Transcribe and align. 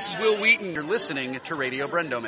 This 0.00 0.14
is 0.14 0.18
Wil 0.18 0.40
Wheaton. 0.40 0.72
You're 0.72 0.82
listening 0.82 1.38
to 1.38 1.54
Radio 1.54 1.86
Brendo 1.86 2.22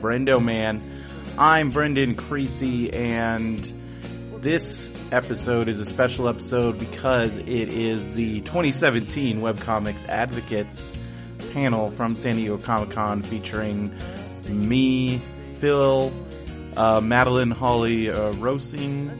Brendo 0.00 0.42
Man. 0.42 0.82
I'm 1.36 1.70
Brendan 1.70 2.14
Creasy, 2.14 2.92
and 2.92 3.60
this 4.40 5.00
episode 5.10 5.68
is 5.68 5.80
a 5.80 5.84
special 5.84 6.28
episode 6.28 6.78
because 6.78 7.36
it 7.36 7.48
is 7.48 8.14
the 8.14 8.40
2017 8.42 9.40
Webcomics 9.40 10.08
Advocates 10.08 10.92
panel 11.52 11.90
from 11.90 12.14
San 12.14 12.36
Diego 12.36 12.58
Comic 12.58 12.90
Con 12.90 13.22
featuring 13.22 13.94
me, 14.48 15.18
Phil, 15.58 16.12
uh, 16.76 17.00
Madeleine 17.00 17.50
Holly 17.50 18.10
uh, 18.10 18.32
Rosing, 18.32 19.10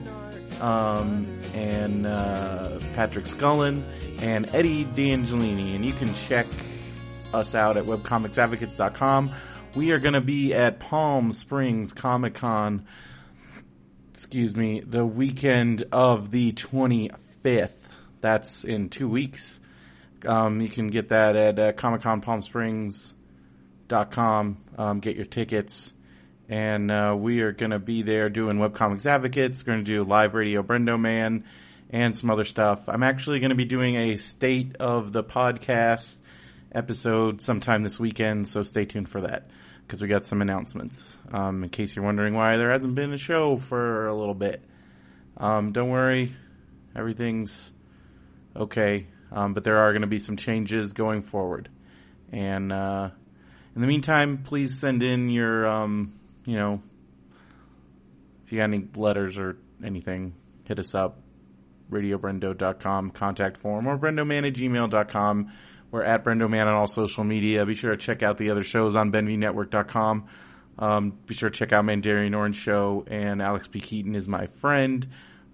um, 0.61 1.27
and 1.55 2.07
uh, 2.07 2.79
Patrick 2.95 3.27
Scullin, 3.27 3.83
and 4.21 4.49
Eddie 4.55 4.85
D'Angelini. 4.85 5.75
And 5.75 5.85
you 5.85 5.93
can 5.93 6.13
check 6.15 6.47
us 7.33 7.55
out 7.55 7.77
at 7.77 7.85
webcomicsadvocates.com. 7.85 9.33
We 9.79 9.93
are 9.93 10.01
going 10.01 10.15
to 10.15 10.21
be 10.21 10.53
at 10.55 10.81
Palm 10.81 11.31
Springs 11.31 11.93
Comic 11.93 12.35
Con, 12.35 12.85
excuse 14.13 14.57
me, 14.57 14.81
the 14.81 15.07
weekend 15.07 15.85
of 15.93 16.33
the 16.33 16.51
25th. 16.51 17.71
That's 18.21 18.65
in 18.65 18.89
two 18.89 19.09
weeks. 19.09 19.61
Um, 20.27 20.61
you 20.61 20.69
can 20.69 20.89
get 20.89 21.11
that 21.11 21.37
at 21.37 21.61
uh. 21.61 21.75
Um, 24.77 24.99
get 24.99 25.15
your 25.15 25.27
tickets. 25.27 25.95
And 26.49 26.91
uh, 26.91 27.15
we 27.17 27.43
are 27.43 27.53
going 27.53 27.71
to 27.71 27.79
be 27.79 28.03
there 28.03 28.29
doing 28.29 28.59
Webcomics 28.59 29.07
Advocates. 29.07 29.63
Going 29.63 29.79
to 29.79 29.85
do 29.85 30.03
live 30.03 30.35
radio 30.35 30.65
Brendo 30.65 30.99
Man 30.99 31.45
and 31.89 32.19
some 32.19 32.31
other 32.31 32.45
stuff. 32.45 32.89
I'm 32.89 33.05
actually 33.05 33.39
going 33.39 33.51
to 33.51 33.55
be 33.55 33.65
doing 33.65 33.95
a 33.95 34.17
state 34.17 34.75
of 34.81 35.13
the 35.13 35.23
podcast 35.23 36.17
episode 36.73 37.43
sometime 37.43 37.85
this 37.85 38.01
weekend, 38.01 38.49
so 38.49 38.65
stay 38.65 38.85
tuned 38.85 39.09
for 39.09 39.21
that 39.21 39.49
because 39.89 40.03
we 40.03 40.09
got 40.09 40.27
some 40.27 40.43
announcements. 40.43 41.17
Um, 41.33 41.65
in 41.65 41.71
case 41.71 41.97
you're 41.97 42.05
wondering 42.05 42.35
why 42.35 42.59
there 42.59 42.71
hasn't 42.71 42.95
been 42.95 43.15
a 43.15 43.17
show 43.17 43.57
for 43.57 44.07
a 44.07 44.15
little 44.15 44.35
bit, 44.35 44.63
um, 45.39 45.73
don't 45.73 45.89
worry, 45.89 46.37
everything's 46.95 47.73
okay. 48.55 49.07
Um, 49.33 49.55
but 49.55 49.65
there 49.65 49.79
are 49.79 49.93
going 49.93 50.03
to 50.03 50.09
be 50.09 50.19
some 50.19 50.37
changes 50.37 50.93
going 50.93 51.23
forward, 51.23 51.71
and 52.31 52.71
uh, 52.71 53.11
in 53.75 53.81
the 53.81 53.87
meantime, 53.87 54.43
please 54.45 54.79
send 54.79 55.03
in 55.03 55.31
your, 55.31 55.67
um, 55.67 56.13
you 56.45 56.57
know, 56.57 56.83
if 58.45 58.53
you 58.53 58.59
got 58.59 58.65
any 58.65 58.87
letters 58.95 59.39
or 59.39 59.57
anything, 59.83 60.35
hit 60.65 60.79
us 60.79 60.95
up. 60.95 61.21
RadioBrendo.com 61.91 63.13
contact 63.13 63.57
form 63.57 63.87
or 63.87 63.97
brendoman. 63.97 64.45
We're 65.91 66.03
at 66.03 66.25
Brendo 66.25 66.49
Man 66.49 66.69
on 66.69 66.75
all 66.75 66.87
social 66.87 67.25
media. 67.25 67.65
Be 67.65 67.75
sure 67.75 67.93
to 67.93 67.97
check 67.97 68.23
out 68.23 68.37
the 68.37 68.51
other 68.51 68.65
shows 68.65 68.95
on 68.95 69.11
BenvyNetwork.com. 69.11 70.27
Um, 70.79 71.19
be 71.27 71.35
sure 71.35 71.51
to 71.51 71.59
check 71.59 71.73
out 71.73 71.85
Mandarin 71.85 72.35
Orange 72.35 72.57
Show 72.57 73.05
and 73.09 73.43
Alex 73.43 73.69
P. 73.69 73.81
Keaton 73.81 74.15
is 74.15 74.29
my 74.29 74.47
friend. 74.47 75.07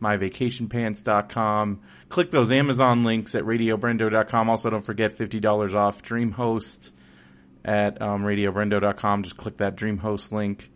MyVacationPants.com. 0.02 1.80
Click 2.08 2.30
those 2.30 2.52
Amazon 2.52 3.04
links 3.04 3.34
at 3.34 3.44
RadioBrendo.com. 3.44 4.50
Also, 4.50 4.70
don't 4.70 4.84
forget 4.84 5.16
$50 5.16 5.74
off 5.74 6.02
DreamHost 6.02 6.90
at 7.64 8.02
um, 8.02 8.22
RadioBrendo.com. 8.22 9.22
Just 9.22 9.36
click 9.36 9.56
that 9.58 9.76
DreamHost 9.76 10.32
link. 10.32 10.70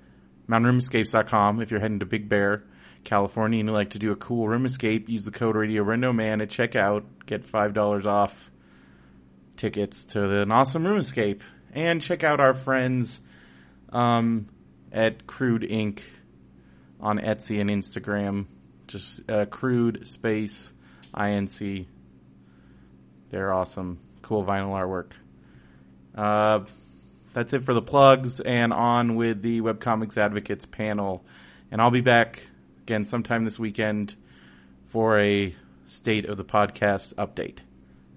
MountainRoomEscapes.com 0.48 1.60
if 1.60 1.70
you're 1.70 1.80
heading 1.80 1.98
to 1.98 2.06
Big 2.06 2.28
Bear, 2.28 2.64
California 3.04 3.60
and 3.60 3.68
you 3.68 3.74
like 3.74 3.90
to 3.90 3.98
do 3.98 4.12
a 4.12 4.16
cool 4.16 4.48
room 4.48 4.64
escape, 4.64 5.08
use 5.08 5.24
the 5.24 5.30
code 5.30 5.56
Radio 5.56 5.82
at 5.82 6.48
checkout. 6.48 7.04
Get 7.26 7.46
$5 7.46 8.06
off 8.06 8.50
tickets 9.58 10.04
to 10.06 10.40
an 10.40 10.50
awesome 10.50 10.86
room 10.86 10.98
escape 10.98 11.42
and 11.72 12.00
check 12.00 12.24
out 12.24 12.40
our 12.40 12.54
friends 12.54 13.20
um, 13.92 14.48
at 14.92 15.26
Crude 15.26 15.62
Inc. 15.62 16.00
on 17.00 17.18
Etsy 17.18 17.60
and 17.60 17.70
Instagram. 17.70 18.46
Just 18.86 19.20
uh, 19.28 19.44
Crude 19.46 20.06
Space 20.06 20.72
Inc. 21.14 21.86
They're 23.30 23.52
awesome, 23.52 23.98
cool 24.22 24.44
vinyl 24.44 24.70
artwork. 24.70 25.12
Uh, 26.14 26.64
that's 27.34 27.52
it 27.52 27.64
for 27.64 27.74
the 27.74 27.82
plugs, 27.82 28.40
and 28.40 28.72
on 28.72 29.14
with 29.14 29.42
the 29.42 29.60
Webcomics 29.60 30.16
Advocates 30.16 30.64
panel. 30.64 31.24
And 31.70 31.80
I'll 31.80 31.90
be 31.90 32.00
back 32.00 32.42
again 32.82 33.04
sometime 33.04 33.44
this 33.44 33.58
weekend 33.58 34.16
for 34.86 35.20
a 35.20 35.54
state 35.86 36.24
of 36.24 36.36
the 36.36 36.44
podcast 36.44 37.14
update. 37.14 37.58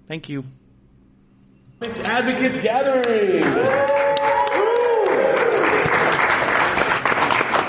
Thank 0.08 0.28
you. 0.28 0.44
Advocates 1.82 2.62
Gathering. 2.62 3.42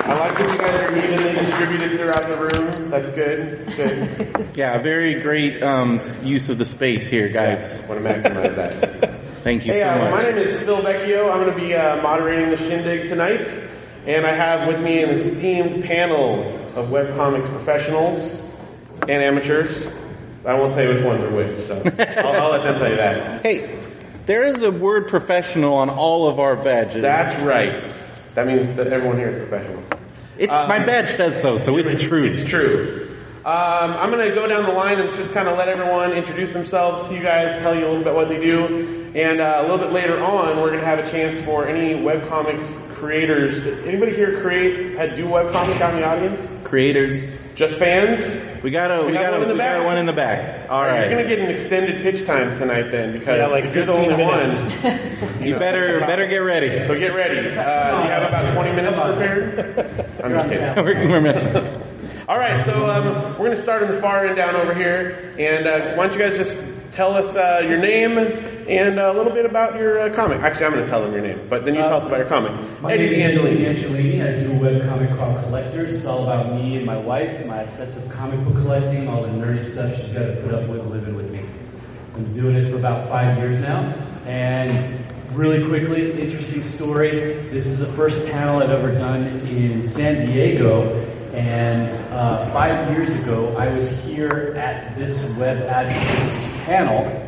I 0.06 0.16
like 0.20 0.38
that 0.38 0.52
you 0.52 0.58
guys 0.60 0.76
are 0.82 0.98
evenly 0.98 1.32
distributed 1.32 1.98
throughout 1.98 2.28
the 2.28 2.38
room. 2.38 2.90
That's 2.90 3.12
good. 3.12 3.66
Good. 3.76 4.30
Yeah, 4.56 4.78
very 4.78 5.16
great 5.16 5.64
um, 5.64 6.00
use 6.22 6.50
of 6.52 6.60
the 6.60 6.66
space 6.66 7.08
here, 7.08 7.28
guys. 7.28 7.82
Want 7.90 8.04
to 8.04 8.08
maximize 8.08 8.56
that. 8.56 9.42
Thank 9.42 9.66
you 9.66 9.74
Hey, 9.74 9.80
so 9.80 9.88
uh, 9.88 10.12
my 10.12 10.22
name 10.22 10.38
is 10.38 10.60
Phil 10.62 10.78
Vecchio. 10.78 11.32
I'm 11.32 11.40
going 11.44 11.52
to 11.52 11.60
be 11.60 11.74
uh, 11.74 12.00
moderating 12.04 12.52
the 12.52 12.58
shindig 12.58 13.10
tonight, 13.10 13.48
and 14.06 14.28
I 14.28 14.36
have 14.36 14.68
with 14.68 14.80
me 14.80 15.02
an 15.02 15.10
esteemed 15.10 15.86
panel 15.86 16.56
of 16.76 16.90
webcomics 16.90 17.48
professionals 17.50 18.48
and 19.08 19.24
amateurs. 19.24 19.88
I 20.46 20.54
won't 20.54 20.76
tell 20.76 20.84
you 20.84 20.94
which 20.94 21.04
ones 21.04 21.24
are 21.24 21.32
which, 21.32 21.58
so 21.66 21.76
I'll, 22.24 22.44
I'll 22.44 22.52
let 22.52 22.62
them 22.62 22.78
tell 22.78 22.92
you 22.92 22.98
that. 22.98 23.42
Hey, 23.42 23.80
there 24.26 24.44
is 24.44 24.62
a 24.64 24.72
word 24.72 25.08
professional 25.08 25.76
on 25.76 25.90
all 25.90 26.28
of 26.28 26.40
our 26.40 26.56
badges. 26.56 27.02
That's 27.02 27.42
right. 27.42 27.84
That 28.36 28.48
means 28.48 28.76
that 28.76 28.88
everyone 28.88 29.18
here 29.18 29.30
is 29.30 29.48
professional. 29.48 29.84
it's 30.38 30.52
my 30.52 30.80
badge 30.80 31.10
says 31.10 31.42
so, 31.42 31.58
so 31.58 31.78
it's 31.78 32.02
true. 32.02 32.26
It's 32.26 32.48
true. 32.50 33.10
Um, 33.46 33.92
I'm 33.92 34.10
going 34.10 34.30
to 34.30 34.34
go 34.34 34.48
down 34.48 34.64
the 34.64 34.72
line 34.72 35.00
and 35.02 35.12
just 35.12 35.34
kind 35.34 35.50
of 35.50 35.58
let 35.58 35.68
everyone 35.68 36.14
introduce 36.14 36.54
themselves 36.54 37.10
to 37.10 37.14
you 37.14 37.22
guys, 37.22 37.62
tell 37.62 37.78
you 37.78 37.86
a 37.86 37.90
little 37.90 38.04
bit 38.04 38.14
what 38.14 38.30
they 38.30 38.40
do, 38.40 39.12
and 39.16 39.42
uh, 39.42 39.56
a 39.58 39.62
little 39.64 39.80
bit 39.80 39.92
later 39.92 40.18
on, 40.24 40.56
we're 40.58 40.70
going 40.70 40.80
to 40.80 40.86
have 40.86 41.00
a 41.00 41.12
chance 41.12 41.42
for 41.42 41.68
any 41.68 42.02
webcomics 42.02 42.66
creators. 42.94 43.86
Anybody 43.86 44.16
here 44.16 44.42
create 44.42 44.96
had 44.96 45.18
do 45.18 45.26
webcomic 45.26 45.82
out 45.82 45.94
in 45.94 46.00
the 46.00 46.08
audience? 46.08 46.40
Creators, 46.64 47.36
Just 47.54 47.78
fans? 47.78 48.22
We 48.64 48.72
got 48.72 48.92
a 48.92 49.06
we, 49.06 49.12
got 49.14 49.24
got, 49.24 49.32
one 49.34 49.42
a 49.42 49.44
in 49.44 49.48
the 49.50 49.54
we 49.54 49.60
got 49.60 49.78
back? 49.78 49.86
one 49.86 49.98
in 49.98 50.06
the 50.06 50.14
back. 50.14 50.70
All 50.70 50.84
You're 50.86 51.10
going 51.10 51.24
to 51.24 51.30
get 51.30 51.40
an 51.40 51.50
extended 51.52 52.02
pitch 52.02 52.26
time 52.26 52.58
tonight 52.58 52.90
then, 52.92 53.12
because 53.12 53.38
Yeah, 53.38 53.48
like 53.48 53.66
if 53.66 53.76
you're 53.76 53.86
the 53.86 53.94
15 53.94 54.12
only 54.14 54.26
minutes. 54.26 54.60
one, 54.84 55.44
you 55.48 55.60
better 55.60 56.00
better 56.00 56.28
get 56.28 56.38
ready. 56.38 56.70
so 56.88 56.98
get 56.98 57.10
ready. 57.14 57.40
Uh, 57.50 58.04
you 58.04 58.10
have 58.10 58.24
about 58.24 58.54
20 58.54 58.72
minutes 58.72 58.98
prepared? 58.98 59.60
I'm 60.24 60.32
just 60.32 60.50
kidding. 60.50 60.76
we're, 60.86 61.10
we're 61.10 61.22
messing. 61.22 61.84
All 62.34 62.40
right, 62.40 62.66
so 62.66 62.90
um, 62.90 63.06
we're 63.34 63.46
going 63.46 63.52
to 63.52 63.62
start 63.62 63.84
in 63.84 63.92
the 63.92 64.02
far 64.02 64.26
end 64.26 64.38
down 64.38 64.56
over 64.56 64.74
here, 64.74 65.36
and 65.38 65.68
uh, 65.68 65.94
why 65.94 66.08
don't 66.08 66.18
you 66.18 66.26
guys 66.28 66.36
just 66.36 66.58
tell 66.92 67.14
us 67.14 67.36
uh, 67.36 67.64
your 67.64 67.78
name 67.78 68.18
and 68.18 68.98
a 68.98 69.14
little 69.14 69.32
bit 69.32 69.46
about 69.46 69.76
your 69.76 70.00
uh, 70.00 70.16
comic. 70.16 70.40
Actually, 70.40 70.66
I'm 70.66 70.72
going 70.72 70.84
to 70.84 70.90
tell 70.90 71.04
them 71.04 71.14
your 71.14 71.22
name, 71.22 71.48
but 71.48 71.64
then 71.64 71.76
you 71.76 71.82
tell 71.82 71.98
us 71.98 72.08
about 72.08 72.18
your 72.18 72.28
comic. 72.28 72.82
My 72.82 72.92
Eddie 72.92 73.18
name 73.18 73.30
is 73.30 73.38
Eddie. 73.38 73.66
Angelini. 73.66 74.26
I 74.26 74.40
do 74.40 74.52
a 74.52 74.56
webcomic 74.56 75.16
called 75.16 75.44
Collectors. 75.44 75.94
It's 75.94 76.06
all 76.08 76.24
about 76.24 76.56
me 76.56 76.78
and 76.78 76.88
my 76.88 76.98
wife 76.98 77.30
and 77.34 77.50
my 77.50 77.62
obsessive 77.62 78.10
comic 78.10 78.44
book 78.44 78.56
collecting, 78.56 79.08
all 79.08 79.22
the 79.22 79.28
nerdy 79.28 79.64
stuff 79.64 79.96
she's 79.96 80.08
got 80.08 80.26
to 80.26 80.36
put 80.38 80.56
up 80.56 80.68
with 80.68 80.88
living 80.88 81.14
with 81.14 81.30
me. 81.30 81.46
I'm 82.16 82.34
doing 82.34 82.56
it 82.56 82.72
for 82.72 82.78
about 82.78 83.10
five 83.10 83.38
years 83.38 83.60
now. 83.60 83.94
And 84.26 85.06
really 85.36 85.68
quickly, 85.68 86.20
interesting 86.20 86.64
story. 86.64 87.12
This 87.52 87.68
is 87.68 87.78
the 87.78 87.94
first 87.94 88.26
panel 88.26 88.64
I've 88.64 88.72
ever 88.72 88.92
done 88.92 89.24
in 89.46 89.88
San 89.88 90.26
Diego. 90.26 91.13
And 91.34 91.90
uh, 92.14 92.48
five 92.52 92.92
years 92.92 93.12
ago, 93.24 93.56
I 93.58 93.68
was 93.74 93.90
here 94.04 94.54
at 94.56 94.96
this 94.96 95.26
web 95.36 95.64
advocates 95.64 96.64
panel 96.66 97.20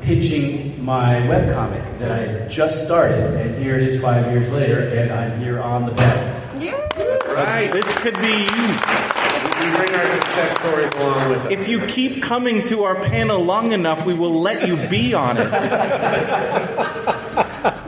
pitching 0.00 0.84
my 0.84 1.14
webcomic 1.14 2.00
that 2.00 2.10
I 2.10 2.26
had 2.26 2.50
just 2.50 2.84
started. 2.84 3.34
And 3.34 3.62
here 3.62 3.76
it 3.76 3.86
is 3.86 4.02
five 4.02 4.32
years 4.32 4.50
later, 4.50 4.80
and 4.80 5.12
I'm 5.12 5.38
here 5.40 5.60
on 5.60 5.86
the 5.86 5.92
panel. 5.92 6.60
Yeah. 6.60 6.72
Right. 7.32 7.72
This 7.72 7.96
could 7.98 8.18
be 8.18 8.26
you. 8.26 8.42
we 9.62 9.76
bring 9.76 9.94
our 9.94 10.06
success 10.06 10.58
stories 10.58 10.90
along 10.96 11.28
with 11.30 11.38
us. 11.38 11.52
If 11.52 11.68
you 11.68 11.86
keep 11.86 12.20
coming 12.20 12.62
to 12.62 12.82
our 12.82 12.96
panel 12.96 13.44
long 13.44 13.70
enough, 13.70 14.04
we 14.04 14.14
will 14.14 14.40
let 14.40 14.66
you 14.66 14.88
be 14.88 15.14
on 15.14 15.38
it. 15.38 15.46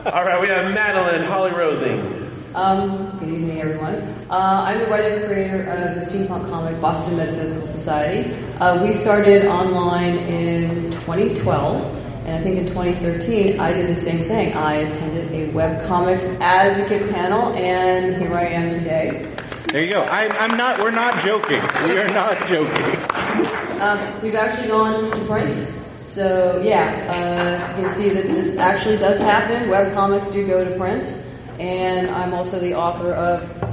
All 0.05 0.23
right, 0.23 0.39
we 0.41 0.47
have 0.47 0.73
Madeleine 0.73 1.25
Holly 1.25 1.51
Rosing. 1.51 2.31
Um, 2.55 3.17
good 3.19 3.27
evening, 3.27 3.59
everyone. 3.59 4.14
Uh, 4.27 4.63
I'm 4.65 4.79
the 4.79 4.87
writer 4.87 5.17
and 5.17 5.25
creator 5.27 5.63
of 5.69 5.93
the 5.93 6.01
steampunk 6.01 6.49
comic 6.49 6.81
Boston 6.81 7.17
Metaphysical 7.17 7.67
Society. 7.67 8.33
Uh, 8.59 8.83
we 8.83 8.91
started 8.91 9.45
online 9.45 10.17
in 10.17 10.89
2012. 10.91 11.95
And 12.25 12.35
I 12.35 12.41
think 12.41 12.57
in 12.57 12.65
2013, 12.65 13.59
I 13.59 13.71
did 13.71 13.87
the 13.87 13.95
same 13.95 14.17
thing. 14.25 14.53
I 14.53 14.77
attended 14.77 15.31
a 15.31 15.53
webcomics 15.53 16.25
advocate 16.39 17.11
panel, 17.11 17.53
and 17.53 18.15
here 18.19 18.33
I 18.33 18.45
am 18.45 18.71
today. 18.71 19.31
There 19.67 19.85
you 19.85 19.91
go. 19.91 20.01
I, 20.09 20.27
I'm 20.39 20.57
not. 20.57 20.79
We're 20.79 20.89
not 20.89 21.19
joking. 21.19 21.61
We 21.87 21.99
are 21.99 22.07
not 22.07 22.47
joking. 22.47 23.79
Um, 23.79 24.21
we've 24.23 24.33
actually 24.33 24.69
gone 24.69 25.11
to 25.11 25.25
print. 25.25 25.69
So 26.07 26.63
yeah, 26.65 27.69
uh, 27.75 27.77
you 27.77 27.83
can 27.83 27.91
see 27.91 28.09
that 28.09 28.23
this 28.23 28.57
actually 28.57 28.97
does 28.97 29.19
happen. 29.19 29.69
Webcomics 29.69 30.33
do 30.33 30.47
go 30.47 30.65
to 30.65 30.75
print, 30.79 31.13
and 31.59 32.09
I'm 32.09 32.33
also 32.33 32.59
the 32.59 32.73
author 32.73 33.11
of 33.11 33.64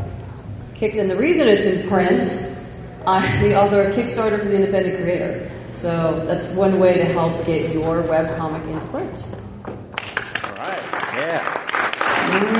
Kick. 0.82 0.96
And 0.96 1.08
the 1.08 1.14
reason 1.14 1.46
it's 1.46 1.64
in 1.64 1.88
print, 1.88 2.22
I'm 3.06 3.40
the 3.40 3.56
author 3.56 3.82
of 3.82 3.94
Kickstarter 3.94 4.40
for 4.40 4.46
the 4.46 4.56
Independent 4.56 4.96
Creator. 5.00 5.48
So 5.74 6.24
that's 6.26 6.52
one 6.56 6.80
way 6.80 6.94
to 6.94 7.04
help 7.04 7.46
get 7.46 7.72
your 7.72 8.02
webcomic 8.02 8.66
into 8.66 8.84
print. 8.86 9.24
All 10.44 10.54
right. 10.56 10.80
Yeah. 11.14 11.44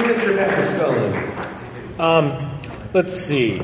Mr. 0.04 0.38
Patrick 0.38 0.68
Scullin. 0.68 1.98
Um, 1.98 2.60
let's 2.94 3.12
see. 3.12 3.60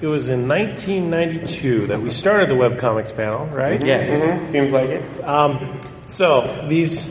It 0.00 0.08
was 0.08 0.28
in 0.28 0.48
1992 0.48 1.86
that 1.86 2.02
we 2.02 2.10
started 2.10 2.48
the 2.48 2.54
webcomics 2.56 3.14
panel, 3.14 3.46
right? 3.46 3.80
Yes. 3.86 4.10
Mhm, 4.10 4.48
Seems 4.48 4.72
like 4.72 4.90
it. 4.90 5.24
Um, 5.24 5.80
so 6.08 6.66
these 6.68 7.04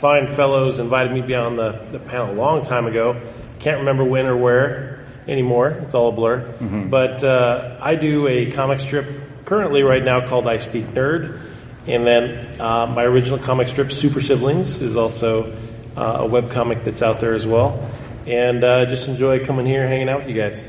fine 0.00 0.26
fellows 0.26 0.80
invited 0.80 1.12
me 1.12 1.20
to 1.20 1.26
be 1.28 1.36
on 1.36 1.54
the, 1.54 1.78
the 1.92 2.00
panel 2.00 2.32
a 2.32 2.34
long 2.34 2.64
time 2.64 2.86
ago. 2.88 3.20
Can't 3.60 3.78
remember 3.78 4.02
when 4.02 4.26
or 4.26 4.36
where 4.36 5.01
anymore. 5.28 5.68
It's 5.68 5.94
all 5.94 6.08
a 6.08 6.12
blur. 6.12 6.40
But 6.88 7.22
uh, 7.24 7.78
I 7.80 7.94
do 7.94 8.26
a 8.28 8.50
comic 8.50 8.80
strip 8.80 9.06
currently 9.44 9.82
right 9.82 10.02
now 10.02 10.26
called 10.26 10.46
I 10.46 10.58
Speak 10.58 10.86
Nerd. 10.88 11.40
And 11.86 12.06
then 12.06 12.60
uh, 12.60 12.86
my 12.86 13.04
original 13.04 13.38
comic 13.38 13.68
strip, 13.68 13.90
Super 13.90 14.20
Siblings, 14.20 14.80
is 14.80 14.96
also 14.96 15.52
uh, 15.96 16.18
a 16.20 16.26
web 16.26 16.50
comic 16.50 16.84
that's 16.84 17.02
out 17.02 17.20
there 17.20 17.34
as 17.34 17.46
well. 17.46 17.90
And 18.26 18.62
uh, 18.62 18.86
just 18.86 19.08
enjoy 19.08 19.44
coming 19.44 19.66
here, 19.66 19.86
hanging 19.88 20.08
out 20.08 20.20
with 20.20 20.28
you 20.28 20.40
guys. 20.40 20.62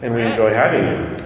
And 0.00 0.14
we 0.14 0.22
enjoy 0.22 0.52
having 0.54 0.84
you. 0.84 1.16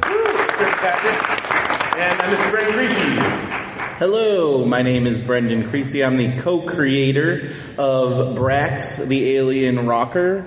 Chris 0.00 0.74
Patrick. 0.76 1.98
And 1.98 2.20
uh, 2.20 2.24
Mr. 2.24 2.50
Greg 2.50 2.72
Creasy. 2.72 3.44
Hello, 3.98 4.64
my 4.64 4.82
name 4.82 5.06
is 5.06 5.18
Brendan 5.18 5.68
Creasy. 5.68 6.02
I'm 6.02 6.16
the 6.16 6.40
co-creator 6.40 7.52
of 7.78 8.36
Brax, 8.36 9.06
the 9.06 9.36
Alien 9.36 9.86
Rocker, 9.86 10.44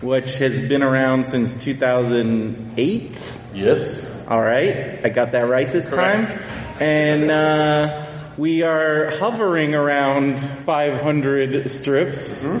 which 0.00 0.38
has 0.38 0.60
been 0.60 0.82
around 0.82 1.24
since 1.24 1.54
2008. 1.62 3.32
Yes. 3.54 4.12
All 4.28 4.40
right, 4.40 5.04
I 5.04 5.08
got 5.08 5.32
that 5.32 5.48
right 5.48 5.70
this 5.70 5.86
Correct. 5.86 6.28
time. 6.28 6.42
And 6.80 7.30
uh, 7.30 8.06
we 8.36 8.62
are 8.62 9.10
hovering 9.10 9.74
around 9.74 10.38
500 10.40 11.70
strips. 11.70 12.44
Hmm. 12.44 12.58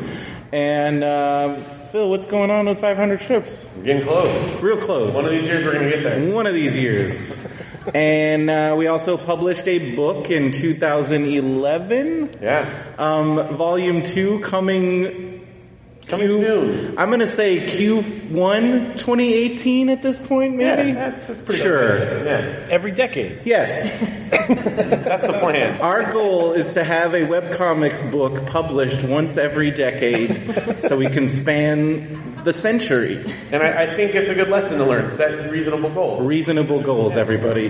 And 0.52 1.04
uh, 1.04 1.56
Phil, 1.90 2.08
what's 2.08 2.26
going 2.26 2.50
on 2.50 2.66
with 2.66 2.80
500 2.80 3.20
strips? 3.20 3.66
We're 3.76 3.82
getting 3.82 4.04
close. 4.04 4.62
Real 4.62 4.78
close. 4.80 5.14
One 5.14 5.24
of 5.24 5.30
these 5.30 5.44
years 5.44 5.64
we're 5.66 5.72
going 5.72 5.84
to 5.84 5.90
get 5.90 6.02
there. 6.02 6.32
One 6.32 6.46
of 6.46 6.54
these 6.54 6.76
years. 6.76 7.38
and 7.94 8.48
uh, 8.48 8.74
we 8.78 8.86
also 8.86 9.16
published 9.16 9.66
a 9.68 9.94
book 9.96 10.30
in 10.30 10.52
2011. 10.52 12.30
Yeah. 12.40 12.94
Um, 12.98 13.56
volume 13.56 14.02
two 14.02 14.40
coming. 14.40 15.35
Coming 16.08 16.28
Q, 16.28 16.38
soon. 16.44 16.98
I'm 16.98 17.10
gonna 17.10 17.26
say 17.26 17.66
Q1 17.66 18.92
2018 18.96 19.88
at 19.88 20.02
this 20.02 20.18
point, 20.20 20.54
maybe. 20.54 20.90
Yeah, 20.90 20.94
that's, 21.10 21.26
that's 21.26 21.40
pretty 21.40 21.60
Sure. 21.60 21.98
good. 21.98 22.26
Yeah. 22.26 22.66
Every 22.70 22.92
decade. 22.92 23.40
Yes. 23.44 23.98
That's 24.46 25.26
the 25.26 25.38
plan. 25.40 25.80
Our 25.80 26.12
goal 26.12 26.52
is 26.52 26.70
to 26.70 26.84
have 26.84 27.14
a 27.14 27.20
webcomics 27.22 28.08
book 28.10 28.46
published 28.46 29.02
once 29.04 29.36
every 29.36 29.70
decade 29.72 30.82
so 30.84 30.96
we 30.96 31.08
can 31.08 31.28
span 31.28 32.42
the 32.44 32.52
century. 32.52 33.16
And 33.52 33.62
I, 33.62 33.82
I 33.84 33.96
think 33.96 34.14
it's 34.14 34.30
a 34.30 34.34
good 34.34 34.48
lesson 34.48 34.78
to 34.78 34.84
learn. 34.84 35.10
Set 35.16 35.50
reasonable 35.50 35.90
goals. 35.90 36.24
Reasonable 36.26 36.80
goals, 36.80 37.16
everybody. 37.16 37.68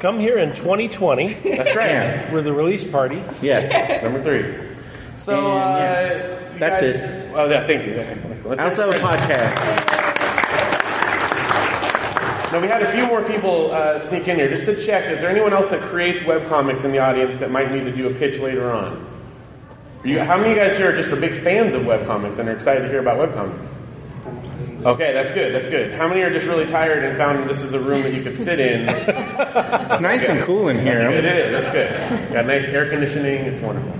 Come 0.00 0.18
here 0.18 0.38
in 0.38 0.54
2020 0.54 1.34
That's 1.34 1.76
right. 1.76 1.90
Yeah. 1.90 2.30
for 2.30 2.42
the 2.42 2.52
release 2.52 2.84
party. 2.84 3.22
Yes. 3.42 4.02
Number 4.02 4.22
three. 4.22 4.68
So, 5.16 5.34
And, 5.34 5.42
uh, 5.46 5.76
yeah, 5.78 6.49
you 6.49 6.49
that's 6.60 6.80
guys- 6.80 7.02
it. 7.02 7.32
Oh, 7.34 7.48
yeah, 7.50 7.66
thank 7.66 7.86
you. 7.86 7.94
Let's 8.48 8.60
I 8.60 8.64
also 8.64 8.90
have 8.90 8.94
a 8.94 9.06
podcast. 9.06 10.00
Now 12.52 12.60
we 12.60 12.66
had 12.66 12.82
a 12.82 12.90
few 12.90 13.06
more 13.06 13.22
people 13.22 13.70
uh, 13.70 14.00
sneak 14.00 14.26
in 14.26 14.36
here 14.36 14.48
just 14.50 14.64
to 14.64 14.74
check. 14.84 15.08
Is 15.08 15.20
there 15.20 15.30
anyone 15.30 15.52
else 15.52 15.68
that 15.68 15.82
creates 15.82 16.22
webcomics 16.22 16.84
in 16.84 16.90
the 16.90 16.98
audience 16.98 17.38
that 17.38 17.50
might 17.52 17.70
need 17.70 17.84
to 17.84 17.94
do 17.94 18.08
a 18.08 18.14
pitch 18.14 18.40
later 18.40 18.70
on? 18.72 19.06
You, 20.04 20.18
how 20.24 20.36
many 20.36 20.50
of 20.50 20.56
you 20.56 20.62
guys 20.62 20.76
here 20.76 20.90
are 20.90 20.96
just 20.96 21.12
are 21.12 21.16
big 21.16 21.36
fans 21.36 21.74
of 21.74 21.82
webcomics 21.82 22.38
and 22.38 22.48
are 22.48 22.52
excited 22.52 22.82
to 22.82 22.88
hear 22.88 22.98
about 23.00 23.18
webcomics? 23.18 23.68
Okay, 24.84 25.12
that's 25.12 25.30
good. 25.32 25.54
That's 25.54 25.68
good. 25.68 25.92
How 25.92 26.08
many 26.08 26.22
are 26.22 26.32
just 26.32 26.46
really 26.46 26.66
tired 26.66 27.04
and 27.04 27.16
found 27.16 27.48
this 27.48 27.60
is 27.60 27.72
a 27.74 27.78
room 27.78 28.02
that 28.02 28.14
you 28.14 28.22
could 28.22 28.36
sit 28.36 28.58
in? 28.58 28.88
It's 28.88 30.00
nice 30.00 30.28
and 30.28 30.40
cool 30.40 30.68
in 30.68 30.80
here. 30.80 31.10
here. 31.10 31.24
is. 31.24 31.52
That's 31.52 31.70
good. 31.70 32.32
Got 32.32 32.46
nice 32.46 32.64
air 32.64 32.88
conditioning. 32.88 33.44
It's 33.44 33.60
wonderful. 33.60 33.92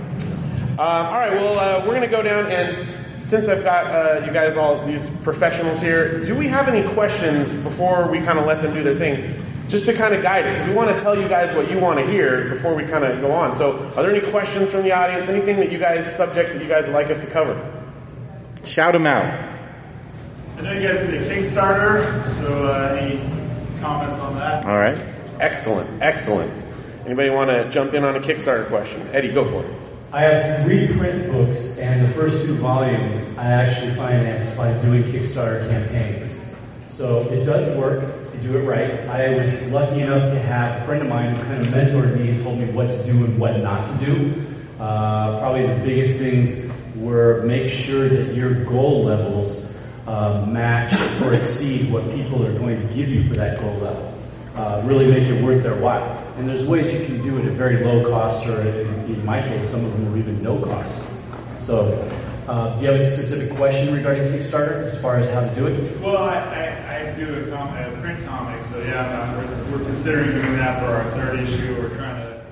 Um, 0.81 1.05
all 1.05 1.13
right. 1.13 1.33
Well, 1.33 1.59
uh, 1.59 1.79
we're 1.85 1.93
going 1.93 2.01
to 2.01 2.07
go 2.07 2.23
down 2.23 2.51
and 2.51 3.21
since 3.21 3.47
I've 3.47 3.63
got 3.63 3.85
uh, 3.85 4.25
you 4.25 4.33
guys 4.33 4.57
all 4.57 4.83
these 4.83 5.07
professionals 5.23 5.79
here, 5.79 6.25
do 6.25 6.33
we 6.33 6.47
have 6.47 6.67
any 6.67 6.91
questions 6.95 7.53
before 7.63 8.09
we 8.09 8.19
kind 8.21 8.39
of 8.39 8.47
let 8.47 8.63
them 8.63 8.73
do 8.73 8.83
their 8.83 8.97
thing? 8.97 9.45
Just 9.69 9.85
to 9.85 9.93
kind 9.93 10.15
of 10.15 10.23
guide 10.23 10.47
us. 10.47 10.67
We 10.67 10.73
want 10.73 10.89
to 10.89 10.99
tell 11.03 11.15
you 11.15 11.27
guys 11.27 11.55
what 11.55 11.69
you 11.69 11.77
want 11.77 11.99
to 11.99 12.07
hear 12.07 12.49
before 12.49 12.73
we 12.73 12.83
kind 12.85 13.03
of 13.03 13.21
go 13.21 13.31
on. 13.31 13.55
So, 13.59 13.77
are 13.95 14.01
there 14.01 14.09
any 14.09 14.27
questions 14.31 14.71
from 14.71 14.81
the 14.81 14.91
audience? 14.91 15.29
Anything 15.29 15.57
that 15.57 15.71
you 15.71 15.77
guys 15.77 16.15
subjects 16.15 16.53
that 16.53 16.63
you 16.63 16.67
guys 16.67 16.85
would 16.85 16.95
like 16.95 17.11
us 17.11 17.21
to 17.21 17.27
cover? 17.27 17.55
Shout 18.63 18.93
them 18.93 19.05
out. 19.05 19.23
I 20.57 20.61
know 20.61 20.73
you 20.73 20.87
guys 20.87 20.97
did 21.07 21.13
a 21.13 21.35
Kickstarter, 21.35 22.27
so 22.41 22.65
uh, 22.65 22.97
any 22.99 23.17
comments 23.81 24.19
on 24.19 24.33
that? 24.33 24.65
All 24.65 24.77
right. 24.77 24.97
Excellent. 25.39 26.01
Excellent. 26.01 26.51
Anybody 27.05 27.29
want 27.29 27.51
to 27.51 27.69
jump 27.69 27.93
in 27.93 28.03
on 28.03 28.15
a 28.15 28.19
Kickstarter 28.19 28.67
question? 28.67 29.07
Eddie, 29.13 29.31
go 29.31 29.45
for 29.45 29.63
it. 29.63 29.80
I 30.13 30.23
have 30.23 30.65
three 30.65 30.87
print 30.97 31.31
books, 31.31 31.77
and 31.77 32.05
the 32.05 32.13
first 32.13 32.45
two 32.45 32.55
volumes 32.55 33.37
I 33.37 33.45
actually 33.45 33.93
financed 33.93 34.57
by 34.57 34.73
doing 34.79 35.03
Kickstarter 35.03 35.69
campaigns. 35.69 36.37
So 36.89 37.21
it 37.29 37.45
does 37.45 37.73
work 37.77 38.03
if 38.25 38.35
you 38.35 38.51
do 38.51 38.57
it 38.57 38.63
right. 38.63 39.07
I 39.07 39.37
was 39.37 39.65
lucky 39.71 40.01
enough 40.01 40.33
to 40.33 40.39
have 40.41 40.81
a 40.81 40.85
friend 40.85 41.03
of 41.03 41.07
mine 41.07 41.33
who 41.33 41.43
kind 41.43 41.61
of 41.61 41.67
mentored 41.67 42.19
me 42.19 42.29
and 42.29 42.43
told 42.43 42.59
me 42.59 42.65
what 42.71 42.89
to 42.89 43.03
do 43.05 43.23
and 43.23 43.39
what 43.39 43.57
not 43.61 43.87
to 43.87 44.05
do. 44.05 44.45
Uh, 44.81 45.39
probably 45.39 45.65
the 45.65 45.81
biggest 45.81 46.19
things 46.19 46.69
were 46.97 47.41
make 47.43 47.69
sure 47.69 48.09
that 48.09 48.35
your 48.35 48.65
goal 48.65 49.05
levels 49.05 49.73
uh, 50.07 50.45
match 50.45 50.91
or 51.21 51.33
exceed 51.35 51.89
what 51.89 52.03
people 52.13 52.45
are 52.45 52.59
going 52.59 52.85
to 52.85 52.93
give 52.93 53.07
you 53.07 53.29
for 53.29 53.35
that 53.35 53.61
goal 53.61 53.77
level. 53.77 54.13
Uh, 54.57 54.81
really 54.83 55.07
make 55.07 55.23
it 55.23 55.41
worth 55.41 55.63
their 55.63 55.75
while. 55.75 56.17
And 56.37 56.49
there's 56.49 56.65
ways 56.65 56.91
you 56.91 57.05
can 57.05 57.21
do 57.21 57.37
it 57.37 57.45
at 57.45 57.53
very 57.53 57.85
low 57.85 58.09
cost, 58.09 58.45
or 58.47 58.59
in, 58.61 59.00
in 59.13 59.25
my 59.25 59.41
case, 59.41 59.69
some 59.69 59.83
of 59.85 59.91
them 59.93 60.11
were 60.11 60.17
even 60.17 60.41
no 60.43 60.59
cost. 60.59 61.01
So, 61.59 61.93
uh, 62.47 62.75
do 62.75 62.83
you 62.83 62.91
have 62.91 62.99
a 63.01 63.15
specific 63.15 63.55
question 63.55 63.93
regarding 63.93 64.31
Kickstarter 64.31 64.85
as 64.85 64.99
far 65.01 65.17
as 65.17 65.29
how 65.29 65.41
to 65.41 65.55
do 65.55 65.67
it? 65.67 65.99
Well, 66.01 66.17
I, 66.17 66.37
I, 66.37 67.11
I 67.11 67.15
do 67.15 67.43
a, 67.43 67.55
com- 67.55 67.75
a 67.75 68.01
print 68.01 68.25
comic, 68.25 68.65
so 68.65 68.81
yeah, 68.81 69.37
we're, 69.37 69.77
we're 69.77 69.85
considering 69.85 70.31
doing 70.31 70.57
that 70.57 70.79
for 70.79 70.87
our 70.87 71.11
third 71.11 71.39
issue. 71.39 71.75
We're 71.79 71.95
trying 71.95 72.21
to 72.21 72.43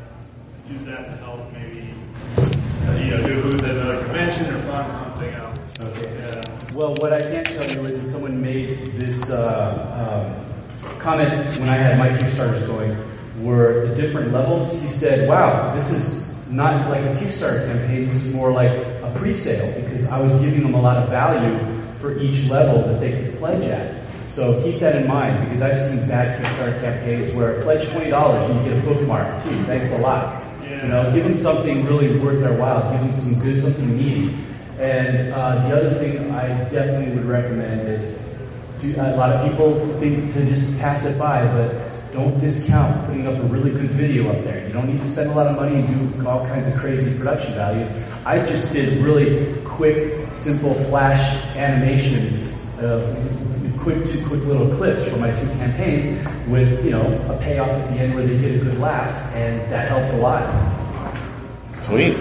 use 0.71 0.85
that 0.85 1.05
to 1.05 1.17
help 1.17 1.51
maybe, 1.53 1.93
uh, 2.37 2.91
you 2.97 3.11
know, 3.11 3.27
do 3.27 3.39
a 3.39 3.41
booth 3.43 3.63
at 3.63 3.71
another 3.71 4.03
convention 4.05 4.53
or 4.53 4.59
fund 4.63 4.91
something 4.91 5.33
else. 5.33 5.59
Okay. 5.79 6.15
Yeah. 6.19 6.41
Well, 6.75 6.93
what 7.01 7.11
I 7.11 7.19
can 7.19 7.43
tell 7.45 7.69
you 7.69 7.85
is 7.87 8.01
that 8.01 8.07
someone 8.09 8.39
made 8.41 8.93
this 8.93 9.31
uh, 9.31 10.35
um, 10.85 10.99
comment 10.99 11.57
when 11.59 11.67
I 11.69 11.77
had 11.77 11.97
my 11.97 12.09
Kickstarters 12.09 12.65
going 12.67 12.95
were 13.41 13.87
the 13.87 13.95
different 13.95 14.31
levels. 14.31 14.71
He 14.81 14.87
said, 14.87 15.27
wow, 15.27 15.73
this 15.73 15.89
is 15.91 16.28
not 16.49 16.89
like 16.89 17.03
a 17.03 17.15
Kickstarter 17.15 17.65
campaign, 17.67 18.07
this 18.07 18.25
is 18.25 18.33
more 18.33 18.51
like 18.51 18.71
a 18.71 19.13
pre-sale 19.15 19.81
because 19.81 20.05
I 20.07 20.19
was 20.21 20.33
giving 20.41 20.63
them 20.63 20.73
a 20.73 20.81
lot 20.81 20.97
of 20.97 21.09
value 21.09 21.57
for 21.99 22.17
each 22.19 22.47
level 22.49 22.81
that 22.83 22.99
they 22.99 23.11
could 23.11 23.37
pledge 23.37 23.65
at. 23.65 23.95
So 24.29 24.61
keep 24.63 24.79
that 24.79 24.95
in 24.95 25.07
mind 25.07 25.45
because 25.45 25.61
I've 25.61 25.77
seen 25.77 26.07
bad 26.07 26.41
Kickstarter 26.41 26.79
campaigns 26.81 27.33
where 27.33 27.61
pledge 27.63 27.85
$20 27.87 28.49
and 28.49 28.65
you 28.65 28.71
get 28.71 28.83
a 28.83 28.87
bookmark. 28.87 29.43
Gee, 29.43 29.63
thanks 29.63 29.91
a 29.91 29.97
lot. 29.97 30.43
You 30.63 30.87
know, 30.87 31.11
give 31.13 31.23
them 31.23 31.35
something 31.35 31.85
really 31.85 32.17
worth 32.19 32.41
their 32.41 32.53
while. 32.53 32.91
Give 32.91 33.01
them 33.01 33.13
some 33.13 33.41
good, 33.41 33.61
something 33.61 33.97
meaty. 33.97 34.35
And 34.79 35.33
uh, 35.33 35.67
the 35.67 35.75
other 35.75 35.89
thing 35.95 36.31
I 36.31 36.47
definitely 36.69 37.15
would 37.15 37.25
recommend 37.25 37.81
is 37.89 38.17
do, 38.79 38.93
a 38.95 39.15
lot 39.17 39.33
of 39.33 39.51
people 39.51 39.75
think 39.99 40.31
to 40.33 40.45
just 40.45 40.79
pass 40.79 41.05
it 41.05 41.17
by, 41.19 41.43
but 41.45 41.88
don't 42.13 42.39
discount 42.39 43.05
putting 43.05 43.27
up 43.27 43.37
a 43.37 43.43
really 43.43 43.71
good 43.71 43.91
video 43.91 44.31
up 44.31 44.43
there. 44.43 44.67
You 44.67 44.73
don't 44.73 44.87
need 44.87 44.99
to 44.99 45.05
spend 45.05 45.31
a 45.31 45.33
lot 45.33 45.47
of 45.47 45.55
money 45.55 45.75
and 45.75 46.15
do 46.15 46.27
all 46.27 46.45
kinds 46.47 46.67
of 46.67 46.75
crazy 46.75 47.15
production 47.17 47.53
values. 47.53 47.91
I 48.25 48.45
just 48.45 48.71
did 48.73 48.97
really 49.03 49.55
quick, 49.63 50.33
simple 50.33 50.73
flash 50.73 51.21
animations, 51.55 52.53
uh, 52.79 53.15
quick 53.79 54.05
two 54.07 54.25
quick 54.27 54.43
little 54.45 54.75
clips 54.75 55.05
for 55.05 55.17
my 55.17 55.31
two 55.31 55.47
campaigns 55.57 56.07
with 56.47 56.83
you 56.83 56.91
know 56.91 57.05
a 57.29 57.37
payoff 57.37 57.69
at 57.69 57.89
the 57.89 57.99
end 57.99 58.13
where 58.13 58.25
they 58.25 58.37
get 58.37 58.55
a 58.55 58.59
good 58.59 58.79
laugh, 58.79 59.09
and 59.35 59.59
that 59.71 59.87
helped 59.87 60.13
a 60.13 60.17
lot. 60.17 60.43
Sweet. 61.85 62.17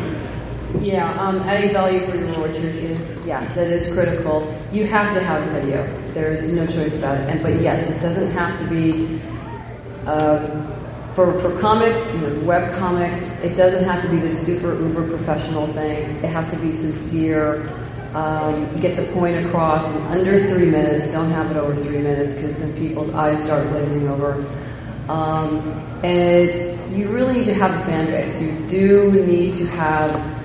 Yeah, 0.81 1.19
um, 1.19 1.41
adding 1.41 1.73
value 1.73 2.05
for 2.07 2.15
your 2.15 2.29
launchers 2.29 2.77
is, 2.77 3.27
yeah, 3.27 3.43
that 3.55 3.69
is 3.69 3.93
critical. 3.95 4.55
You 4.71 4.87
have 4.87 5.15
to 5.15 5.21
have 5.23 5.43
video. 5.51 5.83
There's 6.13 6.53
no 6.53 6.67
choice 6.67 6.97
about 6.99 7.19
it. 7.19 7.29
And, 7.31 7.43
but 7.43 7.61
yes, 7.61 7.91
it 7.91 8.01
doesn't 8.01 8.31
have 8.33 8.59
to 8.61 8.67
be, 8.67 9.19
uh, 10.09 11.15
for, 11.15 11.39
for 11.41 11.61
comics, 11.61 12.15
you 12.15 12.29
know, 12.29 12.41
web 12.45 12.79
comics, 12.79 13.21
it 13.43 13.57
doesn't 13.57 13.85
have 13.85 14.03
to 14.03 14.09
be 14.09 14.19
this 14.19 14.47
super 14.47 14.75
uber 14.81 15.07
professional 15.09 15.67
thing. 15.69 15.99
It 16.25 16.31
has 16.31 16.51
to 16.51 16.57
be 16.59 16.73
sincere. 16.75 17.69
Um, 18.15 18.81
get 18.81 18.97
the 18.97 19.13
point 19.13 19.45
across 19.45 19.85
in 19.95 20.03
under 20.05 20.41
three 20.49 20.71
minutes. 20.71 21.13
Don't 21.13 21.31
have 21.31 21.51
it 21.51 21.57
over 21.57 21.75
three 21.83 21.99
minutes 21.99 22.35
because 22.35 22.59
then 22.59 22.75
people's 22.79 23.11
eyes 23.11 23.43
start 23.45 23.69
glazing 23.69 24.09
over. 24.09 24.47
Um, 25.09 25.59
and 26.03 26.97
you 26.97 27.09
really 27.09 27.35
need 27.35 27.47
to 27.47 27.55
have 27.55 27.75
a 27.75 27.85
fan 27.85 28.07
base. 28.07 28.41
You 28.41 28.53
do 28.69 29.27
need 29.27 29.57
to 29.57 29.67
have 29.67 30.38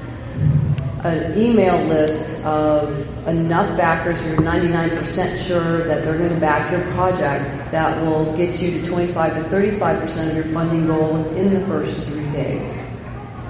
an 1.03 1.37
email 1.37 1.85
list 1.87 2.43
of 2.45 3.27
enough 3.27 3.77
backers 3.77 4.21
you're 4.23 4.37
99% 4.37 5.45
sure 5.45 5.85
that 5.85 6.05
they're 6.05 6.17
going 6.17 6.33
to 6.33 6.39
back 6.39 6.71
your 6.71 6.81
project 6.93 7.71
that 7.71 8.01
will 8.05 8.35
get 8.37 8.61
you 8.61 8.81
to 8.81 8.87
25 8.87 9.33
to 9.35 9.55
35% 9.55 10.29
of 10.29 10.35
your 10.35 10.45
funding 10.53 10.87
goal 10.87 11.17
within 11.17 11.53
the 11.53 11.67
first 11.67 12.03
three 12.05 12.31
days. 12.31 12.73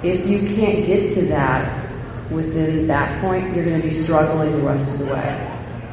If 0.02 0.26
you 0.26 0.54
can't 0.56 0.84
get 0.84 1.14
to 1.14 1.26
that 1.26 1.84
within 2.30 2.86
that 2.88 3.20
point, 3.20 3.54
you're 3.54 3.64
going 3.64 3.80
to 3.80 3.88
be 3.88 3.94
struggling 4.02 4.52
the 4.52 4.58
rest 4.58 4.92
of 4.92 4.98
the 4.98 5.06
way. 5.06 5.50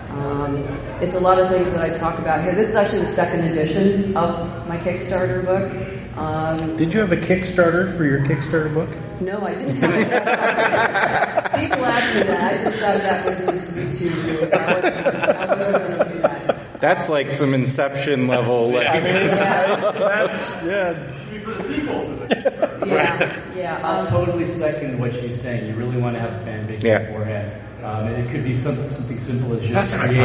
Um, 0.09 0.57
it's 0.99 1.15
a 1.15 1.19
lot 1.19 1.39
of 1.39 1.49
things 1.49 1.71
that 1.73 1.81
I 1.81 1.97
talk 1.97 2.19
about 2.19 2.41
here. 2.41 2.55
This 2.55 2.69
is 2.69 2.75
actually 2.75 3.01
the 3.01 3.07
second 3.07 3.45
edition 3.45 4.17
of 4.17 4.67
my 4.67 4.77
Kickstarter 4.77 5.45
book. 5.45 6.17
Um, 6.17 6.75
Did 6.77 6.93
you 6.93 6.99
have 6.99 7.11
a 7.11 7.17
Kickstarter 7.17 7.95
for 7.95 8.03
your 8.03 8.19
Kickstarter 8.21 8.73
book? 8.73 8.89
No, 9.21 9.41
I 9.45 9.53
didn't 9.55 9.77
have 9.77 9.93
a 9.93 11.59
People 11.59 11.85
ask 11.85 12.15
me 12.15 12.23
that. 12.23 12.53
I 12.59 12.63
just 12.63 12.77
thought 12.79 12.97
that 12.97 13.25
would 13.25 13.37
just 13.47 13.75
be 13.75 13.81
too. 14.09 14.49
I 14.53 14.55
wasn't 14.73 15.87
going 15.87 15.97
to 15.97 16.13
do 16.15 16.21
that. 16.21 16.79
That's 16.81 17.07
like 17.09 17.31
some 17.31 17.53
Inception 17.53 18.27
level. 18.27 18.71
Like, 18.71 18.85
Yeah, 19.03 19.91
That's 19.93 20.63
yeah. 20.65 21.17
For 21.43 21.51
the 21.53 21.59
sequel 21.63 22.05
to 22.05 22.09
the 22.27 22.83
yeah, 22.85 23.55
yeah. 23.55 23.79
I 23.87 23.99
Um, 23.99 24.07
totally 24.07 24.47
second 24.47 24.99
what 24.99 25.15
she's 25.15 25.39
saying. 25.41 25.67
You 25.67 25.73
really 25.75 25.97
want 25.97 26.15
to 26.15 26.19
have 26.19 26.33
a 26.33 26.39
fan 26.45 26.67
base 26.67 26.83
Yeah. 26.83 26.99
beforehand. 26.99 27.51
Um, 27.83 28.07
and 28.07 28.23
it 28.27 28.31
could 28.31 28.43
be 28.43 28.55
some, 28.55 28.75
something 28.91 29.19
simple 29.19 29.53
as 29.53 29.67
just 29.67 29.95
create 29.95 30.21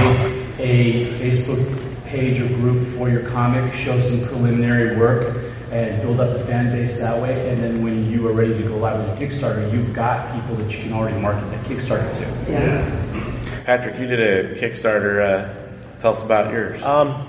a 0.58 0.92
Facebook 1.18 2.04
page 2.06 2.38
or 2.40 2.48
group 2.48 2.86
for 2.96 3.08
your 3.08 3.22
comic, 3.30 3.72
show 3.72 3.98
some 4.00 4.26
preliminary 4.28 4.96
work, 4.98 5.38
and 5.84 6.02
build 6.02 6.20
up 6.20 6.34
a 6.36 6.38
fan 6.44 6.72
base 6.72 6.98
that 7.00 7.20
way. 7.20 7.50
And 7.50 7.60
then 7.60 7.82
when 7.82 8.10
you 8.10 8.26
are 8.28 8.32
ready 8.32 8.54
to 8.56 8.62
go 8.68 8.76
live 8.76 8.98
with 8.98 9.20
a 9.20 9.24
Kickstarter, 9.24 9.72
you've 9.72 9.94
got 9.94 10.32
people 10.34 10.56
that 10.56 10.70
you 10.76 10.82
can 10.82 10.92
already 10.92 11.18
market 11.20 11.48
that 11.50 11.64
Kickstarter 11.66 12.12
to. 12.16 12.50
yeah. 12.52 13.62
Patrick, 13.64 13.98
you 13.98 14.06
did 14.06 14.20
a 14.20 14.60
Kickstarter. 14.60 15.24
Uh, 15.24 16.00
tell 16.00 16.16
us 16.16 16.22
about 16.22 16.52
yours. 16.52 16.80
Um, 16.82 17.26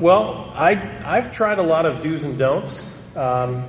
well, 0.00 0.52
I 0.54 0.72
I've 1.04 1.32
tried 1.32 1.58
a 1.58 1.62
lot 1.62 1.86
of 1.86 2.02
do's 2.02 2.24
and 2.24 2.38
don'ts, 2.38 2.86
um, 3.16 3.64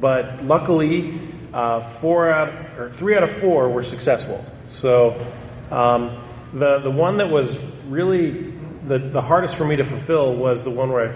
but 0.00 0.44
luckily, 0.44 1.18
uh, 1.52 1.80
four 2.00 2.30
out 2.30 2.78
or 2.78 2.90
three 2.90 3.16
out 3.16 3.22
of 3.22 3.32
four 3.38 3.68
were 3.68 3.82
successful. 3.82 4.44
So 4.68 5.26
um, 5.70 6.22
the 6.52 6.78
the 6.80 6.90
one 6.90 7.16
that 7.18 7.30
was 7.30 7.58
really 7.88 8.52
the 8.84 8.98
the 8.98 9.22
hardest 9.22 9.56
for 9.56 9.64
me 9.64 9.76
to 9.76 9.84
fulfill 9.84 10.36
was 10.36 10.62
the 10.62 10.70
one 10.70 10.92
where 10.92 11.08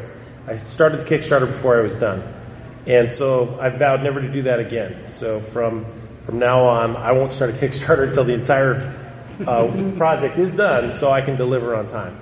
I, 0.49 0.53
I 0.53 0.57
started 0.57 1.01
the 1.01 1.05
Kickstarter 1.05 1.47
before 1.47 1.79
I 1.79 1.83
was 1.83 1.95
done, 1.97 2.23
and 2.87 3.11
so 3.11 3.59
I 3.61 3.69
vowed 3.71 4.03
never 4.03 4.21
to 4.21 4.29
do 4.33 4.43
that 4.43 4.61
again. 4.61 5.09
So 5.09 5.41
from 5.41 5.87
from 6.25 6.39
now 6.39 6.65
on, 6.67 6.97
I 6.97 7.13
won't 7.13 7.33
start 7.33 7.51
a 7.51 7.53
Kickstarter 7.55 8.09
until 8.09 8.25
the 8.25 8.35
entire 8.35 8.95
uh, 9.47 9.93
project 9.97 10.39
is 10.39 10.55
done, 10.55 10.93
so 10.95 11.11
I 11.11 11.21
can 11.23 11.37
deliver 11.37 11.75
on 11.77 11.87
time. 11.89 12.19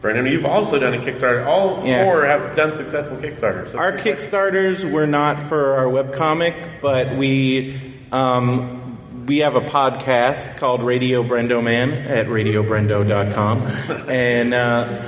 Brendan, 0.00 0.26
you've 0.26 0.44
also 0.44 0.78
done 0.78 0.92
a 0.94 0.98
Kickstarter. 0.98 1.46
All 1.46 1.82
Yeah. 1.86 2.04
four 2.04 2.26
have 2.26 2.54
done 2.56 2.76
successful 2.76 3.16
Kickstarters. 3.16 3.72
So 3.72 3.78
Our 3.78 3.92
Kickstarters 3.92 4.84
were 4.90 5.06
not 5.06 5.48
for 5.48 5.76
our 5.76 5.86
webcomic, 5.86 6.80
but 6.82 7.16
we 7.16 7.80
um, 8.12 9.24
we 9.26 9.38
have 9.38 9.56
a 9.56 9.62
podcast 9.62 10.58
called 10.58 10.82
Radio 10.82 11.22
Brendo 11.22 11.62
Man 11.64 11.90
at 11.92 12.26
radiobrendo.com. 12.26 13.62
And 14.10 14.52
uh, 14.52 15.02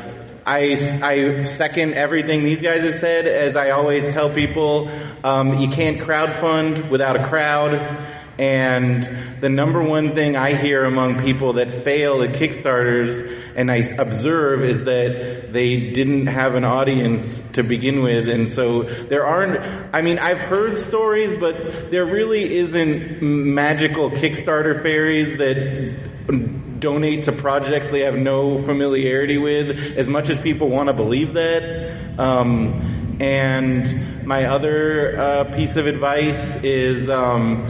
I, 0.47 0.79
I 1.03 1.45
second 1.45 1.95
everything 1.95 2.45
these 2.45 2.62
guys 2.62 2.83
have 2.83 2.95
said. 2.95 3.26
As 3.26 3.57
I 3.57 3.71
always 3.71 4.12
tell 4.12 4.31
people, 4.31 4.88
um, 5.25 5.59
you 5.59 5.69
can't 5.69 5.99
crowdfund 5.99 6.88
without 6.88 7.17
a 7.17 7.26
crowd. 7.26 7.75
And 8.38 9.41
the 9.41 9.49
number 9.49 9.83
one 9.83 10.15
thing 10.15 10.37
I 10.37 10.55
hear 10.55 10.85
among 10.85 11.21
people 11.23 11.55
that 11.55 11.83
fail 11.83 12.23
at 12.23 12.35
Kickstarters 12.35 13.43
and 13.57 13.73
I 13.73 13.76
observe 13.99 14.62
is 14.62 14.85
that 14.85 15.53
they 15.53 15.91
didn't 15.91 16.26
have 16.26 16.55
an 16.55 16.65
audience 16.65 17.41
to 17.55 17.65
begin 17.65 18.03
with. 18.03 18.29
And 18.29 18.49
so 18.49 18.83
there 18.83 19.26
aren't, 19.26 19.95
I 19.95 20.03
mean, 20.03 20.19
I've 20.19 20.38
heard 20.38 20.79
stories, 20.79 21.33
but 21.41 21.91
there 21.91 22.05
really 22.05 22.59
isn't 22.59 23.21
magical 23.21 24.11
Kickstarter 24.11 24.81
fairies 24.83 25.38
that 25.38 26.66
donate 26.78 27.25
to 27.25 27.33
projects 27.33 27.90
they 27.90 28.00
have 28.00 28.16
no 28.16 28.62
familiarity 28.62 29.38
with 29.38 29.71
as 29.97 30.09
much 30.09 30.28
as 30.28 30.40
people 30.40 30.68
want 30.68 30.88
to 30.88 30.92
believe 30.92 31.35
that. 31.35 32.18
Um, 32.18 33.16
and 33.21 34.26
my 34.26 34.47
other 34.47 35.18
uh, 35.18 35.45
piece 35.56 35.76
of 35.76 35.87
advice 35.87 36.56
is, 36.62 37.09
um, 37.09 37.66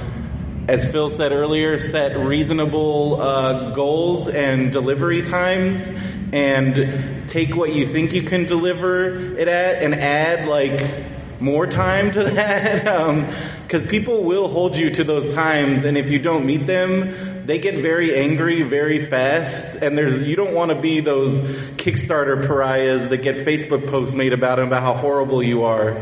as 0.68 0.84
Phil 0.86 1.10
said 1.10 1.32
earlier, 1.32 1.78
set 1.78 2.16
reasonable 2.16 3.20
uh, 3.20 3.70
goals 3.70 4.28
and 4.28 4.72
delivery 4.72 5.22
times, 5.22 5.86
and 6.32 7.28
take 7.28 7.54
what 7.54 7.72
you 7.72 7.92
think 7.92 8.12
you 8.12 8.22
can 8.22 8.46
deliver 8.46 9.36
it 9.38 9.46
at, 9.46 9.82
and 9.82 9.94
add 9.94 10.48
like 10.48 11.40
more 11.40 11.66
time 11.66 12.10
to 12.10 12.25
that, 12.30 13.62
because 13.62 13.84
people 13.84 14.25
will 14.25 14.48
hold 14.48 14.76
you 14.76 14.90
to 14.90 15.04
those 15.04 15.32
times, 15.34 15.84
and 15.84 15.96
if 15.96 16.10
you 16.10 16.18
don't 16.18 16.44
meet 16.44 16.66
them, 16.66 17.36
they 17.47 17.59
get 17.59 17.76
very 17.81 18.17
angry 18.19 18.62
very 18.62 19.07
fast, 19.07 19.76
and 19.76 19.97
there's 19.97 20.26
you 20.26 20.37
don't 20.37 20.53
want 20.55 20.71
to 20.73 20.81
be 20.81 21.00
those 21.00 21.33
Kickstarter 21.76 22.47
pariahs 22.47 23.09
that 23.09 23.19
get 23.19 23.47
Facebook 23.47 23.88
posts 23.88 24.15
made 24.15 24.33
about 24.33 24.57
them 24.57 24.67
about 24.67 24.83
how 24.83 24.95
horrible 24.95 25.43
you 25.43 25.65
are, 25.65 25.97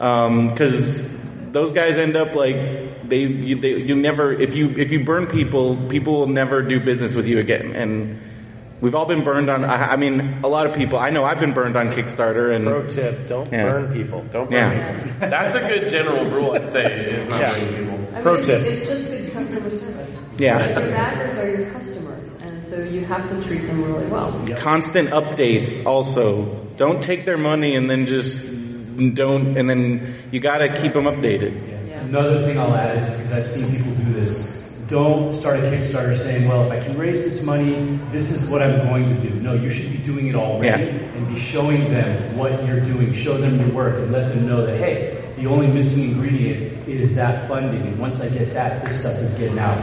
um, 0.00 0.48
because 0.48 1.08
those 1.52 1.72
guys 1.72 1.96
end 1.96 2.16
up 2.16 2.34
like 2.34 3.08
they 3.08 3.22
you, 3.22 3.60
they 3.60 3.76
you 3.80 3.94
never 3.96 4.32
if 4.32 4.54
you 4.54 4.70
if 4.70 4.90
you 4.90 5.04
burn 5.04 5.26
people 5.26 5.76
people 5.88 6.12
will 6.20 6.26
never 6.28 6.62
do 6.62 6.78
business 6.80 7.14
with 7.14 7.26
you 7.26 7.40
again 7.40 7.72
and 7.74 8.20
we've 8.80 8.94
all 8.94 9.04
been 9.06 9.24
burned 9.24 9.50
on 9.50 9.64
I, 9.64 9.92
I 9.92 9.96
mean 9.96 10.40
a 10.44 10.46
lot 10.46 10.66
of 10.66 10.76
people 10.76 10.96
I 10.98 11.10
know 11.10 11.24
I've 11.24 11.40
been 11.40 11.52
burned 11.52 11.76
on 11.76 11.88
Kickstarter 11.90 12.54
and 12.54 12.64
Pro 12.66 12.86
tip: 12.88 13.26
Don't 13.26 13.50
Yeah. 13.52 13.64
burn 13.64 13.92
people. 13.92 14.24
don't 14.30 14.48
burn 14.48 14.76
Yeah. 14.76 15.02
people. 15.02 15.28
That's 15.28 15.56
a 15.56 15.60
good 15.68 15.90
general 15.90 16.24
rule, 16.30 16.52
I'd 16.52 16.70
say. 16.70 16.84
Is 17.10 17.28
not 17.28 17.40
Yeah. 17.40 17.50
burning 17.58 17.74
people. 17.76 18.08
I 18.14 18.22
Pro 18.22 18.34
it's, 18.34 18.46
tip. 18.46 18.62
it's 18.62 18.88
just 18.88 19.06
good 19.10 19.32
customer 19.32 19.70
service. 19.70 20.09
Yeah. 20.40 20.58
Like, 20.58 20.74
your 20.76 20.88
backers 20.90 21.38
are 21.38 21.50
your 21.50 21.70
customers, 21.70 22.34
and 22.42 22.64
so 22.64 22.82
you 22.82 23.04
have 23.04 23.28
to 23.30 23.42
treat 23.46 23.66
them 23.66 23.84
really 23.84 24.06
well. 24.06 24.32
constant 24.56 25.10
updates 25.10 25.84
also 25.86 26.56
don't 26.76 27.02
take 27.02 27.24
their 27.24 27.38
money 27.38 27.76
and 27.76 27.90
then 27.90 28.06
just 28.06 28.42
don't 29.14 29.56
and 29.58 29.68
then 29.68 30.14
you 30.32 30.40
got 30.40 30.58
to 30.58 30.68
keep 30.80 30.92
them 30.94 31.04
updated 31.04 31.52
Yeah. 31.88 32.00
Another 32.04 32.44
thing 32.46 32.58
I'll 32.58 32.74
add 32.74 33.02
is 33.02 33.10
because 33.10 33.32
I've 33.32 33.46
seen 33.46 33.70
people 33.76 33.92
do 34.04 34.12
this. 34.14 34.56
Don't 34.88 35.34
start 35.34 35.60
a 35.60 35.62
Kickstarter 35.62 36.16
saying, 36.18 36.48
well, 36.48 36.64
if 36.66 36.72
I 36.72 36.80
can 36.84 36.98
raise 36.98 37.22
this 37.22 37.42
money, 37.44 37.98
this 38.10 38.32
is 38.32 38.48
what 38.50 38.60
I'm 38.62 38.88
going 38.88 39.06
to 39.14 39.28
do. 39.28 39.30
No, 39.40 39.54
you 39.54 39.70
should 39.70 39.92
be 39.92 39.98
doing 39.98 40.26
it 40.28 40.34
already 40.34 40.66
Yeah. 40.86 40.98
and 41.16 41.28
be 41.32 41.38
showing 41.38 41.92
them 41.92 42.36
what 42.36 42.66
you're 42.66 42.80
doing. 42.80 43.12
Show 43.12 43.36
them 43.36 43.60
your 43.60 43.68
work 43.70 44.02
and 44.02 44.10
let 44.10 44.28
them 44.30 44.48
know 44.48 44.66
that, 44.66 44.78
hey, 44.78 45.22
the 45.36 45.46
only 45.46 45.68
missing 45.68 46.10
ingredient 46.10 46.88
is 46.88 47.14
that 47.14 47.46
funding. 47.46 47.82
And 47.82 47.98
once 48.00 48.20
I 48.20 48.28
get 48.30 48.52
that, 48.54 48.84
this 48.84 48.98
stuff 48.98 49.14
is 49.18 49.32
getting 49.34 49.60
out. 49.60 49.78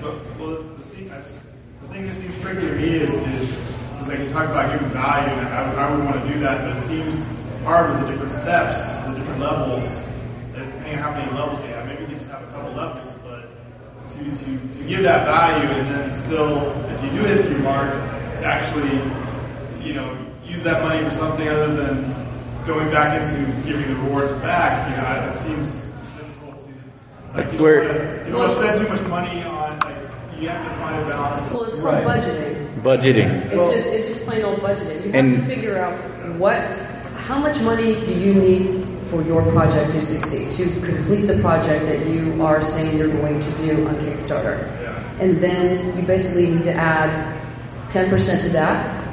But, 0.00 0.14
well, 0.38 0.50
the, 0.50 0.62
the, 0.78 0.82
thing, 0.82 1.10
I 1.10 1.20
just, 1.20 1.38
the 1.82 1.85
thing 1.96 2.06
that 2.06 2.14
seems 2.14 2.40
tricky 2.42 2.60
to 2.66 2.74
me 2.74 2.88
is, 2.96 3.14
is, 3.14 3.56
is 4.00 4.08
like 4.08 4.18
you 4.18 4.28
talk 4.30 4.48
about 4.50 4.70
giving 4.72 4.88
value, 4.90 5.32
and 5.32 5.48
I, 5.48 5.68
would- 5.68 5.78
I 5.78 5.94
would 5.94 6.04
want 6.04 6.22
to 6.26 6.32
do 6.32 6.40
that, 6.40 6.60
but 6.68 6.76
it 6.76 6.80
seems 6.82 7.26
hard 7.64 7.90
with 7.92 8.02
the 8.02 8.10
different 8.12 8.32
steps, 8.32 8.92
the 9.06 9.14
different 9.14 9.40
levels, 9.40 10.02
depending 10.54 10.92
on 10.94 10.98
how 11.02 11.10
many 11.12 11.32
levels 11.32 11.60
you 11.62 11.68
have. 11.68 11.86
Maybe 11.86 12.02
you 12.04 12.18
just 12.18 12.28
have 12.28 12.42
a 12.42 12.46
couple 12.52 12.72
levels, 12.72 13.14
but 13.24 13.48
to, 14.12 14.24
to, 14.44 14.78
to 14.78 14.84
give 14.86 15.02
that 15.02 15.26
value 15.26 15.68
and 15.70 15.94
then 15.94 16.14
still, 16.14 16.70
if 16.90 17.02
you 17.04 17.10
do 17.10 17.24
hit 17.24 17.50
your 17.50 17.58
mark, 17.60 17.90
to 17.92 18.44
actually 18.44 18.92
you 19.84 19.94
know, 19.94 20.16
use 20.44 20.62
that 20.64 20.82
money 20.82 21.02
for 21.04 21.10
something 21.12 21.48
other 21.48 21.74
than 21.74 22.14
going 22.66 22.90
back 22.90 23.18
into 23.20 23.36
giving 23.66 23.88
the 23.88 23.94
rewards 24.02 24.32
back, 24.42 24.90
you 24.90 24.96
know, 25.00 25.30
it 25.30 25.34
seems 25.34 25.86
difficult 26.16 26.58
to. 26.58 26.64
Like, 26.66 27.34
That's 27.44 27.56
you 27.56 27.62
where- 27.62 27.84
don't 27.84 28.26
You 28.26 28.32
don't 28.32 28.40
want 28.40 28.52
to 28.52 28.58
spend 28.58 28.80
too 28.86 28.88
much 28.92 29.02
money 29.08 29.42
on, 29.44 29.75
you 30.40 30.48
have 30.48 30.62
to 30.64 30.74
find 30.80 31.02
a 31.02 31.08
balance. 31.08 31.52
Well, 31.52 31.64
it's 31.64 31.76
called 31.76 32.04
Right. 32.04 32.04
budgeting. 32.22 32.82
Budgeting. 32.82 33.52
It's 33.52 33.74
just 33.74 33.86
it's 33.88 34.08
just 34.08 34.20
plain 34.26 34.44
old 34.44 34.60
budgeting. 34.60 35.04
You 35.06 35.12
have 35.12 35.14
And- 35.14 35.36
to 35.36 35.42
figure 35.54 35.78
out 35.78 35.94
what, 36.38 36.60
how 37.26 37.38
much 37.38 37.60
money 37.62 37.94
do 38.06 38.12
you 38.12 38.34
need 38.34 38.84
for 39.10 39.22
your 39.22 39.42
project 39.52 39.92
to 39.92 40.04
succeed, 40.04 40.52
to 40.54 40.64
complete 40.80 41.26
the 41.26 41.38
project 41.40 41.84
that 41.86 42.06
you 42.06 42.42
are 42.42 42.62
saying 42.64 42.98
you're 42.98 43.08
going 43.08 43.40
to 43.42 43.50
do 43.66 43.86
on 43.86 43.94
Kickstarter. 43.96 44.58
And 45.20 45.38
then 45.42 45.96
you 45.96 46.02
basically 46.02 46.50
need 46.50 46.64
to 46.64 46.72
add 46.74 47.10
10% 47.90 48.42
to 48.42 48.48
that 48.50 49.04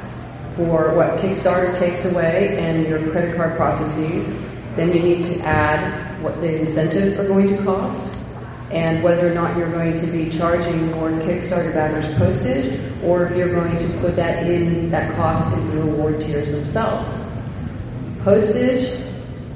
for 0.56 0.94
what 0.94 1.16
Kickstarter 1.18 1.78
takes 1.78 2.04
away 2.12 2.56
and 2.58 2.86
your 2.86 2.98
credit 3.10 3.36
card 3.36 3.56
processing 3.56 4.10
fees. 4.10 4.28
Then 4.76 4.92
you 4.92 5.00
need 5.00 5.24
to 5.26 5.40
add 5.46 6.22
what 6.22 6.40
the 6.40 6.60
incentives 6.60 7.18
are 7.18 7.26
going 7.28 7.56
to 7.56 7.62
cost 7.64 8.12
and 8.74 9.02
whether 9.04 9.30
or 9.30 9.34
not 9.34 9.56
you're 9.56 9.70
going 9.70 10.00
to 10.00 10.06
be 10.08 10.28
charging 10.30 10.90
more 10.92 11.10
Kickstarter 11.10 11.72
backers 11.72 12.12
postage 12.16 12.80
or 13.04 13.26
if 13.26 13.36
you're 13.36 13.54
going 13.54 13.78
to 13.78 13.98
put 13.98 14.16
that 14.16 14.46
in 14.46 14.90
that 14.90 15.14
cost 15.14 15.56
in 15.56 15.70
the 15.70 15.84
reward 15.84 16.20
tiers 16.20 16.50
themselves. 16.50 17.08
Postage 18.24 19.00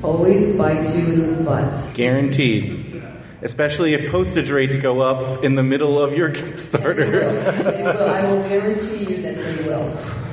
always 0.02 0.56
bites 0.56 0.94
you 0.94 1.04
in 1.04 1.36
the 1.36 1.42
butt. 1.42 1.94
Guaranteed. 1.94 3.02
Especially 3.42 3.94
if 3.94 4.10
postage 4.10 4.50
rates 4.50 4.76
go 4.76 5.00
up 5.00 5.44
in 5.44 5.54
the 5.54 5.62
middle 5.62 6.00
of 6.00 6.12
your 6.12 6.30
Kickstarter. 6.32 7.64
They 7.64 7.82
will. 7.82 8.04
I 8.04 8.22
will 8.30 8.42
guarantee 8.48 9.14
you 9.14 9.22
that 9.22 9.36
they 9.36 9.64
will. 9.64 10.27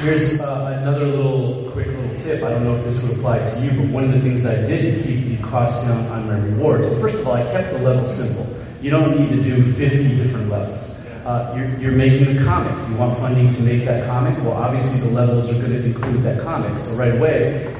Here's 0.00 0.40
uh, 0.40 0.76
another 0.80 1.06
little 1.06 1.70
quick 1.70 1.86
little 1.86 2.16
tip. 2.20 2.42
I 2.42 2.50
don't 2.50 2.64
know 2.64 2.74
if 2.74 2.84
this 2.84 3.02
would 3.02 3.16
apply 3.16 3.38
to 3.38 3.64
you, 3.64 3.70
but 3.70 3.88
one 3.90 4.04
of 4.04 4.12
the 4.12 4.20
things 4.20 4.44
I 4.44 4.56
did 4.56 5.02
to 5.02 5.08
keep 5.08 5.38
the 5.38 5.46
cost 5.46 5.86
down 5.86 6.06
on 6.06 6.26
my 6.26 6.38
rewards. 6.38 6.88
First 7.00 7.20
of 7.20 7.28
all, 7.28 7.34
I 7.34 7.42
kept 7.52 7.72
the 7.72 7.78
level 7.78 8.08
simple. 8.08 8.46
You 8.82 8.90
don't 8.90 9.18
need 9.18 9.30
to 9.30 9.42
do 9.42 9.62
50 9.62 10.16
different 10.16 10.50
levels. 10.50 10.82
Uh, 11.24 11.54
you're, 11.56 11.78
you're 11.78 11.92
making 11.92 12.36
a 12.36 12.44
comic. 12.44 12.88
You 12.88 12.96
want 12.96 13.16
funding 13.18 13.50
to 13.50 13.62
make 13.62 13.84
that 13.86 14.06
comic. 14.06 14.36
Well, 14.38 14.52
obviously 14.52 15.00
the 15.08 15.14
levels 15.14 15.48
are 15.48 15.54
going 15.54 15.72
to 15.72 15.84
include 15.84 16.22
that 16.24 16.42
comic. 16.42 16.78
So 16.82 16.90
right 16.96 17.14
away, 17.14 17.74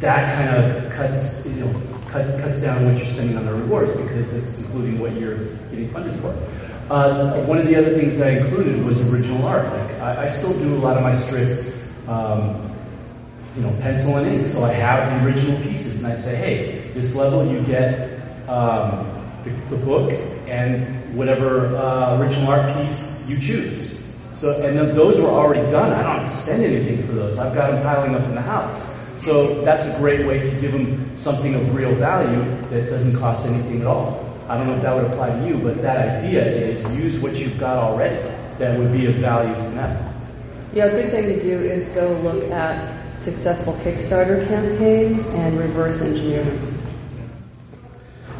that 0.00 0.34
kind 0.34 0.64
of 0.64 0.92
cuts, 0.92 1.46
you 1.46 1.64
know, 1.64 1.82
cut, 2.08 2.26
cuts 2.40 2.60
down 2.60 2.84
what 2.84 2.96
you're 2.96 3.06
spending 3.06 3.36
on 3.38 3.46
the 3.46 3.54
rewards 3.54 3.92
because 3.92 4.32
it's 4.34 4.58
including 4.58 4.98
what 4.98 5.12
you're 5.14 5.44
getting 5.70 5.88
funded 5.92 6.18
for. 6.20 6.34
Uh, 6.90 7.44
one 7.44 7.58
of 7.58 7.66
the 7.66 7.76
other 7.76 7.94
things 7.98 8.20
I 8.20 8.30
included 8.30 8.82
was 8.82 9.06
original 9.12 9.46
art. 9.46 9.66
Like 9.66 10.00
I, 10.00 10.24
I 10.24 10.28
still 10.28 10.52
do 10.54 10.74
a 10.74 10.80
lot 10.80 10.96
of 10.96 11.02
my 11.02 11.14
strips, 11.14 11.76
um, 12.08 12.74
you 13.56 13.62
know, 13.62 13.70
pencil 13.80 14.16
and 14.16 14.26
ink. 14.26 14.48
So 14.48 14.64
I 14.64 14.72
have 14.72 15.20
the 15.20 15.26
original 15.26 15.60
pieces, 15.60 16.02
and 16.02 16.06
I 16.10 16.16
say, 16.16 16.34
hey, 16.36 16.90
this 16.94 17.14
level 17.14 17.46
you 17.46 17.60
get 17.62 18.20
um, 18.48 19.06
the, 19.44 19.50
the 19.68 19.76
book 19.76 20.12
and 20.46 21.14
whatever 21.14 21.76
uh, 21.76 22.18
original 22.18 22.48
art 22.48 22.74
piece 22.76 23.28
you 23.28 23.38
choose. 23.38 24.02
So, 24.34 24.62
and 24.62 24.78
th- 24.78 24.94
those 24.94 25.20
were 25.20 25.28
already 25.28 25.68
done. 25.70 25.92
I 25.92 26.02
don't 26.02 26.28
spend 26.28 26.64
anything 26.64 27.06
for 27.06 27.12
those. 27.12 27.38
I've 27.38 27.54
got 27.54 27.72
them 27.72 27.82
piling 27.82 28.14
up 28.14 28.22
in 28.24 28.34
the 28.34 28.40
house. 28.40 28.82
So 29.18 29.62
that's 29.62 29.86
a 29.86 29.98
great 29.98 30.26
way 30.26 30.38
to 30.38 30.60
give 30.60 30.72
them 30.72 31.18
something 31.18 31.54
of 31.54 31.74
real 31.74 31.94
value 31.96 32.44
that 32.70 32.88
doesn't 32.88 33.18
cost 33.18 33.46
anything 33.46 33.80
at 33.80 33.86
all. 33.86 34.27
I 34.48 34.56
don't 34.56 34.66
know 34.66 34.76
if 34.76 34.82
that 34.82 34.94
would 34.94 35.04
apply 35.04 35.38
to 35.38 35.46
you, 35.46 35.58
but 35.58 35.82
that 35.82 36.24
idea 36.24 36.42
is 36.42 36.82
use 36.96 37.20
what 37.20 37.34
you've 37.34 37.58
got 37.60 37.76
already 37.76 38.16
that 38.58 38.78
would 38.78 38.92
be 38.92 39.06
of 39.06 39.14
value 39.16 39.54
to 39.54 39.70
them. 39.70 40.14
Yeah, 40.72 40.86
a 40.86 40.90
good 40.90 41.10
thing 41.10 41.26
to 41.26 41.40
do 41.40 41.60
is 41.60 41.86
go 41.88 42.12
look 42.22 42.50
at 42.50 43.20
successful 43.20 43.74
Kickstarter 43.74 44.46
campaigns 44.48 45.26
and 45.26 45.58
reverse 45.58 46.00
engineer 46.00 46.42
them. 46.42 46.78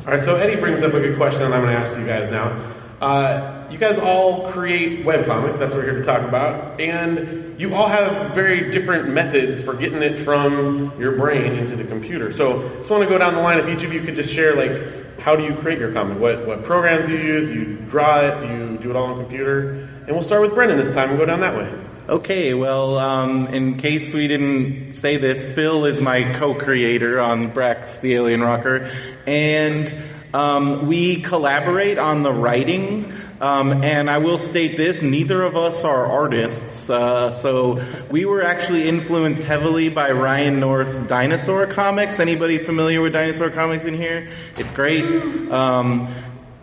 All 0.06 0.14
right, 0.14 0.22
so 0.22 0.36
Eddie 0.36 0.56
brings 0.58 0.82
up 0.82 0.94
a 0.94 1.00
good 1.00 1.16
question, 1.18 1.42
and 1.42 1.54
I'm 1.54 1.62
going 1.62 1.74
to 1.74 1.78
ask 1.78 1.98
you 1.98 2.06
guys 2.06 2.30
now. 2.30 2.74
Uh, 3.02 3.68
you 3.70 3.76
guys 3.76 3.98
all 3.98 4.50
create 4.50 5.04
webcomics, 5.04 5.58
that's 5.58 5.70
what 5.72 5.80
we're 5.80 5.90
here 5.90 5.98
to 5.98 6.04
talk 6.04 6.26
about, 6.26 6.80
and 6.80 7.60
you 7.60 7.74
all 7.74 7.86
have 7.86 8.34
very 8.34 8.70
different 8.70 9.10
methods 9.10 9.62
for 9.62 9.74
getting 9.74 10.02
it 10.02 10.18
from 10.18 10.98
your 10.98 11.12
brain 11.12 11.52
into 11.52 11.76
the 11.76 11.84
computer. 11.84 12.32
So 12.32 12.66
I 12.66 12.76
just 12.78 12.90
want 12.90 13.02
to 13.02 13.08
go 13.08 13.18
down 13.18 13.34
the 13.34 13.42
line, 13.42 13.58
if 13.58 13.68
each 13.68 13.84
of 13.84 13.92
you 13.92 14.00
could 14.00 14.16
just 14.16 14.32
share, 14.32 14.54
like, 14.54 15.07
how 15.28 15.36
do 15.36 15.44
you 15.44 15.54
create 15.56 15.78
your 15.78 15.92
comic? 15.92 16.18
What, 16.18 16.46
what 16.46 16.64
programs 16.64 17.06
do 17.06 17.12
you 17.12 17.22
use? 17.22 17.52
Do 17.52 17.54
you 17.54 17.76
draw 17.90 18.20
it? 18.20 18.40
Do 18.40 18.46
you 18.46 18.78
do 18.78 18.88
it 18.88 18.96
all 18.96 19.08
on 19.08 19.18
computer? 19.18 19.72
And 20.06 20.08
we'll 20.08 20.22
start 20.22 20.40
with 20.40 20.54
Brendan 20.54 20.78
this 20.78 20.90
time 20.94 21.10
and 21.10 21.18
go 21.18 21.26
down 21.26 21.40
that 21.40 21.54
way. 21.54 21.70
Okay, 22.08 22.54
well, 22.54 22.96
um, 22.96 23.46
in 23.48 23.76
case 23.76 24.14
we 24.14 24.26
didn't 24.26 24.94
say 24.94 25.18
this, 25.18 25.44
Phil 25.54 25.84
is 25.84 26.00
my 26.00 26.32
co-creator 26.38 27.20
on 27.20 27.52
Brax 27.52 28.00
the 28.00 28.14
Alien 28.14 28.40
Rocker, 28.40 28.90
and 29.26 29.94
um, 30.34 30.86
we 30.86 31.20
collaborate 31.20 31.98
on 31.98 32.22
the 32.22 32.32
writing. 32.32 33.12
Um, 33.40 33.84
and 33.84 34.10
I 34.10 34.18
will 34.18 34.40
state 34.40 34.76
this: 34.76 35.00
neither 35.00 35.42
of 35.42 35.56
us 35.56 35.84
are 35.84 36.06
artists, 36.06 36.90
uh, 36.90 37.30
so 37.30 37.80
we 38.10 38.24
were 38.24 38.42
actually 38.42 38.88
influenced 38.88 39.44
heavily 39.44 39.90
by 39.90 40.10
Ryan 40.10 40.58
North's 40.58 40.98
Dinosaur 41.06 41.68
comics. 41.68 42.18
Anybody 42.18 42.58
familiar 42.58 43.00
with 43.00 43.12
Dinosaur 43.12 43.50
comics 43.50 43.84
in 43.84 43.94
here? 43.94 44.28
It's 44.56 44.72
great. 44.72 45.04
Um, 45.52 46.12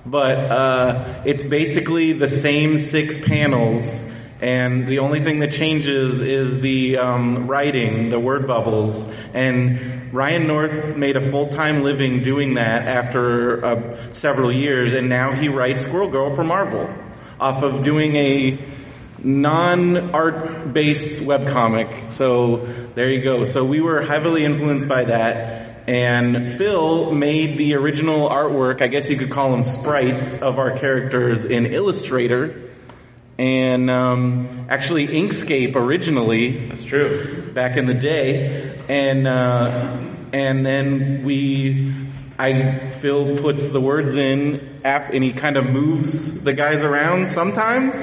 but 0.05 0.37
uh, 0.37 1.23
it's 1.25 1.43
basically 1.43 2.11
the 2.11 2.29
same 2.29 2.77
six 2.77 3.17
panels, 3.17 4.03
and 4.41 4.85
the 4.85 4.99
only 4.99 5.23
thing 5.23 5.39
that 5.39 5.53
changes 5.53 6.19
is 6.19 6.59
the 6.59 6.97
um, 6.97 7.47
writing, 7.47 8.09
the 8.09 8.19
word 8.19 8.47
bubbles. 8.47 9.09
And 9.33 10.04
Ryan 10.15 10.47
North 10.47 10.95
made 10.95 11.17
a 11.17 11.29
full-time 11.29 11.83
living 11.83 12.23
doing 12.23 12.53
that 12.53 12.87
after 12.87 13.65
uh, 13.65 14.13
several 14.13 14.49
years, 14.49 14.93
and 14.93 15.09
now 15.09 15.33
he 15.33 15.49
writes 15.49 15.83
Squirrel 15.83 16.09
Girl 16.09 16.33
for 16.33 16.43
Marvel 16.43 16.89
off 17.37 17.63
of 17.63 17.83
doing 17.83 18.15
a 18.15 18.57
non-art 19.19 20.71
based 20.71 21.21
webcomic. 21.21 22.13
So 22.13 22.65
there 22.95 23.09
you 23.09 23.23
go. 23.23 23.43
So 23.43 23.65
we 23.65 23.81
were 23.81 24.01
heavily 24.01 24.45
influenced 24.45 24.87
by 24.87 25.03
that. 25.03 25.83
And 25.87 26.57
Phil 26.57 27.11
made 27.11 27.57
the 27.57 27.75
original 27.75 28.29
artwork, 28.29 28.81
I 28.81 28.87
guess 28.87 29.09
you 29.09 29.17
could 29.17 29.31
call 29.31 29.51
them 29.51 29.63
sprites, 29.63 30.41
of 30.41 30.59
our 30.59 30.77
characters 30.77 31.43
in 31.43 31.65
Illustrator. 31.65 32.71
And 33.37 33.89
um, 33.89 34.67
actually 34.69 35.07
Inkscape 35.07 35.75
originally. 35.75 36.69
That's 36.69 36.83
true. 36.83 37.51
Back 37.53 37.75
in 37.77 37.85
the 37.85 37.93
day. 37.93 38.79
And 38.87 39.27
uh, 39.27 39.97
and 40.31 40.65
then 40.65 41.23
we 41.25 42.09
I 42.37 42.91
Phil 43.01 43.37
puts 43.37 43.69
the 43.71 43.81
words 43.81 44.15
in 44.15 44.81
app 44.83 45.13
and 45.13 45.23
he 45.23 45.33
kind 45.33 45.57
of 45.57 45.65
moves 45.65 46.41
the 46.43 46.53
guys 46.53 46.81
around 46.81 47.29
sometimes. 47.29 47.95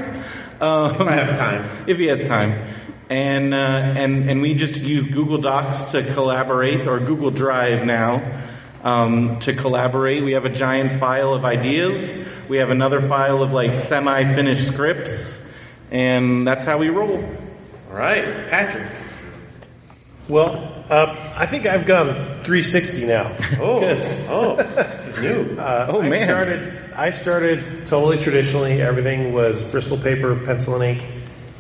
Um, 0.61 1.09
I 1.09 1.15
have 1.15 1.39
time. 1.39 1.85
if 1.87 1.99
he 1.99 2.07
has 2.07 2.23
time. 2.29 2.75
And 3.09 3.53
uh, 3.53 3.57
and 3.57 4.31
and 4.31 4.43
we 4.43 4.55
just 4.55 4.77
use 4.77 5.07
Google 5.07 5.39
Docs 5.39 5.93
to 5.93 6.15
collaborate, 6.15 6.87
or 6.87 6.99
Google 6.99 7.31
Drive 7.31 7.85
now 7.85 8.43
um, 8.83 9.39
to 9.41 9.55
collaborate. 9.55 10.23
We 10.25 10.33
have 10.33 10.45
a 10.45 10.51
giant 10.51 10.99
file 11.01 11.35
of 11.35 11.45
ideas. 11.45 12.17
We 12.49 12.59
have 12.59 12.71
another 12.71 13.01
file 13.09 13.43
of 13.43 13.53
like 13.53 13.79
semi-finished 13.81 14.67
scripts, 14.67 15.39
and 15.91 16.47
that's 16.47 16.65
how 16.65 16.79
we 16.79 16.89
roll. 16.89 17.17
All 17.91 17.97
right, 17.97 18.49
Patrick. 18.51 18.91
Well, 20.29 20.85
uh, 20.89 21.33
I 21.37 21.47
think 21.47 21.67
I've 21.67 21.85
gone 21.85 22.15
360 22.45 23.07
now. 23.07 23.37
Oh, 23.61 23.77
oh, 24.29 24.57
this 24.57 25.07
is 25.09 25.19
new. 25.21 25.57
uh, 25.61 25.87
Oh, 25.91 26.01
I 26.01 26.09
man. 26.09 26.25
started. 26.27 26.79
I 26.95 27.11
started 27.11 27.87
totally 27.87 28.19
traditionally. 28.23 28.81
Everything 28.81 29.33
was 29.33 29.63
Bristol 29.65 29.99
paper, 29.99 30.37
pencil 30.37 30.81
and 30.81 30.99
ink. 30.99 31.11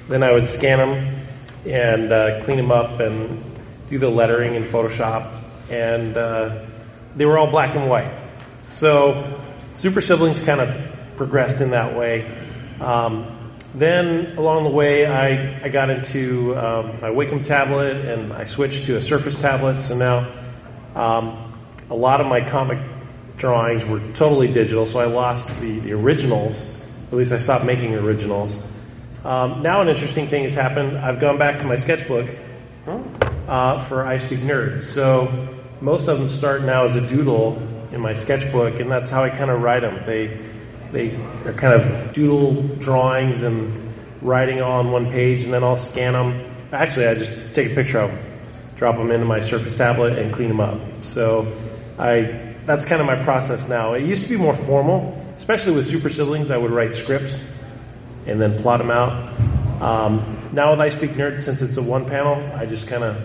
Then 0.09 0.23
I 0.23 0.33
would 0.33 0.47
scan 0.47 0.79
them 0.79 1.27
and 1.67 2.13
uh, 2.13 2.45
clean 2.45 2.57
them 2.59 2.71
up 2.71 3.01
and 3.01 3.43
do 3.89 3.99
the 3.99 4.09
lettering 4.11 4.55
in 4.55 4.65
Photoshop. 4.65 5.31
And 5.71 6.17
uh, 6.17 6.67
they 7.17 7.27
were 7.27 7.39
all 7.39 7.51
black 7.51 7.75
and 7.77 7.89
white. 7.89 8.13
So 8.65 9.41
Super 9.75 10.01
Siblings 10.01 10.43
kind 10.43 10.61
of 10.61 11.17
progressed 11.17 11.61
in 11.61 11.71
that 11.71 11.97
way. 11.97 12.31
Um, 12.81 13.39
then 13.75 14.37
along 14.37 14.65
the 14.65 14.71
way, 14.71 15.07
I, 15.07 15.65
I 15.65 15.69
got 15.69 15.89
into 15.91 16.57
um, 16.57 17.01
my 17.01 17.09
Wacom 17.09 17.45
tablet 17.45 17.97
and 18.05 18.33
I 18.33 18.45
switched 18.45 18.87
to 18.87 18.97
a 18.97 19.03
Surface 19.03 19.41
tablet. 19.41 19.81
So 19.81 19.97
now 19.97 20.31
um, 20.95 21.55
a 21.91 21.95
lot 21.95 22.21
of 22.21 22.27
my 22.27 22.47
comic 22.47 22.79
drawings 23.37 23.85
were 23.87 24.01
totally 24.15 24.53
digital, 24.53 24.87
so 24.87 24.99
I 24.99 25.07
lost 25.07 25.49
the, 25.61 25.81
the 25.81 25.93
originals. 25.93 26.79
At 27.11 27.15
least 27.19 27.33
I 27.33 27.39
stopped 27.39 27.65
making 27.65 27.95
originals. 27.95 28.55
Um, 29.25 29.63
now 29.63 29.81
an 29.81 29.89
interesting 29.89 30.27
thing 30.29 30.45
has 30.45 30.55
happened. 30.55 30.99
I've 30.99 31.21
gone 31.21 31.39
back 31.39 31.61
to 31.61 31.67
my 31.67 31.77
sketchbook 31.77 32.29
uh, 33.49 33.85
for 33.85 34.07
I 34.07 34.19
Speak 34.19 34.41
Nerd. 34.41 34.83
So 34.83 35.52
most 35.83 36.09
of 36.09 36.19
them 36.19 36.31
start 36.31 36.63
now 36.63 36.87
as 36.87 36.97
a 36.97 37.07
doodle 37.07 37.59
in 37.93 38.01
my 38.01 38.15
sketchbook, 38.15 38.81
and 38.81 38.91
that's 38.91 39.11
how 39.11 39.23
I 39.23 39.29
kind 39.29 39.51
of 39.51 39.61
write 39.61 39.81
them. 39.81 40.03
They 40.07 40.41
they 40.93 41.15
are 41.45 41.53
kind 41.53 41.75
of 41.75 42.15
doodle 42.15 42.63
drawings 42.79 43.43
and 43.43 43.93
writing 44.23 44.63
on 44.63 44.91
one 44.91 45.11
page, 45.11 45.43
and 45.43 45.53
then 45.53 45.63
I'll 45.63 45.77
scan 45.77 46.15
them 46.15 46.53
actually, 46.73 47.07
I 47.07 47.15
just 47.15 47.55
take 47.55 47.73
a 47.73 47.75
picture 47.75 47.99
of 47.99 48.11
them, 48.11 48.25
drop 48.77 48.97
them 48.97 49.11
into 49.11 49.27
my 49.27 49.41
Surface 49.41 49.77
tablet, 49.77 50.19
and 50.19 50.33
clean 50.33 50.49
them 50.49 50.61
up. 50.61 50.81
So 51.03 51.53
I 51.99 52.55
that's 52.65 52.85
kind 52.85 53.01
of 53.01 53.07
my 53.07 53.23
process 53.25 53.69
now. 53.69 53.95
It 53.95 54.05
used 54.05 54.23
to 54.23 54.29
be 54.29 54.37
more 54.37 54.57
formal, 54.57 55.21
especially 55.37 55.75
with 55.75 55.91
super 55.91 56.09
siblings. 56.09 56.51
I 56.51 56.57
would 56.57 56.71
write 56.71 56.95
scripts 56.95 57.43
and 58.27 58.41
then 58.41 58.63
plot 58.63 58.79
them 58.79 58.91
out. 58.91 59.13
Um, 59.83 60.49
now 60.53 60.71
with 60.71 60.81
I 60.81 60.89
Speak 60.91 61.11
Nerd, 61.13 61.43
since 61.43 61.61
it's 61.61 61.77
a 61.77 61.83
one 61.83 62.07
panel, 62.07 62.35
I 62.55 62.67
just 62.67 62.87
kind 62.87 63.03
of 63.03 63.17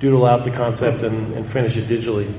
doodle 0.00 0.26
out 0.26 0.44
the 0.44 0.50
concept 0.50 1.02
and, 1.02 1.34
and 1.34 1.48
finish 1.48 1.76
it 1.76 1.84
digitally. 1.84 2.32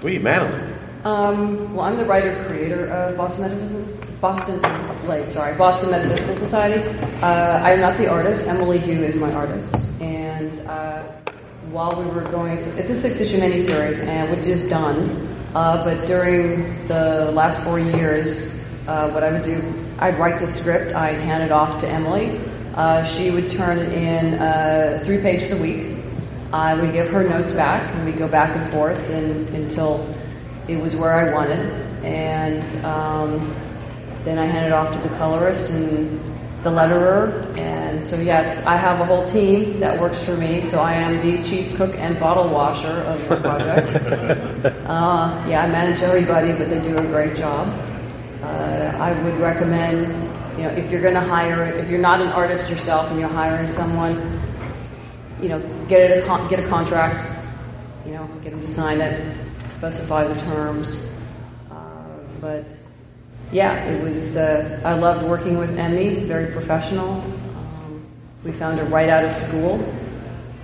Sweet, 0.00 0.22
Madeleine. 0.22 0.76
Um, 1.04 1.74
well, 1.74 1.86
I'm 1.86 1.96
the 1.96 2.04
writer 2.04 2.44
creator 2.46 2.88
of 2.88 3.16
Boston 3.16 3.42
Metaphysical 3.42 4.06
Boston 4.20 4.60
like 5.06 5.30
sorry 5.30 5.56
Boston 5.56 5.90
Metaphysical 5.90 6.36
Society. 6.36 6.82
Uh, 7.22 7.62
I'm 7.62 7.80
not 7.80 7.96
the 7.96 8.08
artist. 8.08 8.48
Emily 8.48 8.78
Hu 8.78 8.90
is 8.90 9.16
my 9.16 9.32
artist, 9.32 9.74
and 10.00 10.66
uh, 10.66 11.02
while 11.70 11.94
we 12.00 12.06
were 12.10 12.24
going, 12.24 12.58
it's 12.58 12.90
a 12.90 12.96
six 12.96 13.20
issue 13.20 13.38
miniseries, 13.38 14.04
and 14.06 14.36
which 14.36 14.46
is 14.46 14.68
done. 14.68 15.28
Uh, 15.54 15.84
but 15.84 16.06
during 16.06 16.86
the 16.88 17.30
last 17.32 17.62
four 17.62 17.78
years, 17.78 18.52
uh, 18.88 19.08
what 19.10 19.22
I 19.22 19.30
would 19.32 19.44
do, 19.44 19.62
I'd 19.98 20.18
write 20.18 20.40
the 20.40 20.46
script, 20.46 20.94
I'd 20.94 21.18
hand 21.18 21.42
it 21.42 21.52
off 21.52 21.80
to 21.82 21.88
Emily. 21.88 22.40
Uh, 22.74 23.04
she 23.06 23.30
would 23.30 23.50
turn 23.50 23.78
it 23.78 23.92
in 23.92 24.34
uh, 24.34 25.02
three 25.04 25.18
pages 25.18 25.52
a 25.52 25.56
week. 25.56 25.95
I 26.52 26.74
would 26.74 26.92
give 26.92 27.08
her 27.10 27.22
notes 27.22 27.52
back, 27.52 27.82
and 27.94 28.04
we'd 28.04 28.18
go 28.18 28.28
back 28.28 28.56
and 28.56 28.70
forth 28.70 29.10
and, 29.10 29.48
until 29.54 30.14
it 30.68 30.80
was 30.80 30.94
where 30.96 31.12
I 31.12 31.32
wanted. 31.32 31.70
And 32.04 32.84
um, 32.84 33.54
then 34.24 34.38
I 34.38 34.46
hand 34.46 34.66
it 34.66 34.72
off 34.72 34.92
to 34.92 35.08
the 35.08 35.14
colorist 35.16 35.70
and 35.70 36.20
the 36.62 36.70
letterer. 36.70 37.56
And 37.56 38.06
so, 38.06 38.16
yes, 38.20 38.64
I 38.66 38.76
have 38.76 39.00
a 39.00 39.04
whole 39.04 39.26
team 39.28 39.80
that 39.80 40.00
works 40.00 40.20
for 40.22 40.36
me. 40.36 40.62
So 40.62 40.80
I 40.80 40.94
am 40.94 41.20
the 41.24 41.42
chief 41.48 41.76
cook 41.76 41.94
and 41.96 42.18
bottle 42.18 42.48
washer 42.48 42.88
of 42.88 43.28
the 43.28 43.36
project. 43.36 43.94
uh, 44.86 45.46
yeah, 45.48 45.64
I 45.64 45.68
manage 45.68 46.02
everybody, 46.02 46.52
but 46.52 46.68
they 46.68 46.80
do 46.80 46.98
a 46.98 47.06
great 47.06 47.36
job. 47.36 47.68
Uh, 48.42 48.96
I 48.98 49.12
would 49.22 49.36
recommend, 49.38 50.06
you 50.58 50.64
know, 50.64 50.70
if 50.70 50.90
you're 50.90 51.02
going 51.02 51.14
to 51.14 51.20
hire, 51.20 51.64
if 51.64 51.88
you're 51.88 52.00
not 52.00 52.20
an 52.20 52.28
artist 52.28 52.68
yourself 52.68 53.10
and 53.10 53.20
you're 53.20 53.28
hiring 53.28 53.68
someone, 53.68 54.35
you 55.40 55.48
know, 55.48 55.60
get 55.88 56.10
it 56.10 56.24
a 56.24 56.26
con- 56.26 56.48
get 56.48 56.60
a 56.60 56.68
contract, 56.68 57.24
you 58.06 58.12
know, 58.12 58.26
get 58.42 58.50
them 58.50 58.60
to 58.60 58.66
sign 58.66 59.00
it, 59.00 59.36
specify 59.70 60.26
the 60.26 60.40
terms. 60.42 61.10
Uh, 61.70 61.74
but 62.40 62.64
yeah, 63.52 63.84
it 63.84 64.02
was. 64.02 64.36
Uh, 64.36 64.80
I 64.84 64.94
loved 64.94 65.26
working 65.28 65.58
with 65.58 65.78
Emmy, 65.78 66.16
very 66.16 66.52
professional. 66.52 67.12
Um, 67.12 68.06
we 68.44 68.52
found 68.52 68.78
her 68.78 68.84
right 68.86 69.08
out 69.08 69.24
of 69.24 69.32
school, 69.32 69.78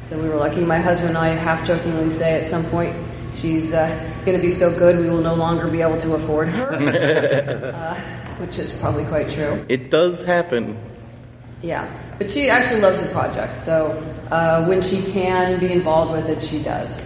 so 0.07 0.21
we 0.21 0.29
were 0.29 0.37
lucky. 0.37 0.65
My 0.65 0.79
husband 0.79 1.11
and 1.11 1.19
I 1.19 1.29
half 1.29 1.67
jokingly 1.67 2.11
say 2.11 2.41
at 2.41 2.47
some 2.47 2.65
point 2.65 2.95
she's 3.35 3.73
uh, 3.75 3.89
going 4.25 4.37
to 4.37 4.43
be 4.43 4.51
so 4.51 4.77
good 4.79 4.99
we 4.99 5.09
will 5.09 5.21
no 5.21 5.35
longer 5.35 5.69
be 5.69 5.81
able 5.83 6.01
to 6.01 6.15
afford 6.15 6.49
her, 6.49 6.73
uh, 7.75 8.01
which 8.39 8.59
is 8.59 8.79
probably 8.81 9.05
quite 9.07 9.31
true. 9.31 9.65
It 9.69 9.91
does 9.91 10.23
happen. 10.23 10.79
Yeah, 11.63 11.87
but 12.23 12.31
she 12.31 12.49
actually 12.49 12.81
loves 12.81 13.03
the 13.03 13.09
project, 13.09 13.57
so 13.57 13.91
uh, 14.31 14.65
when 14.67 14.81
she 14.81 15.03
can 15.11 15.59
be 15.59 15.73
involved 15.73 16.13
with 16.13 16.29
it, 16.29 16.41
she 16.41 16.63
does. 16.63 17.03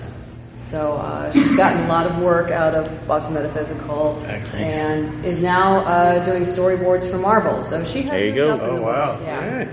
So 0.66 0.96
uh, 0.96 1.32
she's 1.32 1.56
gotten 1.56 1.84
a 1.84 1.88
lot 1.88 2.06
of 2.06 2.20
work 2.20 2.50
out 2.50 2.74
of 2.74 3.08
Boston 3.08 3.36
Metaphysical, 3.36 4.22
Excellent. 4.26 4.64
and 4.64 5.24
is 5.24 5.40
now 5.40 5.78
uh, 5.86 6.22
doing 6.24 6.42
storyboards 6.42 7.10
for 7.10 7.16
Marvel. 7.16 7.62
So 7.62 7.82
she 7.84 8.02
has 8.02 8.10
There 8.10 8.26
you 8.26 8.34
go. 8.34 8.60
Oh, 8.60 8.82
wow. 8.82 9.18
Yeah. 9.22 9.38
Alright. 9.38 9.68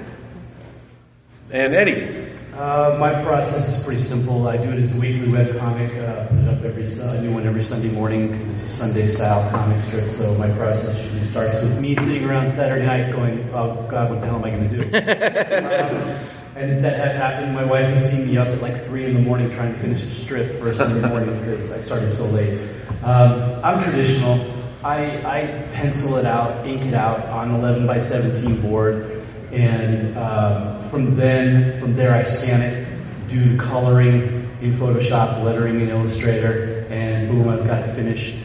And 1.51 1.75
Eddie. 1.75 2.22
Uh, 2.57 2.95
my 2.99 3.11
process 3.23 3.79
is 3.79 3.83
pretty 3.83 3.99
simple. 3.99 4.47
I 4.47 4.57
do 4.57 4.69
it 4.69 4.77
as 4.77 4.95
a 4.95 4.99
weekly 4.99 5.27
web 5.27 5.57
comic, 5.57 5.91
uh, 5.95 6.27
put 6.27 6.37
it 6.37 6.47
up 6.47 6.63
every 6.63 6.83
a 6.83 7.21
new 7.21 7.33
one 7.33 7.47
every 7.47 7.63
Sunday 7.63 7.89
morning 7.89 8.31
because 8.31 8.47
it's 8.47 8.63
a 8.63 8.69
Sunday 8.69 9.07
style 9.07 9.49
comic 9.49 9.81
strip. 9.81 10.11
So 10.11 10.35
my 10.35 10.51
process 10.51 11.01
usually 11.03 11.25
starts 11.25 11.63
with 11.63 11.79
me 11.79 11.95
sitting 11.95 12.29
around 12.29 12.51
Saturday 12.51 12.85
night 12.85 13.11
going, 13.11 13.49
"Oh 13.53 13.87
God, 13.89 14.11
what 14.11 14.21
the 14.21 14.27
hell 14.27 14.35
am 14.35 14.45
I 14.45 14.51
going 14.51 14.69
to 14.69 14.77
do?" 14.77 14.83
um, 14.83 16.29
and 16.55 16.85
that 16.85 16.95
has 16.99 17.15
happened. 17.15 17.55
My 17.55 17.65
wife 17.65 17.87
has 17.87 18.11
seen 18.11 18.27
me 18.27 18.37
up 18.37 18.47
at 18.47 18.61
like 18.61 18.85
three 18.85 19.05
in 19.05 19.15
the 19.15 19.21
morning 19.21 19.49
trying 19.49 19.73
to 19.73 19.79
finish 19.79 20.01
the 20.01 20.11
strip 20.11 20.59
first 20.59 20.79
in 20.79 21.01
the 21.01 21.07
morning 21.07 21.35
because 21.39 21.71
I 21.71 21.81
started 21.81 22.13
so 22.15 22.25
late. 22.25 22.59
Um, 23.01 23.63
I'm 23.63 23.81
traditional. 23.81 24.39
I, 24.83 25.17
I 25.25 25.47
pencil 25.73 26.17
it 26.17 26.25
out, 26.25 26.67
ink 26.67 26.83
it 26.83 26.93
out 26.93 27.25
on 27.29 27.55
11 27.55 27.87
by 27.87 27.99
17 27.99 28.61
board, 28.61 29.25
and 29.51 30.15
um, 30.17 30.82
from 30.93 31.15
then, 31.15 31.79
from 31.79 31.95
there, 31.95 32.13
I 32.13 32.21
scan 32.21 32.61
it, 32.61 32.87
do 33.27 33.57
coloring 33.57 34.47
in 34.61 34.71
Photoshop, 34.73 35.43
lettering 35.43 35.81
in 35.81 35.89
Illustrator, 35.89 36.85
and 36.87 37.29
boom, 37.29 37.49
I've 37.49 37.65
got 37.65 37.89
a 37.89 37.91
finished 37.95 38.35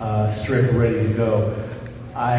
uh, 0.00 0.32
strip 0.32 0.72
ready 0.72 1.06
to 1.06 1.12
go. 1.12 1.66
I 2.16 2.38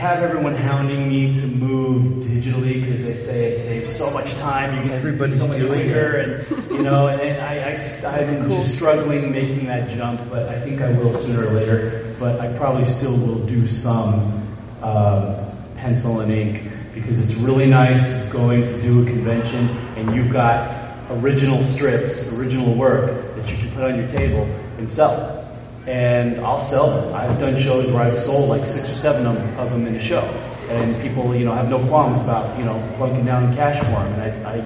have 0.00 0.22
everyone 0.22 0.54
hounding 0.54 1.10
me 1.10 1.34
to 1.34 1.46
move 1.46 2.24
digitally 2.24 2.82
because 2.82 3.04
they 3.04 3.14
say 3.14 3.52
it 3.52 3.58
saves 3.58 3.94
so 3.94 4.10
much 4.10 4.32
time. 4.36 4.74
You 4.76 4.80
can 4.80 4.92
everybody's 4.92 5.36
so 5.36 5.46
much 5.46 5.60
quicker, 5.60 6.16
and 6.16 6.70
you 6.70 6.82
know. 6.82 7.08
And 7.08 7.38
I, 7.42 7.72
I, 7.72 8.18
I'm 8.18 8.48
just 8.48 8.74
struggling 8.76 9.30
making 9.30 9.66
that 9.66 9.90
jump, 9.90 10.22
but 10.30 10.48
I 10.48 10.58
think 10.62 10.80
I 10.80 10.90
will 10.90 11.14
sooner 11.14 11.46
or 11.46 11.52
later. 11.52 12.16
But 12.18 12.40
I 12.40 12.56
probably 12.56 12.86
still 12.86 13.14
will 13.14 13.44
do 13.46 13.68
some 13.68 14.42
um, 14.82 15.36
pencil 15.76 16.20
and 16.20 16.32
ink 16.32 16.71
because 17.02 17.18
it's 17.18 17.34
really 17.34 17.66
nice 17.66 18.24
going 18.26 18.62
to 18.62 18.82
do 18.82 19.02
a 19.02 19.04
convention 19.04 19.68
and 19.96 20.14
you've 20.14 20.32
got 20.32 20.96
original 21.10 21.62
strips, 21.64 22.32
original 22.38 22.74
work 22.74 23.34
that 23.36 23.50
you 23.50 23.56
can 23.56 23.70
put 23.72 23.84
on 23.84 23.98
your 23.98 24.08
table 24.08 24.44
and 24.78 24.88
sell 24.88 25.42
and 25.86 26.40
I'll 26.40 26.60
sell 26.60 26.90
them. 26.90 27.14
I've 27.14 27.38
done 27.40 27.58
shows 27.58 27.90
where 27.90 28.02
I've 28.02 28.18
sold 28.18 28.48
like 28.48 28.64
six 28.66 28.88
or 28.90 28.94
seven 28.94 29.26
of 29.26 29.70
them, 29.70 29.86
in 29.86 29.96
a 29.96 30.00
show, 30.00 30.20
and 30.68 31.00
people, 31.02 31.34
you 31.34 31.44
know, 31.44 31.52
have 31.52 31.68
no 31.68 31.84
qualms 31.88 32.20
about, 32.20 32.56
you 32.56 32.64
know, 32.64 32.74
plunking 32.96 33.24
down 33.24 33.54
cash 33.56 33.78
for 33.78 33.90
them. 33.90 34.20
And 34.20 34.46
I, 34.46 34.58
I 34.58 34.64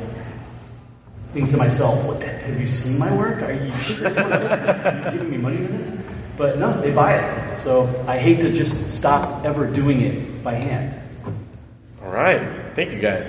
think 1.33 1.51
to 1.51 1.57
myself, 1.57 2.05
what, 2.05 2.22
have 2.22 2.61
you 2.61 2.66
seen 2.66 2.99
my 2.99 3.14
work? 3.16 3.42
Are 3.42 3.53
you 3.53 3.72
sure? 3.77 4.09
Are 4.09 5.07
you 5.07 5.18
giving 5.18 5.31
me 5.31 5.38
money 5.38 5.66
for 5.66 5.72
this? 5.72 5.99
But 6.37 6.59
no, 6.59 6.79
they 6.83 6.90
buy 6.90 7.14
it. 7.14 7.59
So 7.61 7.88
I 8.07 8.18
hate 8.18 8.40
to 8.42 8.53
just 8.53 8.90
stop 8.90 9.44
ever 9.46 9.66
doing 9.66 10.03
it 10.03 10.44
by 10.44 10.57
hand. 10.57 11.01
All 12.06 12.12
right. 12.12 12.40
Thank 12.76 12.92
you 12.92 13.00
guys. 13.00 13.26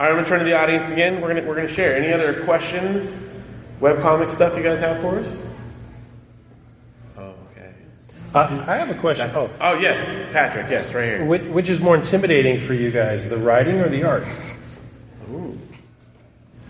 All 0.00 0.04
right, 0.04 0.10
I'm 0.10 0.16
gonna 0.16 0.26
turn 0.26 0.40
to 0.40 0.44
the 0.44 0.54
audience 0.54 0.90
again. 0.90 1.20
We're 1.20 1.32
gonna 1.32 1.46
we're 1.46 1.54
gonna 1.54 1.72
share. 1.72 1.94
Any 1.94 2.12
other 2.12 2.42
questions, 2.42 3.08
webcomic 3.80 4.34
stuff 4.34 4.56
you 4.56 4.64
guys 4.64 4.80
have 4.80 5.00
for 5.00 5.20
us? 5.20 5.28
Oh, 7.16 7.34
okay. 7.52 7.72
Uh, 8.34 8.64
I 8.66 8.78
have 8.78 8.90
a 8.90 8.98
question. 8.98 9.30
Oh, 9.32 9.48
Oh 9.60 9.74
yes, 9.74 10.04
Patrick. 10.32 10.68
Yes, 10.68 10.92
right 10.92 11.04
here. 11.04 11.24
which, 11.24 11.42
which 11.42 11.68
is 11.68 11.80
more 11.80 11.94
intimidating 11.94 12.58
for 12.58 12.74
you 12.74 12.90
guys, 12.90 13.28
the 13.28 13.38
writing 13.38 13.78
or 13.80 13.88
the 13.88 14.02
art? 14.02 14.26
Ooh. 15.30 15.56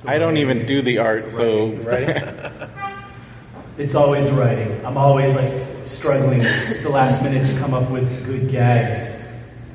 I 0.04 0.18
don't 0.18 0.36
even 0.36 0.66
do 0.66 0.82
the 0.82 0.98
art, 0.98 1.30
so 1.30 1.68
Writing. 1.68 2.22
It's 3.78 3.94
always 3.94 4.30
writing. 4.30 4.84
I'm 4.84 4.98
always 4.98 5.34
like 5.34 5.52
struggling 5.86 6.40
the 6.40 6.90
last 6.90 7.22
minute 7.22 7.46
to 7.46 7.58
come 7.58 7.72
up 7.72 7.90
with 7.90 8.24
good 8.24 8.48
gags 8.50 9.23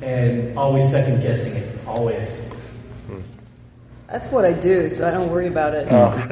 and 0.01 0.57
always 0.57 0.89
second 0.89 1.21
guessing 1.21 1.61
it. 1.61 1.87
Always. 1.87 2.47
That's 4.07 4.29
what 4.29 4.43
I 4.43 4.53
do, 4.53 4.89
so 4.89 5.07
I 5.07 5.11
don't 5.11 5.29
worry 5.29 5.47
about 5.47 5.75
it. 5.75 5.87
Oh. 5.91 6.11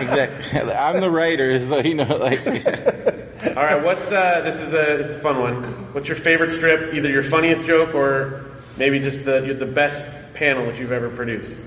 exactly. 0.00 0.60
I'm 0.72 1.00
the 1.00 1.08
writer, 1.10 1.60
so 1.60 1.78
you 1.78 1.94
know, 1.94 2.16
like 2.16 2.44
All 3.56 3.64
right. 3.64 3.82
What's 3.82 4.10
uh? 4.10 4.40
This 4.42 4.56
is 4.56 4.72
a 4.72 4.96
this 4.98 5.10
is 5.10 5.16
a 5.18 5.20
fun 5.20 5.38
one. 5.40 5.62
What's 5.94 6.08
your 6.08 6.16
favorite 6.16 6.50
strip? 6.50 6.92
Either 6.94 7.08
your 7.08 7.22
funniest 7.22 7.64
joke 7.64 7.94
or 7.94 8.44
maybe 8.76 8.98
just 8.98 9.24
the 9.24 9.54
the 9.56 9.66
best 9.66 10.08
panel 10.34 10.66
that 10.66 10.78
you've 10.78 10.90
ever 10.92 11.10
produced. 11.10 11.60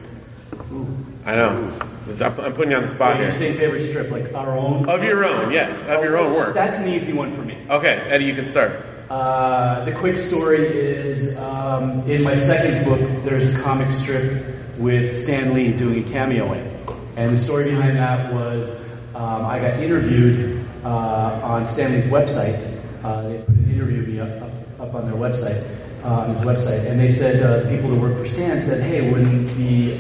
I 1.25 1.35
know. 1.35 1.79
I'm 2.19 2.39
I'm 2.41 2.53
putting 2.53 2.71
you 2.71 2.77
on 2.77 2.83
the 2.83 2.89
spot 2.89 3.15
When 3.15 3.25
you 3.25 3.31
here. 3.31 3.39
say 3.39 3.57
favorite 3.57 3.87
strip, 3.89 4.11
like 4.11 4.33
our 4.33 4.57
own? 4.57 4.89
Of 4.89 5.03
your 5.03 5.23
own, 5.23 5.53
yes, 5.53 5.79
of 5.85 6.03
your 6.03 6.17
own 6.17 6.33
work. 6.33 6.53
That's 6.53 6.75
an 6.75 6.89
easy 6.89 7.13
one 7.13 7.33
for 7.33 7.43
me. 7.43 7.57
Okay, 7.69 7.95
Eddie, 8.09 8.25
you 8.25 8.35
can 8.35 8.45
start. 8.45 8.85
Uh, 9.09 9.83
the 9.85 9.91
quick 9.91 10.17
story 10.17 10.65
is 10.65 11.37
um, 11.37 12.09
in 12.09 12.23
my 12.23 12.35
second 12.35 12.85
book, 12.85 12.99
there's 13.23 13.53
a 13.53 13.59
comic 13.61 13.91
strip 13.91 14.45
with 14.77 15.17
Stan 15.17 15.53
Lee 15.53 15.71
doing 15.71 16.05
a 16.05 16.09
cameo 16.09 16.53
in. 16.53 16.73
And 17.15 17.33
the 17.33 17.37
story 17.37 17.69
behind 17.69 17.97
that 17.97 18.33
was 18.33 18.79
um, 19.13 19.45
I 19.45 19.59
got 19.59 19.79
interviewed 19.79 20.65
uh, 20.83 21.41
on 21.43 21.67
Stan 21.67 21.91
Lee's 21.91 22.07
website. 22.07 22.61
Uh, 23.03 23.21
they 23.23 23.37
put 23.39 23.49
an 23.49 23.71
interview 23.71 24.01
me 24.01 24.19
up, 24.19 24.41
up, 24.41 24.79
up 24.79 24.95
on 24.95 25.05
their 25.05 25.19
website, 25.19 25.63
uh, 26.03 26.21
on 26.21 26.35
his 26.35 26.41
website, 26.41 26.89
and 26.89 26.99
they 26.99 27.11
said 27.11 27.43
uh, 27.43 27.69
people 27.69 27.89
that 27.89 27.99
work 27.99 28.17
for 28.17 28.27
Stan 28.27 28.61
said, 28.61 28.81
"Hey, 28.81 29.11
when 29.11 29.45
the 29.57 29.93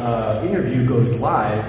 interview 0.47 0.87
goes 0.87 1.13
live, 1.19 1.63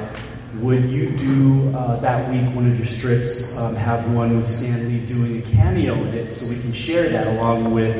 would 0.60 0.90
you 0.90 1.10
do 1.10 1.74
uh, 1.76 1.96
that 2.00 2.30
week 2.30 2.54
one 2.54 2.70
of 2.70 2.76
your 2.76 2.86
strips, 2.86 3.56
um, 3.56 3.74
have 3.74 4.10
one 4.12 4.36
with 4.36 4.48
Stan 4.48 4.88
Lee 4.88 5.04
doing 5.04 5.38
a 5.38 5.42
cameo 5.42 5.94
in 5.94 6.14
it, 6.14 6.32
so 6.32 6.46
we 6.46 6.58
can 6.60 6.72
share 6.72 7.08
that 7.08 7.26
along 7.26 7.72
with 7.72 7.94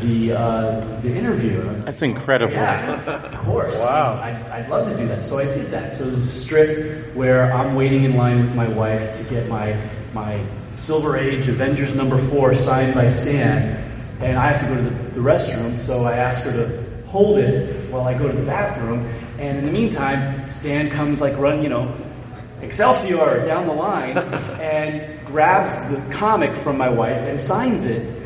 the 0.00 0.32
uh, 0.32 1.00
the 1.02 1.14
interview? 1.14 1.62
That's 1.84 2.02
incredible. 2.02 2.54
Yeah, 2.54 3.00
of 3.32 3.38
course. 3.40 3.78
Wow. 3.78 4.20
I'd, 4.22 4.36
I'd 4.50 4.68
love 4.68 4.88
to 4.88 4.96
do 4.96 5.06
that. 5.08 5.24
So 5.24 5.38
I 5.38 5.44
did 5.44 5.70
that. 5.70 5.92
So 5.92 6.04
there's 6.04 6.24
a 6.24 6.26
strip 6.26 7.14
where 7.14 7.52
I'm 7.52 7.74
waiting 7.74 8.04
in 8.04 8.16
line 8.16 8.40
with 8.40 8.54
my 8.54 8.68
wife 8.68 9.16
to 9.18 9.24
get 9.24 9.48
my 9.48 9.76
my 10.14 10.44
Silver 10.74 11.16
Age 11.16 11.48
Avengers 11.48 11.94
number 11.94 12.18
four 12.28 12.54
signed 12.54 12.94
by 12.94 13.10
Stan, 13.10 13.76
and 14.20 14.38
I 14.38 14.52
have 14.52 14.60
to 14.62 14.66
go 14.68 14.76
to 14.76 14.82
the, 14.82 15.10
the 15.12 15.20
restroom. 15.20 15.78
So 15.78 16.04
I 16.04 16.16
ask 16.16 16.42
her 16.44 16.52
to 16.52 17.06
hold 17.08 17.38
it 17.38 17.90
while 17.90 18.06
I 18.06 18.14
go 18.16 18.28
to 18.28 18.36
the 18.36 18.46
bathroom. 18.46 19.06
And 19.40 19.58
in 19.58 19.64
the 19.64 19.72
meantime, 19.72 20.50
Stan 20.50 20.90
comes 20.90 21.22
like 21.22 21.38
run, 21.38 21.62
you 21.62 21.70
know, 21.70 21.90
Excelsior 22.60 23.46
down 23.46 23.66
the 23.66 23.72
line 23.72 24.18
and 24.60 25.24
grabs 25.24 25.74
the 25.88 26.14
comic 26.14 26.54
from 26.56 26.76
my 26.76 26.90
wife 26.90 27.16
and 27.16 27.40
signs 27.40 27.86
it. 27.86 28.19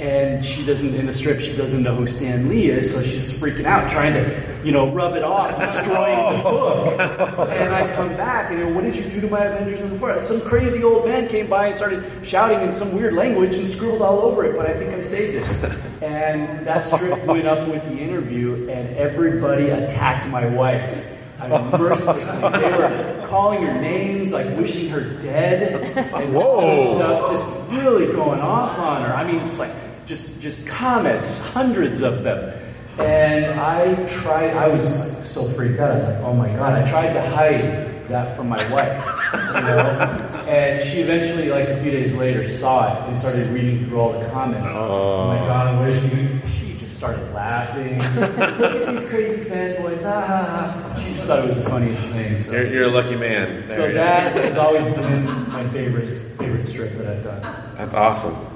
And 0.00 0.42
she 0.42 0.64
doesn't, 0.64 0.94
in 0.94 1.04
the 1.04 1.12
strip, 1.12 1.40
she 1.40 1.54
doesn't 1.54 1.82
know 1.82 1.94
who 1.94 2.06
Stan 2.06 2.48
Lee 2.48 2.70
is, 2.70 2.90
so 2.90 3.02
she's 3.02 3.38
freaking 3.38 3.66
out, 3.66 3.90
trying 3.90 4.14
to, 4.14 4.60
you 4.64 4.72
know, 4.72 4.90
rub 4.90 5.14
it 5.14 5.22
off, 5.22 5.60
destroying 5.60 6.38
the 6.38 6.48
oh. 6.48 6.96
book. 6.96 7.50
And 7.50 7.74
I 7.74 7.94
come 7.94 8.08
back 8.16 8.50
and, 8.50 8.74
what 8.74 8.82
did 8.82 8.96
you 8.96 9.04
do 9.10 9.20
to 9.20 9.28
my 9.28 9.44
Avengers 9.44 9.80
number 9.80 9.98
four? 9.98 10.22
Some 10.22 10.40
crazy 10.40 10.82
old 10.82 11.04
man 11.04 11.28
came 11.28 11.48
by 11.48 11.66
and 11.66 11.76
started 11.76 12.26
shouting 12.26 12.66
in 12.66 12.74
some 12.74 12.92
weird 12.96 13.12
language 13.12 13.54
and 13.56 13.68
scribbled 13.68 14.00
all 14.00 14.20
over 14.20 14.46
it, 14.46 14.56
but 14.56 14.64
I 14.64 14.72
think 14.72 14.94
I 14.94 15.02
saved 15.02 15.34
it. 15.34 16.02
And 16.02 16.66
that 16.66 16.86
strip 16.86 17.22
went 17.26 17.46
up 17.46 17.68
with 17.68 17.82
the 17.84 17.98
interview, 17.98 18.70
and 18.70 18.96
everybody 18.96 19.68
attacked 19.68 20.26
my 20.28 20.46
wife. 20.46 21.06
I 21.38 21.48
mean, 21.48 21.70
mercilessly. 21.72 22.60
They 22.60 22.70
were 22.70 23.26
calling 23.28 23.62
her 23.62 23.80
names, 23.80 24.32
like 24.32 24.46
wishing 24.56 24.88
her 24.88 25.02
dead, 25.20 25.96
and 26.14 26.36
all 26.36 26.74
this 26.74 26.96
stuff, 26.96 27.30
just 27.32 27.70
really 27.70 28.12
going 28.14 28.40
off 28.40 28.78
on 28.78 29.02
her. 29.02 29.14
I 29.14 29.30
mean, 29.30 29.46
just 29.46 29.58
like 29.58 29.72
just 30.10 30.40
just 30.40 30.66
comments, 30.66 31.38
hundreds 31.38 32.02
of 32.02 32.24
them. 32.24 32.52
And 32.98 33.46
I 33.58 33.94
tried. 34.08 34.50
I 34.56 34.68
was 34.68 34.84
like, 34.98 35.24
so 35.24 35.44
freaked 35.48 35.78
out. 35.78 35.92
I 35.92 35.94
was 35.94 36.04
like, 36.04 36.18
oh 36.18 36.34
my 36.34 36.48
god! 36.48 36.72
I 36.82 36.90
tried 36.90 37.12
to 37.14 37.30
hide 37.30 38.08
that 38.08 38.36
from 38.36 38.48
my 38.48 38.58
wife, 38.70 39.00
you 39.32 39.60
know. 39.62 40.26
And 40.50 40.84
she 40.84 40.98
eventually, 40.98 41.48
like 41.48 41.68
a 41.68 41.80
few 41.80 41.92
days 41.92 42.12
later, 42.16 42.44
saw 42.48 42.92
it 42.92 43.08
and 43.08 43.16
started 43.16 43.46
reading 43.52 43.86
through 43.86 44.00
all 44.00 44.12
the 44.18 44.28
comments. 44.30 44.66
Oh, 44.72 45.28
my 45.28 45.36
god! 45.36 45.68
I 45.68 45.86
wish 45.86 46.02
you. 46.12 46.40
She 46.50 46.76
just 46.76 46.96
started 46.96 47.22
laughing. 47.32 47.98
Look 48.58 48.88
at 48.88 48.98
these 48.98 49.08
crazy 49.08 49.48
fanboys! 49.48 50.02
Ah. 50.04 51.00
She 51.00 51.12
just 51.14 51.26
thought 51.28 51.38
it 51.38 51.46
was 51.46 51.56
the 51.56 51.70
funniest 51.70 52.04
thing. 52.06 52.36
So. 52.40 52.52
You're, 52.52 52.66
you're 52.72 52.84
a 52.88 52.88
lucky 52.88 53.14
man. 53.14 53.68
There 53.68 53.76
So 53.76 53.94
that 53.94 54.34
has 54.34 54.56
always 54.56 54.86
been 54.86 55.24
my 55.48 55.68
favorite 55.68 56.08
favorite 56.36 56.66
strip 56.66 56.98
that 56.98 57.06
I've 57.06 57.22
done. 57.22 57.42
That's 57.76 57.94
awesome. 57.94 58.49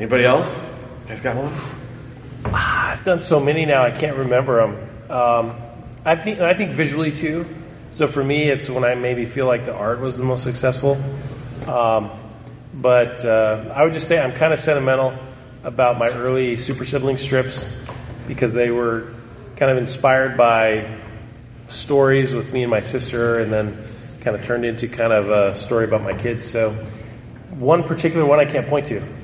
Anybody 0.00 0.24
else? 0.24 0.48
Guys 1.08 1.20
got 1.20 1.36
one? 1.36 2.54
I've 2.54 3.04
done 3.04 3.20
so 3.20 3.38
many 3.38 3.66
now, 3.66 3.82
I 3.82 3.90
can't 3.90 4.16
remember 4.16 4.62
them. 4.62 5.10
Um, 5.10 5.56
I 6.06 6.16
think 6.16 6.40
I 6.40 6.54
think 6.54 6.70
visually 6.70 7.12
too. 7.12 7.46
So 7.90 8.06
for 8.06 8.24
me, 8.24 8.48
it's 8.48 8.66
when 8.66 8.82
I 8.82 8.94
maybe 8.94 9.26
feel 9.26 9.44
like 9.44 9.66
the 9.66 9.74
art 9.74 10.00
was 10.00 10.16
the 10.16 10.24
most 10.24 10.42
successful. 10.42 10.92
Um, 11.68 12.10
but 12.72 13.22
uh, 13.26 13.74
I 13.76 13.84
would 13.84 13.92
just 13.92 14.08
say 14.08 14.18
I'm 14.18 14.32
kind 14.32 14.54
of 14.54 14.60
sentimental 14.60 15.12
about 15.64 15.98
my 15.98 16.08
early 16.08 16.56
Super 16.56 16.86
Sibling 16.86 17.18
strips 17.18 17.70
because 18.26 18.54
they 18.54 18.70
were 18.70 19.12
kind 19.56 19.70
of 19.70 19.76
inspired 19.76 20.34
by 20.38 20.98
stories 21.68 22.32
with 22.32 22.54
me 22.54 22.62
and 22.62 22.70
my 22.70 22.80
sister, 22.80 23.38
and 23.38 23.52
then 23.52 23.86
kind 24.22 24.34
of 24.34 24.46
turned 24.46 24.64
into 24.64 24.88
kind 24.88 25.12
of 25.12 25.28
a 25.28 25.56
story 25.56 25.84
about 25.84 26.02
my 26.02 26.14
kids. 26.14 26.50
So 26.50 26.70
one 27.50 27.82
particular 27.82 28.24
one 28.24 28.40
I 28.40 28.50
can't 28.50 28.66
point 28.66 28.86
to. 28.86 29.19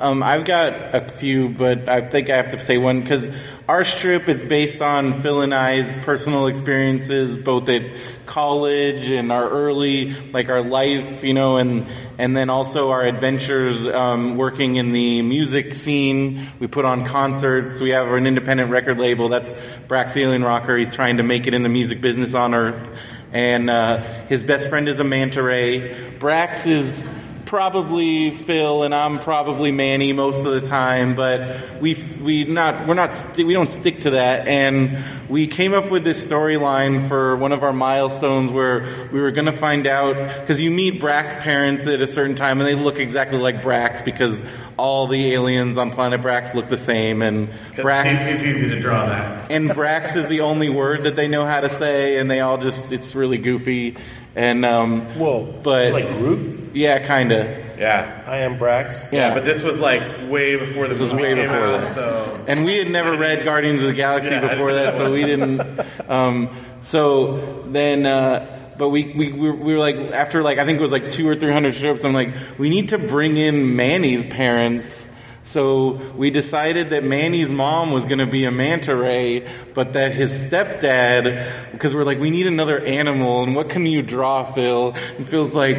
Um, 0.00 0.22
I've 0.22 0.44
got 0.44 0.94
a 0.94 1.10
few, 1.10 1.48
but 1.48 1.88
I 1.88 2.08
think 2.08 2.30
I 2.30 2.36
have 2.36 2.52
to 2.52 2.62
say 2.62 2.78
one 2.78 3.00
because 3.00 3.28
our 3.68 3.84
strip 3.84 4.28
is 4.28 4.44
based 4.44 4.80
on 4.80 5.22
Phil 5.22 5.40
and 5.40 5.52
I's 5.52 5.96
personal 6.04 6.46
experiences, 6.46 7.36
both 7.36 7.68
at 7.68 7.82
college 8.24 9.10
and 9.10 9.32
our 9.32 9.48
early, 9.48 10.14
like 10.30 10.50
our 10.50 10.62
life, 10.62 11.24
you 11.24 11.34
know, 11.34 11.56
and 11.56 11.88
and 12.16 12.36
then 12.36 12.48
also 12.48 12.90
our 12.90 13.02
adventures 13.02 13.88
um, 13.88 14.36
working 14.36 14.76
in 14.76 14.92
the 14.92 15.20
music 15.22 15.74
scene. 15.74 16.48
We 16.60 16.68
put 16.68 16.84
on 16.84 17.04
concerts. 17.04 17.80
We 17.80 17.90
have 17.90 18.06
an 18.06 18.28
independent 18.28 18.70
record 18.70 18.98
label. 18.98 19.28
That's 19.28 19.50
Brax 19.88 20.16
Alien 20.16 20.44
Rocker. 20.44 20.76
He's 20.76 20.92
trying 20.92 21.16
to 21.16 21.24
make 21.24 21.48
it 21.48 21.54
in 21.54 21.64
the 21.64 21.68
music 21.68 22.00
business 22.00 22.34
on 22.34 22.54
Earth, 22.54 22.98
and 23.32 23.68
uh, 23.68 24.26
his 24.26 24.44
best 24.44 24.68
friend 24.68 24.88
is 24.88 25.00
a 25.00 25.04
manta 25.04 25.42
ray. 25.42 26.16
Brax 26.20 26.68
is 26.68 27.04
probably 27.48 28.30
Phil 28.30 28.82
and 28.82 28.94
I'm 28.94 29.18
probably 29.18 29.72
Manny 29.72 30.12
most 30.12 30.44
of 30.44 30.52
the 30.60 30.68
time, 30.68 31.16
but 31.16 31.80
we 31.80 31.94
we 32.22 32.44
not 32.44 32.86
we're 32.86 32.94
not 32.94 33.36
we 33.36 33.52
don't 33.54 33.70
stick 33.70 34.02
to 34.02 34.10
that. 34.10 34.46
And 34.46 35.28
we 35.28 35.46
came 35.46 35.74
up 35.74 35.90
with 35.90 36.04
this 36.04 36.22
storyline 36.22 37.08
for 37.08 37.36
one 37.36 37.52
of 37.52 37.62
our 37.62 37.72
milestones 37.72 38.52
where 38.52 39.08
we 39.12 39.20
were 39.20 39.32
going 39.32 39.46
to 39.46 39.56
find 39.56 39.86
out 39.86 40.40
because 40.40 40.60
you 40.60 40.70
meet 40.70 41.00
Brax 41.00 41.40
parents 41.40 41.86
at 41.86 42.00
a 42.00 42.06
certain 42.06 42.36
time 42.36 42.60
and 42.60 42.68
they 42.68 42.74
look 42.74 42.98
exactly 42.98 43.38
like 43.38 43.62
Brax 43.62 44.04
because 44.04 44.42
all 44.76 45.08
the 45.08 45.32
aliens 45.32 45.76
on 45.76 45.90
planet 45.90 46.20
Brax 46.20 46.54
look 46.54 46.68
the 46.68 46.76
same 46.76 47.22
and 47.22 47.48
Brax 47.72 48.30
It's 48.30 48.44
easy 48.44 48.70
to 48.70 48.80
draw 48.80 49.06
that. 49.06 49.50
and 49.50 49.70
Brax 49.70 50.16
is 50.16 50.28
the 50.28 50.42
only 50.42 50.68
word 50.68 51.04
that 51.04 51.16
they 51.16 51.26
know 51.26 51.44
how 51.46 51.60
to 51.60 51.70
say, 51.70 52.18
and 52.18 52.30
they 52.30 52.40
all 52.40 52.58
just, 52.58 52.92
it's 52.92 53.14
really 53.14 53.38
goofy. 53.38 53.96
And, 54.36 54.64
um, 54.64 55.18
Whoa, 55.18 55.44
but, 55.62 55.92
like 55.92 56.06
Groot? 56.18 56.70
yeah, 56.74 57.06
kinda. 57.06 57.64
Yeah. 57.78 58.22
I 58.26 58.38
am 58.38 58.58
Brax. 58.58 59.10
Yeah. 59.12 59.34
But 59.34 59.44
this 59.44 59.62
was 59.62 59.78
like 59.78 60.02
way 60.30 60.56
before 60.56 60.88
the 60.88 60.94
This 60.94 61.00
was 61.00 61.12
movie 61.12 61.22
way 61.24 61.34
came 61.34 61.44
before 61.44 61.56
out, 61.66 61.84
that. 61.84 61.94
so 61.94 62.44
And 62.46 62.64
we 62.64 62.76
had 62.76 62.90
never 62.90 63.16
read 63.16 63.44
Guardians 63.44 63.80
of 63.82 63.88
the 63.88 63.94
Galaxy 63.94 64.30
Yeah. 64.30 64.48
before 64.48 64.74
that, 64.74 64.94
so 64.94 65.10
we 65.12 65.22
didn't, 65.24 65.60
um, 66.08 66.56
so 66.82 67.62
then, 67.68 68.04
uh, 68.06 68.74
but 68.78 68.90
we, 68.90 69.12
we, 69.16 69.32
we 69.32 69.40
were 69.50 69.56
we 69.56 69.72
were 69.74 69.78
like, 69.80 69.96
after 69.96 70.42
like, 70.42 70.58
I 70.58 70.64
think 70.64 70.78
it 70.78 70.82
was 70.82 70.92
like 70.92 71.10
two 71.10 71.28
or 71.28 71.34
three 71.36 71.52
hundred 71.52 71.74
strips, 71.74 72.04
I'm 72.04 72.12
like, 72.14 72.32
we 72.58 72.68
need 72.70 72.90
to 72.90 72.98
bring 72.98 73.36
in 73.36 73.74
Manny's 73.76 74.24
parents. 74.26 75.07
So 75.48 75.92
we 76.14 76.30
decided 76.30 76.90
that 76.90 77.04
Manny's 77.04 77.48
mom 77.48 77.90
was 77.90 78.04
going 78.04 78.18
to 78.18 78.26
be 78.26 78.44
a 78.44 78.50
manta 78.50 78.94
ray, 78.94 79.48
but 79.72 79.94
that 79.94 80.12
his 80.12 80.30
stepdad, 80.30 81.72
because 81.72 81.94
we're 81.94 82.04
like, 82.04 82.18
we 82.18 82.28
need 82.28 82.46
another 82.46 82.78
animal, 82.78 83.44
and 83.44 83.56
what 83.56 83.70
can 83.70 83.86
you 83.86 84.02
draw, 84.02 84.52
Phil? 84.52 84.94
And 85.16 85.26
Phil's 85.26 85.54
like, 85.54 85.78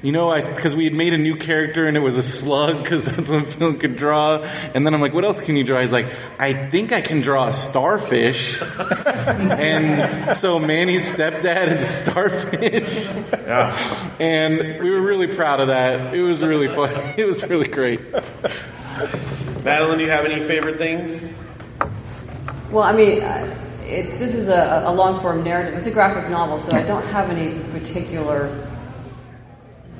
you 0.00 0.12
know, 0.12 0.34
because 0.34 0.74
we 0.74 0.84
had 0.84 0.94
made 0.94 1.12
a 1.12 1.18
new 1.18 1.36
character 1.36 1.86
and 1.86 1.94
it 1.94 2.00
was 2.00 2.16
a 2.16 2.22
slug 2.22 2.82
because 2.82 3.04
that's 3.16 3.28
what 3.28 3.52
Phil 3.52 3.74
could 3.74 3.98
draw. 3.98 4.42
And 4.42 4.86
then 4.86 4.94
I'm 4.94 5.02
like, 5.02 5.12
what 5.12 5.26
else 5.26 5.40
can 5.40 5.56
you 5.56 5.64
draw? 5.64 5.82
He's 5.82 5.92
like, 5.92 6.12
I 6.38 6.70
think 6.70 6.90
I 6.92 7.02
can 7.02 7.20
draw 7.20 7.48
a 7.48 7.52
starfish. 7.52 8.60
and 8.78 10.34
so 10.36 10.58
Manny's 10.58 11.04
stepdad 11.04 11.70
is 11.70 11.82
a 11.82 11.92
starfish. 11.92 13.06
yeah. 13.32 14.16
And 14.18 14.82
we 14.82 14.90
were 14.90 15.02
really 15.02 15.36
proud 15.36 15.60
of 15.60 15.68
that. 15.68 16.14
It 16.14 16.22
was 16.22 16.42
really 16.42 16.68
fun. 16.68 17.14
It 17.22 17.26
was 17.26 17.42
really 17.48 17.68
great. 17.68 18.00
Madeleine, 19.64 19.98
do 19.98 20.04
you 20.04 20.10
have 20.10 20.24
any 20.24 20.46
favorite 20.46 20.78
things? 20.78 21.22
Well, 22.70 22.84
I 22.84 22.92
mean, 22.92 23.22
uh, 23.22 23.58
it's 23.84 24.18
this 24.18 24.34
is 24.34 24.48
a, 24.48 24.84
a 24.86 24.92
long 24.92 25.20
form 25.20 25.42
narrative. 25.42 25.74
It's 25.74 25.86
a 25.86 25.90
graphic 25.90 26.30
novel, 26.30 26.60
so 26.60 26.72
I 26.72 26.82
don't 26.82 27.06
have 27.06 27.30
any 27.30 27.58
particular 27.70 28.66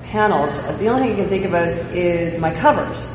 panels. 0.05 0.55
The 0.79 0.89
only 0.89 1.09
thing 1.09 1.13
I 1.13 1.17
can 1.17 1.29
think 1.29 1.45
about 1.45 1.69
is, 1.69 1.79
is 1.93 2.41
my 2.41 2.55
covers. 2.55 3.09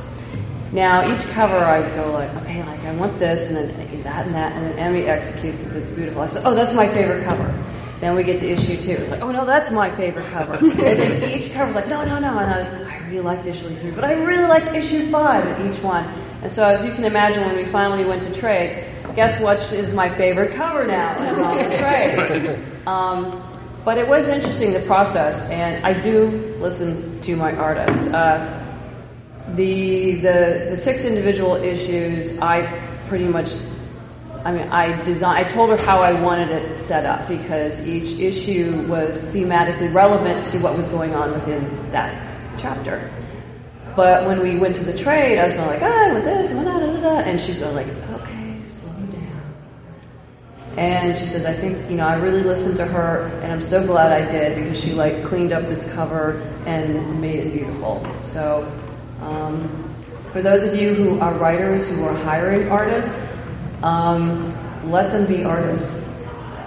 Now, 0.73 1.01
each 1.01 1.25
cover 1.29 1.57
I 1.57 1.81
go 1.95 2.11
like, 2.11 2.33
okay, 2.43 2.63
like 2.63 2.81
I 2.81 2.93
want 2.93 3.17
this, 3.19 3.49
and 3.49 3.69
then 3.69 4.03
that 4.03 4.25
and 4.25 4.35
that, 4.35 4.51
and 4.53 4.65
then 4.65 4.79
Emmy 4.79 5.03
executes 5.03 5.65
it. 5.65 5.75
It's 5.75 5.91
beautiful. 5.91 6.21
I 6.21 6.25
said, 6.25 6.43
oh, 6.45 6.53
that's 6.53 6.73
my 6.73 6.87
favorite 6.87 7.23
cover. 7.23 7.63
Then 7.99 8.15
we 8.15 8.23
get 8.23 8.39
to 8.41 8.47
issue 8.47 8.81
two. 8.81 8.91
It's 8.91 9.09
like, 9.09 9.21
oh 9.21 9.31
no, 9.31 9.45
that's 9.45 9.71
my 9.71 9.89
favorite 9.95 10.25
cover. 10.27 10.53
and 10.61 10.79
then 10.79 11.31
each 11.31 11.51
cover's 11.53 11.75
like, 11.75 11.87
no, 11.87 12.03
no, 12.05 12.19
no. 12.19 12.37
And 12.37 12.51
I, 12.51 12.95
I 12.95 12.96
really 13.07 13.21
liked 13.21 13.45
issue 13.45 13.69
three, 13.75 13.91
but 13.91 14.03
I 14.03 14.13
really 14.13 14.47
liked 14.47 14.75
issue 14.75 15.09
five 15.11 15.59
in 15.59 15.73
each 15.73 15.81
one. 15.81 16.05
And 16.43 16.51
so, 16.51 16.63
as 16.63 16.85
you 16.85 16.91
can 16.93 17.05
imagine, 17.05 17.43
when 17.43 17.55
we 17.55 17.65
finally 17.65 18.05
went 18.05 18.23
to 18.23 18.39
trade, 18.39 18.85
guess 19.15 19.39
what 19.41 19.73
is 19.73 19.93
my 19.93 20.09
favorite 20.15 20.55
cover 20.55 20.85
now? 20.85 21.21
It's 21.23 21.39
on 21.39 21.57
the 21.57 21.77
trade. 21.77 22.73
Um, 22.87 23.43
but 23.83 23.97
it 23.97 24.07
was 24.07 24.29
interesting 24.29 24.71
the 24.71 24.79
process, 24.79 25.49
and 25.49 25.85
I 25.85 25.91
do 25.91 26.27
listen 26.61 27.21
to 27.23 27.35
my 27.35 27.53
artist. 27.53 27.99
Uh, 28.13 28.63
the 29.55 30.15
the 30.15 30.67
the 30.69 30.77
six 30.77 31.03
individual 31.03 31.55
issues, 31.55 32.39
I 32.39 32.65
pretty 33.09 33.27
much. 33.27 33.51
I 34.45 34.53
mean, 34.53 34.69
I 34.69 35.03
designed, 35.03 35.45
I 35.45 35.49
told 35.49 35.69
her 35.71 35.85
how 35.85 35.99
I 35.99 36.13
wanted 36.21 36.49
it 36.49 36.79
set 36.79 37.05
up 37.05 37.27
because 37.27 37.85
each 37.85 38.17
issue 38.19 38.85
was 38.87 39.33
thematically 39.33 39.93
relevant 39.93 40.45
to 40.51 40.59
what 40.59 40.77
was 40.77 40.87
going 40.87 41.13
on 41.13 41.33
within 41.33 41.91
that 41.91 42.36
chapter. 42.59 43.09
But 43.95 44.27
when 44.27 44.41
we 44.41 44.57
went 44.57 44.75
to 44.75 44.83
the 44.83 44.95
trade, 44.95 45.39
I 45.39 45.45
was 45.45 45.55
going 45.55 45.67
like, 45.67 45.81
ah, 45.81 46.09
want 46.11 46.23
this, 46.23 46.51
and 46.51 46.65
da, 46.65 46.79
da, 46.79 47.01
da, 47.01 47.19
and 47.21 47.41
she's 47.41 47.57
going 47.57 47.75
like, 47.75 47.87
okay, 47.87 48.61
slow 48.63 48.93
down. 48.93 49.41
And 50.77 51.17
she 51.17 51.25
says, 51.25 51.45
I 51.45 51.53
think, 51.53 51.89
you 51.89 51.97
know, 51.97 52.05
I 52.05 52.17
really 52.17 52.43
listened 52.43 52.77
to 52.77 52.85
her 52.85 53.27
and 53.41 53.51
I'm 53.51 53.61
so 53.61 53.83
glad 53.85 54.11
I 54.11 54.31
did 54.31 54.63
because 54.63 54.79
she 54.79 54.93
like 54.93 55.23
cleaned 55.23 55.51
up 55.51 55.63
this 55.63 55.91
cover 55.93 56.39
and 56.67 57.19
made 57.19 57.47
it 57.47 57.53
beautiful. 57.53 58.05
So, 58.21 58.71
um, 59.21 59.95
for 60.31 60.43
those 60.43 60.63
of 60.63 60.75
you 60.75 60.93
who 60.93 61.19
are 61.19 61.33
writers 61.33 61.87
who 61.89 62.03
are 62.03 62.13
hiring 62.13 62.69
artists, 62.69 63.35
um, 63.81 64.53
let 64.91 65.11
them 65.11 65.25
be 65.25 65.43
artists. 65.43 66.07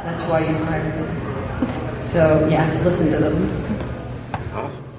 That's 0.03 0.23
why 0.25 0.41
you 0.41 0.55
hire 0.65 0.83
them. 0.83 2.05
So, 2.05 2.49
yeah, 2.49 2.67
listen 2.83 3.13
to 3.13 3.19
them. 3.19 3.49
Awesome. 4.53 4.90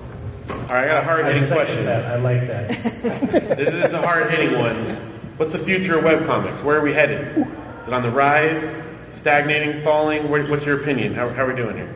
All 0.72 0.78
right, 0.78 0.86
I 0.86 0.94
got 0.94 1.04
a 1.04 1.06
hard 1.06 1.26
hitting 1.26 1.50
question. 1.50 1.84
that. 1.84 2.06
I 2.06 2.16
like 2.16 2.48
that. 2.48 2.70
this 3.58 3.74
is 3.74 3.92
a 3.92 4.02
hard 4.02 4.32
hitting 4.32 4.58
one. 4.58 4.96
What's 5.36 5.52
the 5.52 5.60
future 5.60 5.98
of 5.98 6.06
webcomics? 6.06 6.64
Where 6.64 6.78
are 6.78 6.82
we 6.82 6.94
headed? 6.94 7.38
Is 7.38 7.88
it 7.90 7.94
on 7.94 8.04
the 8.04 8.10
rise? 8.10 8.64
Stagnating? 9.12 9.84
Falling? 9.84 10.30
What's 10.30 10.66
your 10.66 10.80
opinion? 10.80 11.14
How, 11.14 11.28
how 11.28 11.44
are 11.44 11.50
we 11.50 11.56
doing 11.58 11.76
here? 11.76 11.94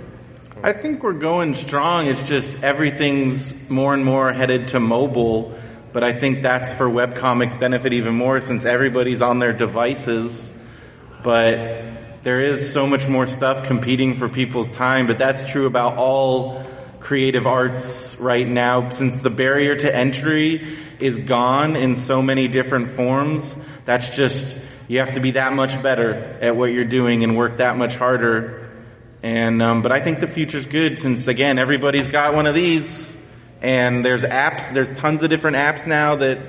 I 0.61 0.73
think 0.73 1.03
we're 1.03 1.13
going 1.13 1.53
strong. 1.53 2.07
It's 2.07 2.21
just 2.23 2.63
everything's 2.63 3.69
more 3.69 3.93
and 3.93 4.03
more 4.03 4.33
headed 4.33 4.67
to 4.69 4.81
mobile. 4.81 5.57
But 5.93 6.03
I 6.03 6.11
think 6.11 6.43
that's 6.43 6.73
for 6.73 6.89
webcomics 6.89 7.57
benefit 7.57 7.93
even 7.93 8.15
more 8.15 8.41
since 8.41 8.65
everybody's 8.65 9.21
on 9.21 9.39
their 9.39 9.53
devices. 9.53 10.51
But 11.23 12.23
there 12.23 12.41
is 12.41 12.73
so 12.73 12.87
much 12.87 13.07
more 13.07 13.25
stuff 13.25 13.67
competing 13.67 14.17
for 14.17 14.27
people's 14.27 14.67
time. 14.71 15.07
But 15.07 15.17
that's 15.17 15.49
true 15.49 15.65
about 15.65 15.95
all 15.95 16.65
creative 17.05 17.45
arts 17.45 18.19
right 18.19 18.47
now 18.47 18.89
since 18.89 19.19
the 19.19 19.29
barrier 19.29 19.75
to 19.75 19.95
entry 19.95 20.75
is 20.99 21.15
gone 21.19 21.75
in 21.75 21.97
so 21.97 22.19
many 22.19 22.47
different 22.47 22.95
forms. 22.95 23.55
That's 23.85 24.09
just, 24.09 24.57
you 24.87 24.97
have 24.99 25.13
to 25.13 25.19
be 25.19 25.31
that 25.31 25.53
much 25.53 25.81
better 25.83 26.15
at 26.41 26.55
what 26.55 26.71
you're 26.71 26.83
doing 26.83 27.23
and 27.23 27.37
work 27.37 27.57
that 27.57 27.77
much 27.77 27.95
harder. 27.95 28.71
And, 29.21 29.61
um, 29.61 29.83
but 29.83 29.91
I 29.91 30.01
think 30.01 30.19
the 30.19 30.25
future's 30.25 30.65
good 30.65 30.97
since 30.97 31.27
again, 31.27 31.59
everybody's 31.59 32.07
got 32.07 32.33
one 32.33 32.47
of 32.47 32.55
these 32.55 33.15
and 33.61 34.03
there's 34.03 34.23
apps, 34.23 34.73
there's 34.73 34.91
tons 34.97 35.21
of 35.21 35.29
different 35.29 35.57
apps 35.57 35.85
now 35.85 36.15
that 36.15 36.39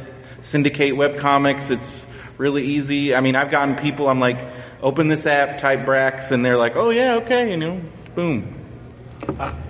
syndicate 0.41 0.95
webcomics. 0.95 1.71
It's 1.71 2.11
really 2.39 2.65
easy. 2.77 3.15
I 3.15 3.21
mean, 3.21 3.37
I've 3.37 3.51
gotten 3.51 3.77
people, 3.77 4.09
I'm 4.09 4.21
like, 4.21 4.39
open 4.81 5.09
this 5.09 5.27
app, 5.27 5.61
type 5.61 5.81
Brax, 5.81 6.31
and 6.31 6.43
they're 6.43 6.57
like, 6.57 6.77
oh 6.77 6.89
yeah, 6.89 7.17
okay, 7.17 7.51
you 7.51 7.59
know, 7.59 7.83
boom. 8.15 8.56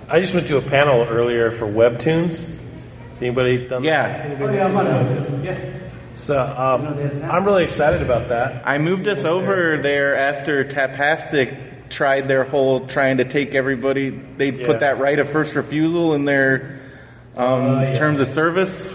I 0.09 0.19
just 0.19 0.33
went 0.33 0.47
to 0.47 0.57
a 0.57 0.61
panel 0.61 1.01
earlier 1.09 1.51
for 1.51 1.65
Webtoons. 1.65 2.37
Has 3.11 3.21
anybody 3.21 3.67
done 3.67 3.83
Yeah. 3.83 4.27
that? 4.27 4.41
Oh, 4.41 4.51
yeah, 4.53 4.65
I'm 4.65 4.77
on 4.77 4.87
it. 4.87 5.43
Yeah. 5.43 5.57
So 6.15 6.41
um, 6.41 7.23
I'm 7.29 7.45
really 7.45 7.63
excited 7.63 8.01
about 8.01 8.29
that. 8.29 8.63
I 8.65 8.77
moved 8.77 9.07
us 9.07 9.23
over 9.25 9.77
there 9.81 10.15
after 10.17 10.63
Tapastic 10.65 11.89
tried 11.89 12.27
their 12.27 12.43
whole 12.43 12.87
trying 12.87 13.17
to 13.17 13.25
take 13.25 13.55
everybody. 13.55 14.09
They 14.09 14.49
Yeah. 14.51 14.65
put 14.65 14.79
that 14.81 14.99
right 14.99 15.17
of 15.19 15.29
first 15.29 15.55
refusal 15.55 16.13
in 16.13 16.25
their 16.25 16.79
um, 17.35 17.45
Uh, 17.77 17.81
yeah. 17.83 17.93
terms 17.97 18.19
of 18.19 18.27
service. 18.29 18.91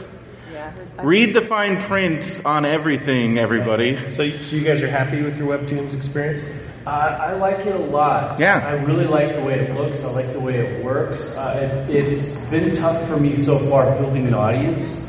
Yeah, 0.52 0.58
I 0.58 0.62
heard- 0.70 0.72
I 0.98 1.02
Read 1.04 1.34
the 1.34 1.40
fine 1.42 1.76
print 1.82 2.24
on 2.44 2.64
everything, 2.64 3.38
everybody. 3.38 3.96
So, 4.16 4.22
you- 4.24 4.42
so 4.42 4.56
you 4.56 4.64
guys 4.64 4.82
are 4.82 4.88
happy 4.88 5.22
with 5.22 5.38
your 5.38 5.46
Webtoons 5.56 5.94
experience? 5.96 6.42
Uh, 6.86 6.90
I 6.90 7.32
like 7.34 7.64
it 7.64 7.74
a 7.76 7.78
lot. 7.78 8.40
Yeah. 8.40 8.58
I 8.58 8.72
really 8.72 9.06
like 9.06 9.34
the 9.36 9.42
way 9.42 9.60
it 9.60 9.74
looks. 9.74 10.02
I 10.04 10.10
like 10.10 10.32
the 10.32 10.40
way 10.40 10.58
it 10.58 10.84
works. 10.84 11.36
Uh, 11.36 11.86
it, 11.88 11.94
it's 11.94 12.44
been 12.46 12.72
tough 12.72 13.06
for 13.06 13.16
me 13.16 13.36
so 13.36 13.58
far 13.58 13.96
building 14.00 14.26
an 14.26 14.34
audience, 14.34 15.04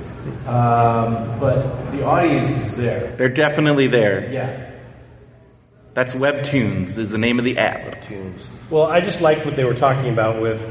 um, 0.45 1.39
but 1.39 1.91
the 1.91 2.05
audience 2.05 2.51
is 2.51 2.77
there. 2.77 3.15
They're 3.15 3.29
definitely 3.29 3.88
there. 3.88 4.31
Yeah. 4.31 4.71
That's 5.95 6.13
Webtoons 6.13 6.97
is 6.97 7.09
the 7.09 7.17
name 7.17 7.39
of 7.39 7.45
the 7.45 7.57
app. 7.57 8.03
Tunes. 8.07 8.47
Well, 8.69 8.83
I 8.83 9.01
just 9.01 9.21
like 9.21 9.45
what 9.45 9.55
they 9.55 9.63
were 9.63 9.75
talking 9.75 10.12
about 10.12 10.41
with 10.41 10.62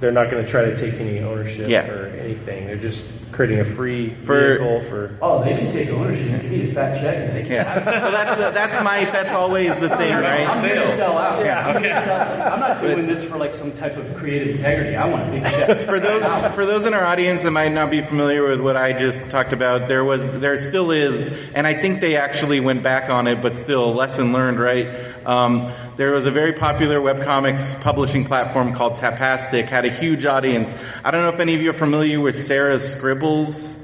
they're 0.00 0.10
not 0.12 0.30
going 0.30 0.44
to 0.44 0.50
try 0.50 0.64
to 0.64 0.76
take 0.76 0.94
any 1.00 1.20
ownership 1.20 1.68
Yeah. 1.68 1.86
or 1.88 2.06
anything. 2.06 2.66
They're 2.66 2.76
just 2.76 3.04
creating 3.32 3.60
a 3.60 3.64
free 3.64 4.10
For- 4.24 4.56
vehicle 4.58 4.80
for. 4.88 5.16
Oh, 5.22 5.44
they 5.44 5.54
can 5.54 5.70
take 5.70 5.88
ownership. 5.90 6.42
You 6.42 6.48
need 6.50 6.70
a 6.70 6.72
fat 6.74 7.00
check. 7.00 7.16
and 7.16 7.36
They 7.36 7.42
can 7.42 7.52
Yeah. 7.52 7.74
so 8.04 8.10
that's 8.10 8.54
that's 8.54 8.84
my 8.84 9.04
that's 9.04 9.30
always 9.30 9.70
the 9.76 9.88
thing, 9.90 10.12
I'm 10.12 10.22
right? 10.22 10.62
going 10.62 10.82
to 10.82 10.90
sell 10.96 11.16
out. 11.16 11.44
Yeah. 11.44 11.66
I'm, 11.68 11.74
gonna 11.74 12.02
sell 12.04 12.20
out. 12.20 12.52
I'm 12.52 12.60
not 12.60 12.80
doing 12.80 13.06
this 13.06 13.22
for 13.22 13.36
like 13.38 13.54
some 13.54 13.72
type 13.72 13.96
of 13.96 14.14
creative 14.16 14.56
integrity. 14.56 14.96
I 14.96 15.06
want 15.06 15.28
a 15.28 15.32
big 15.32 15.44
check. 15.44 15.86
For 15.86 16.00
those 16.00 16.54
for 16.54 16.66
those 16.66 16.84
in 16.86 16.94
our 16.94 17.04
audience 17.04 17.42
that 17.42 17.50
might 17.50 17.72
not 17.72 17.90
be 17.90 18.02
familiar 18.02 18.46
with 18.48 18.60
what 18.60 18.76
I 18.76 18.92
just 18.98 19.30
talked 19.30 19.52
about, 19.52 19.86
there 19.88 20.04
was 20.04 20.20
there 20.40 20.58
still 20.60 20.90
is, 20.90 21.28
and 21.54 21.66
I 21.66 21.80
think 21.80 22.00
they 22.00 22.16
actually 22.16 22.60
went 22.60 22.82
back 22.82 23.10
on 23.10 23.26
it, 23.26 23.42
but 23.42 23.56
still 23.56 23.92
lesson 23.94 24.32
learned, 24.32 24.58
right? 24.60 25.26
Um, 25.26 25.72
there 25.96 26.12
was 26.12 26.26
a 26.26 26.30
very 26.30 26.54
popular 26.54 26.98
webcomics 27.00 27.80
publishing 27.82 28.24
platform 28.24 28.74
called 28.74 28.96
Tapastic, 28.96 29.66
had 29.66 29.84
a 29.84 29.89
huge 29.90 30.26
audience. 30.26 30.72
I 31.04 31.10
don't 31.10 31.22
know 31.22 31.30
if 31.30 31.40
any 31.40 31.54
of 31.54 31.62
you 31.62 31.70
are 31.70 31.78
familiar 31.78 32.20
with 32.20 32.44
Sarah's 32.44 32.90
Scribbles. 32.92 33.76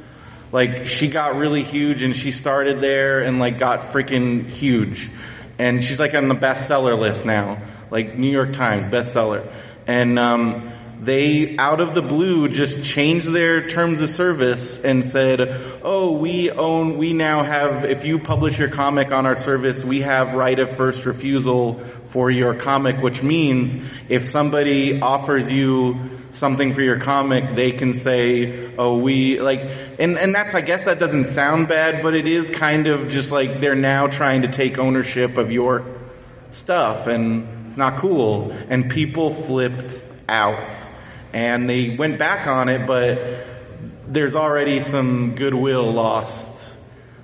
Like 0.53 0.89
she 0.89 1.09
got 1.09 1.37
really 1.37 1.65
huge 1.65 2.03
and 2.03 2.15
she 2.15 2.31
started 2.31 2.81
there 2.81 3.21
and 3.21 3.39
like 3.39 3.59
got 3.59 3.93
freaking 3.93 4.49
huge. 4.49 5.11
And 5.59 5.83
she's 5.83 5.99
like 5.99 6.15
on 6.15 6.29
the 6.29 6.35
bestseller 6.35 6.99
list 6.99 7.25
now. 7.25 7.63
Like 7.91 8.17
New 8.17 8.31
York 8.31 8.53
Times 8.53 8.87
bestseller. 8.87 9.53
And 9.87 10.19
um 10.19 10.73
they 11.01 11.57
out 11.59 11.81
of 11.81 11.95
the 11.95 12.01
blue 12.01 12.49
just 12.49 12.85
changed 12.85 13.31
their 13.31 13.69
terms 13.69 14.01
of 14.01 14.09
service 14.09 14.83
and 14.83 15.05
said, 15.05 15.81
"Oh, 15.83 16.13
we 16.13 16.51
own 16.51 16.97
we 16.97 17.13
now 17.13 17.43
have 17.43 17.85
if 17.85 18.05
you 18.05 18.19
publish 18.19 18.59
your 18.59 18.69
comic 18.69 19.13
on 19.13 19.27
our 19.27 19.37
service, 19.37 19.85
we 19.85 20.01
have 20.01 20.33
right 20.33 20.59
of 20.59 20.77
first 20.77 21.05
refusal 21.05 21.81
for 22.17 22.31
your 22.31 22.55
comic, 22.55 22.97
which 23.03 23.23
means 23.23 23.77
if 24.09 24.25
somebody 24.25 25.03
offers 25.03 25.51
you 25.51 26.01
something 26.33 26.73
for 26.73 26.81
your 26.81 26.99
comic, 26.99 27.55
they 27.55 27.73
can 27.73 27.93
say, 27.93 28.75
oh, 28.79 28.97
we, 28.97 29.39
like, 29.39 29.61
and, 29.99 30.17
and 30.17 30.35
that's, 30.35 30.55
I 30.55 30.63
guess 30.63 30.85
that 30.85 30.99
doesn't 30.99 31.35
sound 31.35 31.69
bad, 31.69 32.03
but 32.03 32.15
it 32.15 32.27
is 32.27 32.49
kind 32.49 32.87
of 32.87 33.11
just 33.11 33.31
like 33.31 33.61
they're 33.61 33.75
now 33.75 34.07
trying 34.07 34.41
to 34.43 34.49
take 34.49 34.79
ownership 34.79 35.37
of 35.37 35.53
your 35.53 35.85
stuff, 36.53 37.07
and 37.07 37.67
it's 37.67 37.77
not 37.77 38.01
cool. 38.01 38.51
And 38.71 38.91
people 38.91 39.35
flipped 39.35 40.03
out. 40.27 40.73
And 41.35 41.69
they 41.69 41.97
went 41.97 42.19
back 42.19 42.47
on 42.47 42.71
it, 42.71 42.87
but 42.87 43.47
there's 44.09 44.35
already 44.35 44.81
some 44.81 45.35
goodwill 45.35 45.93
lost. 45.93 46.73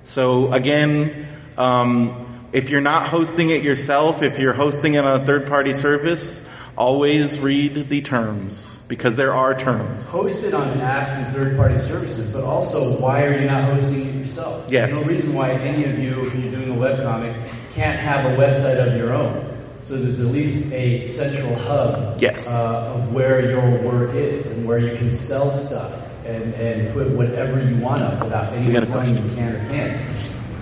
So 0.05 0.53
again, 0.53 1.27
um, 1.57 2.22
if 2.53 2.69
you're 2.69 2.81
not 2.81 3.07
hosting 3.07 3.49
it 3.49 3.63
yourself, 3.63 4.21
if 4.21 4.39
you're 4.39 4.53
hosting 4.53 4.93
it 4.93 5.03
on 5.03 5.21
a 5.21 5.25
third 5.25 5.47
party 5.47 5.73
service, 5.73 6.43
always 6.77 7.39
read 7.39 7.89
the 7.89 8.01
terms 8.01 8.69
because 8.87 9.15
there 9.15 9.33
are 9.33 9.57
terms. 9.57 10.05
Host 10.07 10.43
it 10.43 10.53
on 10.53 10.67
apps 10.77 11.13
and 11.17 11.33
third-party 11.35 11.79
services, 11.79 12.31
but 12.31 12.43
also 12.43 12.99
why 12.99 13.23
are 13.23 13.39
you 13.39 13.47
not 13.47 13.63
hosting 13.73 14.07
it 14.07 14.15
yourself? 14.15 14.69
Yes. 14.69 14.91
There's 14.91 15.01
no 15.01 15.07
reason 15.07 15.33
why 15.33 15.51
any 15.53 15.85
of 15.85 15.97
you, 15.97 16.27
if 16.27 16.35
you're 16.35 16.51
doing 16.51 16.69
a 16.69 16.75
webcomic, 16.75 17.33
can't 17.73 17.97
have 17.97 18.25
a 18.25 18.35
website 18.37 18.77
of 18.85 18.95
your 18.95 19.13
own. 19.13 19.49
So 19.85 19.97
there's 19.97 20.19
at 20.19 20.27
least 20.27 20.71
a 20.71 21.05
central 21.07 21.55
hub 21.55 22.21
Yes. 22.21 22.45
uh, 22.47 22.93
of 22.95 23.13
where 23.13 23.49
your 23.49 23.81
work 23.81 24.13
is 24.15 24.45
and 24.47 24.67
where 24.67 24.77
you 24.77 24.95
can 24.95 25.11
sell 25.11 25.51
stuff 25.51 26.09
and, 26.25 26.53
and 26.53 26.93
put 26.93 27.09
whatever 27.09 27.67
you 27.67 27.77
want 27.77 28.01
up 28.03 28.23
without 28.23 28.53
anyone 28.53 28.85
telling 28.85 29.17
you 29.17 29.23
you 29.23 29.35
can 29.35 29.55
or 29.55 29.69
can't. 29.69 29.99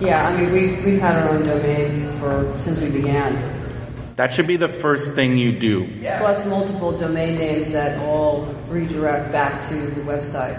Yeah, 0.00 0.26
I 0.28 0.36
mean, 0.36 0.52
we've, 0.52 0.84
we've 0.84 1.00
had 1.00 1.22
our 1.22 1.30
own 1.30 1.46
domain 1.46 2.08
for, 2.18 2.52
since 2.58 2.80
we 2.80 2.90
began. 2.90 3.34
That 4.16 4.32
should 4.32 4.46
be 4.46 4.56
the 4.56 4.68
first 4.68 5.12
thing 5.14 5.38
you 5.38 5.58
do. 5.58 5.86
Plus 6.18 6.46
multiple 6.46 6.96
domain 6.98 7.38
names 7.38 7.72
that 7.72 7.98
all 8.00 8.42
redirect 8.68 9.32
back 9.32 9.66
to 9.68 9.74
the 9.74 10.00
website. 10.02 10.58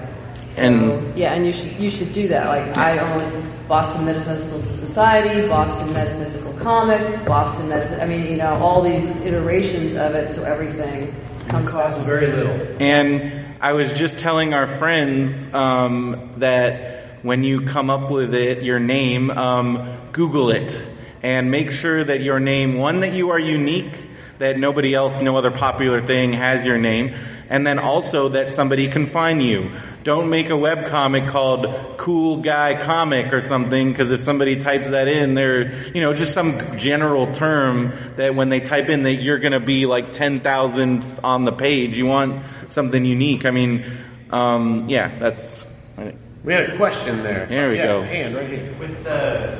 So, 0.49 0.61
And- 0.61 1.17
yeah, 1.17 1.33
and 1.33 1.45
you 1.45 1.53
should, 1.53 1.71
you 1.77 1.89
should 1.91 2.13
do 2.13 2.27
that. 2.29 2.47
Like, 2.47 2.77
I 2.77 2.99
own 2.99 3.51
Boston 3.67 4.05
Metaphysical 4.05 4.59
Society, 4.59 5.47
Boston 5.47 5.93
Metaphysical 5.93 6.53
Comic, 6.53 7.25
Boston 7.25 7.69
Metaphysical, 7.69 8.03
I 8.03 8.07
mean, 8.07 8.31
you 8.31 8.37
know, 8.37 8.55
all 8.55 8.81
these 8.81 9.25
iterations 9.25 9.95
of 9.95 10.15
it, 10.15 10.31
so 10.31 10.43
everything 10.43 11.13
comes 11.49 11.69
costs 11.69 12.03
very 12.05 12.27
little. 12.27 12.77
And 12.81 13.45
I 13.61 13.73
was 13.73 13.91
just 13.93 14.19
telling 14.19 14.53
our 14.53 14.67
friends 14.77 15.53
um, 15.53 16.31
that 16.37 17.02
when 17.23 17.43
you 17.43 17.61
come 17.61 17.89
up 17.89 18.11
with 18.11 18.33
it, 18.35 18.63
your 18.63 18.79
name, 18.79 19.31
um, 19.31 20.09
Google 20.11 20.51
it 20.51 20.77
and 21.23 21.49
make 21.49 21.71
sure 21.71 22.03
that 22.03 22.21
your 22.21 22.39
name, 22.39 22.75
one, 22.75 22.99
that 22.99 23.13
you 23.13 23.29
are 23.29 23.39
unique, 23.39 23.93
that 24.39 24.59
nobody 24.59 24.93
else, 24.93 25.21
no 25.21 25.37
other 25.37 25.51
popular 25.51 26.05
thing 26.05 26.33
has 26.33 26.65
your 26.65 26.77
name, 26.77 27.15
and 27.49 27.65
then 27.65 27.79
also 27.79 28.29
that 28.29 28.49
somebody 28.49 28.89
can 28.89 29.07
find 29.07 29.41
you. 29.41 29.71
Don't 30.03 30.29
make 30.29 30.49
a 30.49 30.57
web 30.57 30.87
comic 30.87 31.29
called 31.29 31.97
Cool 31.97 32.41
Guy 32.41 32.83
Comic 32.83 33.31
or 33.31 33.39
something, 33.39 33.89
because 33.89 34.11
if 34.11 34.19
somebody 34.19 34.59
types 34.59 34.89
that 34.89 35.07
in, 35.07 35.33
they're, 35.33 35.87
you 35.95 36.01
know, 36.01 36.13
just 36.13 36.33
some 36.33 36.77
general 36.77 37.33
term 37.33 37.93
that 38.17 38.35
when 38.35 38.49
they 38.49 38.59
type 38.59 38.89
in 38.89 39.03
that 39.03 39.13
you're 39.13 39.39
gonna 39.39 39.61
be 39.61 39.85
like 39.85 40.11
10,000 40.11 41.05
on 41.23 41.45
the 41.45 41.53
page. 41.53 41.97
You 41.97 42.05
want 42.05 42.43
something 42.67 43.05
unique. 43.05 43.45
I 43.45 43.51
mean, 43.51 43.97
um, 44.29 44.89
yeah, 44.89 45.19
that's, 45.19 45.63
We 46.43 46.51
had 46.53 46.71
a 46.71 46.75
question 46.77 47.23
there. 47.23 47.45
There 47.45 47.69
we 47.69 47.77
yes, 47.77 47.85
go. 47.87 48.01
Hand 48.01 48.35
right 48.35 48.49
here. 48.49 48.75
With 48.77 49.03
the 49.05 49.53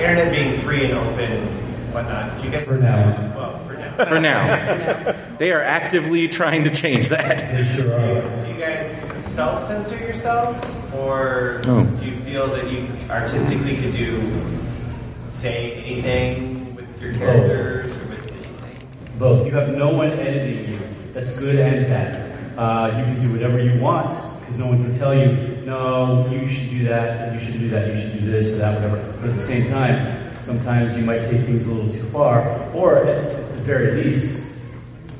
internet 0.00 0.32
being 0.32 0.60
free 0.62 0.84
and 0.90 0.94
open, 0.94 1.46
whatnot. 1.92 2.40
Do 2.40 2.46
you 2.46 2.52
guys 2.52 2.64
For 2.64 2.76
now. 2.76 3.34
Well, 3.36 3.64
for 3.66 3.74
now. 3.74 3.92
For 4.08 4.18
now, 4.20 5.36
they 5.38 5.52
are 5.52 5.62
actively 5.62 6.26
trying 6.26 6.64
to 6.64 6.74
change 6.74 7.10
that. 7.10 7.54
They 7.54 7.76
sure 7.76 7.92
are. 7.94 8.44
Do 8.46 8.52
you 8.52 8.58
guys 8.58 9.24
self-censor 9.24 9.96
yourselves, 9.98 10.78
or 10.96 11.62
Oh. 11.66 11.84
do 11.84 12.06
you 12.06 12.16
feel 12.22 12.48
that 12.48 12.70
you 12.70 12.88
artistically 13.10 13.76
could 13.76 13.94
do, 13.94 14.20
say 15.34 15.74
anything 15.84 16.74
with 16.74 17.00
your 17.00 17.12
characters 17.14 17.92
or 17.96 18.04
with 18.06 18.32
anything? 18.32 18.88
Both. 19.18 19.46
You 19.46 19.52
have 19.52 19.68
no 19.76 19.90
one 19.90 20.10
editing 20.12 20.72
you. 20.72 20.80
That's 21.12 21.38
good 21.38 21.56
and 21.60 21.86
bad. 21.86 22.58
Uh, 22.58 22.96
you 22.98 23.04
can 23.04 23.20
do 23.20 23.30
whatever 23.32 23.62
you 23.62 23.78
want 23.78 24.14
because 24.52 24.66
no 24.66 24.70
one 24.70 24.82
can 24.82 24.98
tell 24.98 25.14
you, 25.14 25.62
no, 25.64 26.28
you 26.30 26.46
should 26.46 26.68
do 26.68 26.84
that, 26.84 27.32
you 27.32 27.38
should 27.38 27.58
do 27.58 27.70
that, 27.70 27.88
you 27.88 27.98
should 27.98 28.20
do 28.20 28.30
this 28.30 28.48
or 28.48 28.56
that, 28.56 28.74
whatever. 28.74 29.12
But 29.20 29.30
at 29.30 29.36
the 29.36 29.40
same 29.40 29.70
time, 29.70 30.42
sometimes 30.42 30.94
you 30.94 31.04
might 31.04 31.22
take 31.22 31.46
things 31.46 31.64
a 31.64 31.70
little 31.70 31.90
too 31.90 32.02
far, 32.10 32.60
or 32.74 32.98
at 32.98 33.30
the 33.54 33.62
very 33.62 34.04
least, 34.04 34.46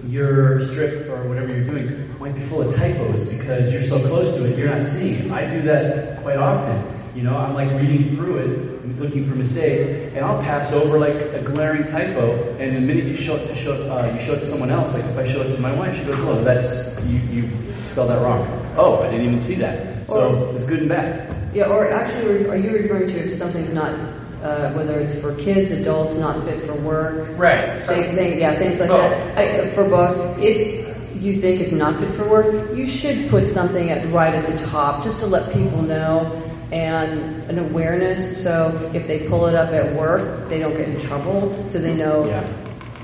your 0.07 0.63
strip 0.63 1.09
or 1.09 1.27
whatever 1.29 1.49
you're 1.49 1.65
doing 1.65 2.19
might 2.19 2.35
be 2.35 2.43
full 2.43 2.61
of 2.61 2.75
typos 2.75 3.25
because 3.25 3.73
you're 3.73 3.83
so 3.83 3.99
close 4.07 4.35
to 4.35 4.45
it, 4.45 4.59
you're 4.59 4.69
not 4.69 4.85
seeing 4.85 5.25
it. 5.25 5.31
I 5.31 5.49
do 5.49 5.63
that 5.63 6.21
quite 6.23 6.37
often. 6.37 6.85
You 7.17 7.23
know, 7.23 7.37
I'm 7.37 7.55
like 7.55 7.71
reading 7.71 8.15
through 8.15 8.39
it, 8.39 8.99
looking 8.99 9.27
for 9.27 9.35
mistakes, 9.35 9.87
and 10.15 10.25
I'll 10.25 10.43
pass 10.43 10.73
over 10.73 10.99
like 10.99 11.15
a 11.15 11.43
glaring 11.43 11.87
typo. 11.87 12.55
And 12.59 12.77
the 12.77 12.81
minute 12.81 13.05
you 13.05 13.17
show 13.17 13.37
it 13.37 13.47
to 13.47 13.57
show, 13.57 13.91
uh, 13.91 14.13
you 14.15 14.21
show 14.21 14.35
it 14.35 14.41
to 14.41 14.47
someone 14.47 14.71
else, 14.71 14.93
like 14.93 15.05
if 15.05 15.17
I 15.17 15.27
show 15.33 15.41
it 15.41 15.55
to 15.55 15.61
my 15.61 15.75
wife, 15.75 15.97
she 15.97 16.05
goes, 16.05 16.19
"Oh, 16.21 16.43
that's 16.43 17.01
you, 17.07 17.19
you 17.31 17.51
spelled 17.85 18.11
that 18.11 18.21
wrong." 18.21 18.62
Oh, 18.77 19.03
I 19.03 19.11
didn't 19.11 19.27
even 19.27 19.41
see 19.41 19.55
that. 19.57 20.09
So 20.09 20.51
it's 20.55 20.65
good 20.65 20.81
and 20.81 20.89
bad. 20.89 21.35
Yeah, 21.55 21.67
or 21.67 21.91
actually, 21.91 22.47
are 22.49 22.57
you 22.57 22.71
referring 22.73 23.09
to 23.09 23.31
if 23.31 23.39
something's 23.39 23.73
not, 23.73 23.91
uh, 24.43 24.73
whether 24.73 24.99
it's 24.99 25.21
for 25.21 25.35
kids, 25.37 25.71
adults, 25.71 26.17
not 26.17 26.43
fit 26.45 26.63
for 26.65 26.75
work? 26.75 27.29
Right. 27.39 27.81
Same 27.83 28.15
thing, 28.15 28.39
yeah, 28.41 28.57
things 28.59 28.81
like 28.81 28.89
Both. 28.89 29.11
that. 29.11 29.39
I, 29.39 29.75
for 29.75 29.85
book, 29.89 30.39
if 30.39 30.89
you 31.23 31.35
think 31.41 31.61
it's 31.61 31.73
not 31.73 32.01
fit 32.01 32.11
for 32.15 32.29
work, 32.29 32.75
you 32.77 32.89
should 32.89 33.29
put 33.31 33.49
something 33.49 33.91
at 33.91 34.11
right 34.13 34.35
at 34.35 34.59
the 34.59 34.67
top 34.67 35.05
just 35.05 35.21
to 35.21 35.27
let 35.27 35.53
people 35.53 35.83
know 35.83 36.43
and 36.73 37.21
an 37.51 37.59
awareness. 37.59 38.43
So 38.43 38.91
if 38.95 39.07
they 39.07 39.29
pull 39.29 39.47
it 39.47 39.55
up 39.55 39.71
at 39.73 39.93
work, 39.95 40.49
they 40.49 40.59
don't 40.59 40.77
get 40.77 40.89
in 40.89 41.01
trouble. 41.03 41.55
So 41.69 41.79
they 41.79 41.95
know 41.95 42.27
Yeah. 42.27 42.51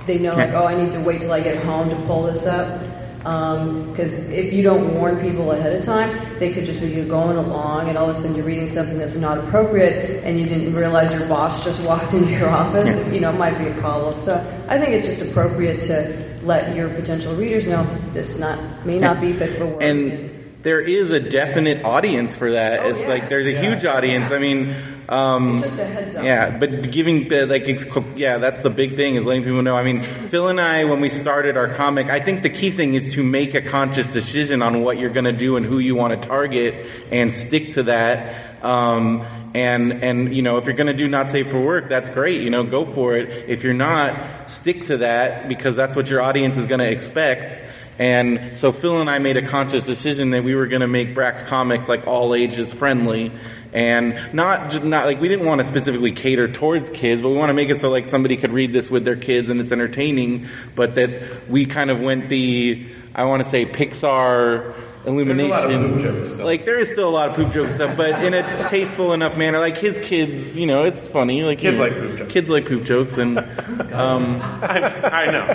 they 0.07 0.19
know 0.19 0.35
like, 0.35 0.51
oh, 0.55 0.65
I 0.65 0.75
need 0.83 0.93
to 0.95 1.01
wait 1.01 1.21
till 1.21 1.33
I 1.33 1.41
get 1.41 1.63
home 1.63 1.91
to 1.91 1.97
pull 2.07 2.25
this 2.25 2.47
up. 2.47 2.83
Um, 3.25 3.91
because 3.91 4.15
if 4.31 4.53
you 4.53 4.63
don't 4.63 4.95
warn 4.95 5.21
people 5.21 5.51
ahead 5.53 5.73
of 5.73 5.85
time, 5.85 6.39
they 6.39 6.53
could 6.53 6.67
just 6.67 6.81
be 6.81 7.03
going 7.03 7.37
along, 7.37 7.89
and 7.89 7.99
all 7.99 8.09
of 8.09 8.17
a 8.17 8.19
sudden 8.19 8.37
you're 8.37 8.47
reading 8.47 8.69
something 8.69 8.99
that's 8.99 9.17
not 9.17 9.39
appropriate, 9.39 10.23
and 10.25 10.39
you 10.39 10.47
didn't 10.47 10.75
realize 10.75 11.13
your 11.13 11.27
boss 11.29 11.65
just 11.65 11.83
walked 11.87 12.15
into 12.15 12.31
your 12.31 12.51
office. 12.51 13.13
You 13.13 13.21
know, 13.21 13.31
it 13.31 13.39
might 13.39 13.59
be 13.59 13.69
a 13.69 13.75
problem. 13.75 14.21
So 14.21 14.35
I 14.69 14.79
think 14.79 14.93
it's 14.93 15.07
just 15.07 15.31
appropriate 15.31 15.83
to 15.83 16.29
let 16.43 16.75
your 16.77 16.89
potential 16.91 17.35
readers 17.35 17.67
know 17.67 17.85
this 18.13 18.39
not 18.39 18.59
may 18.87 18.99
not 18.99 19.21
be 19.21 19.33
fit 19.33 19.59
for 19.59 19.67
work. 19.67 19.83
and 19.83 20.28
there 20.69 20.83
is 20.83 21.11
a 21.13 21.19
definite 21.19 21.83
audience 21.83 22.35
for 22.35 22.53
that. 22.53 22.81
Oh, 22.81 22.91
it's 22.91 23.01
yeah. 23.01 23.09
like 23.09 23.31
there's 23.31 23.47
a 23.47 23.59
huge 23.59 23.87
audience. 23.87 24.31
I 24.31 24.39
mean, 24.39 24.77
um, 25.09 25.57
It's 25.57 25.63
just 25.69 25.79
a 25.79 25.85
heads 25.87 26.15
up. 26.15 26.23
yeah, 26.23 26.59
but 26.59 26.91
giving 26.91 27.33
uh, 27.33 27.47
like 27.47 27.63
ex- 27.67 27.87
yeah, 28.17 28.37
that's 28.37 28.61
the 28.61 28.69
big 28.69 28.95
thing 28.95 29.15
is 29.15 29.25
letting 29.25 29.45
people 29.45 29.63
know. 29.63 29.79
I 29.79 29.83
mean, 29.83 30.03
Phil 30.29 30.47
and 30.49 30.61
I, 30.61 30.85
when 30.85 31.01
we 31.01 31.09
started 31.09 31.57
our 31.57 31.73
comic, 31.75 32.09
I 32.09 32.21
think 32.21 32.43
the 32.43 32.51
key 32.51 32.71
thing 32.71 32.93
is 32.93 33.15
to 33.15 33.23
make 33.23 33.55
a 33.55 33.63
conscious 33.63 34.07
decision 34.09 34.61
on 34.61 34.83
what 34.83 34.99
you're 34.99 35.09
going 35.09 35.25
to 35.25 35.33
do 35.33 35.57
and 35.57 35.65
who 35.65 35.79
you 35.79 35.95
want 35.95 36.21
to 36.21 36.29
target, 36.29 36.87
and 37.11 37.33
stick 37.33 37.73
to 37.75 37.85
that. 37.85 38.63
Um, 38.63 39.23
and 39.55 40.05
and 40.05 40.37
you 40.37 40.43
know, 40.43 40.59
if 40.59 40.67
you're 40.67 40.75
going 40.75 40.89
to 40.89 41.01
do 41.05 41.09
not 41.09 41.31
safe 41.31 41.49
for 41.49 41.65
work, 41.65 41.89
that's 41.89 42.11
great. 42.11 42.43
You 42.43 42.51
know, 42.51 42.65
go 42.65 42.85
for 42.85 43.17
it. 43.17 43.49
If 43.49 43.65
you're 43.65 43.73
not, 43.73 44.51
stick 44.51 44.85
to 44.89 44.99
that 44.99 45.49
because 45.49 45.77
that's 45.77 45.97
what 45.97 46.11
your 46.11 46.21
audience 46.21 46.59
is 46.59 46.67
going 46.67 46.81
to 46.81 46.93
expect. 46.93 47.59
And 47.99 48.57
so 48.57 48.71
Phil 48.71 49.01
and 49.01 49.11
I 49.11 49.19
made 49.19 49.37
a 49.37 49.47
conscious 49.47 49.85
decision 49.85 50.31
that 50.31 50.45
we 50.45 50.55
were 50.55 50.69
going 50.69 50.83
to 50.83 50.89
make 50.89 51.15
Brax 51.17 51.45
Comics 51.47 51.89
like 51.89 52.07
all 52.07 52.35
ages 52.35 52.73
friendly, 52.73 53.33
and 53.73 54.33
not 54.33 54.85
not 54.85 55.07
like 55.07 55.21
we 55.21 55.29
didn't 55.29 55.45
want 55.45 55.61
to 55.61 55.65
specifically 55.65 56.13
cater 56.13 56.47
towards 56.47 56.91
kids, 56.91 57.21
but 57.21 57.31
we 57.31 57.35
want 57.35 57.51
to 57.51 57.55
make 57.55 57.71
it 57.71 57.81
so 57.81 57.91
like 57.91 58.07
somebody 58.07 58.37
could 58.37 58.53
read 58.53 58.73
this 58.73 58.89
with 58.89 59.05
their 59.05 59.17
kids 59.17 59.51
and 59.51 59.61
it's 59.61 59.73
entertaining. 59.73 60.49
But 60.77 60.95
that 60.95 61.49
we 61.51 61.67
kind 61.67 61.91
of 61.91 62.01
went 62.01 62.29
the 62.29 62.89
I 63.15 63.25
want 63.25 63.43
to 63.43 63.51
say 63.51 63.67
Pixar 63.67 64.75
illumination. 65.07 65.51
There's 65.51 65.71
a 65.71 65.71
lot 65.71 65.73
of 65.73 65.91
poop 65.93 66.03
jokes. 66.29 66.41
Like 66.41 66.65
there 66.65 66.79
is 66.79 66.91
still 66.91 67.09
a 67.09 67.11
lot 67.11 67.29
of 67.31 67.37
poop 67.37 67.53
jokes 67.53 67.75
stuff, 67.75 67.97
but 67.97 68.25
in 68.25 68.35
a 68.35 68.69
tasteful 68.69 69.13
enough 69.13 69.37
manner. 69.37 69.59
Like 69.59 69.79
his 69.79 69.97
kids, 70.07 70.57
you 70.57 70.67
know, 70.67 70.85
it's 70.85 71.07
funny. 71.07 71.43
Like 71.43 71.59
Kids 71.61 71.75
you 71.77 71.81
like 71.83 71.95
poop 71.95 72.19
jokes. 72.19 72.33
Kids 72.33 72.49
like 72.49 72.67
poop 72.67 72.85
jokes, 72.85 73.17
and 73.19 73.39
um, 73.39 74.37
I, 74.63 75.27
I 75.27 75.31
know. 75.31 75.47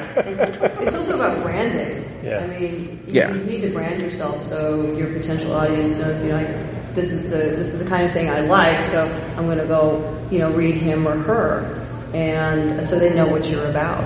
It's 0.82 0.96
also 0.96 1.16
about 1.16 1.42
branding. 1.44 2.10
Yeah. 2.24 2.40
I 2.40 2.48
mean, 2.48 3.02
you, 3.08 3.14
Yeah. 3.14 3.34
you 3.34 3.44
need 3.44 3.62
to 3.62 3.70
brand 3.72 4.02
yourself 4.02 4.42
so 4.44 4.96
your 4.96 5.08
potential 5.14 5.52
audience 5.54 5.98
knows, 5.98 6.24
you 6.24 6.30
know, 6.30 6.38
like, 6.38 6.96
this 6.96 7.12
is 7.12 7.30
the 7.32 7.38
this 7.38 7.74
is 7.74 7.84
the 7.84 7.90
kind 7.90 8.06
of 8.06 8.12
thing 8.14 8.30
I 8.30 8.40
like, 8.42 8.86
so 8.86 9.04
I'm 9.38 9.46
going 9.46 9.58
to 9.58 9.66
go, 9.66 10.18
you 10.32 10.40
know, 10.40 10.52
read 10.52 10.76
him 10.76 11.06
or 11.08 11.16
her, 11.18 11.86
and 12.14 12.86
so 12.86 12.98
they 13.00 13.14
know 13.16 13.28
what 13.28 13.50
you're 13.50 13.68
about. 13.70 14.06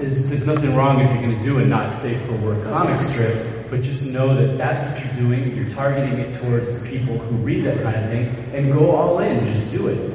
There's, 0.00 0.28
there's 0.28 0.46
nothing 0.46 0.74
wrong 0.76 1.00
if 1.00 1.08
you're 1.10 1.22
going 1.22 1.38
to 1.38 1.42
do 1.42 1.58
a 1.60 1.64
not 1.64 1.92
safe 1.92 2.20
for 2.26 2.32
work 2.34 2.62
comic 2.64 3.00
strip, 3.00 3.55
but 3.70 3.82
just 3.82 4.06
know 4.06 4.34
that 4.34 4.56
that's 4.58 4.82
what 4.82 5.04
you're 5.04 5.28
doing. 5.28 5.56
You're 5.56 5.70
targeting 5.70 6.18
it 6.18 6.34
towards 6.36 6.72
the 6.78 6.88
people 6.88 7.18
who 7.18 7.36
read 7.36 7.64
that 7.64 7.82
kind 7.82 7.96
of 7.96 8.10
thing, 8.10 8.26
and 8.54 8.72
go 8.72 8.90
all 8.92 9.18
in. 9.18 9.44
Just 9.44 9.70
do 9.70 9.88
it. 9.88 10.12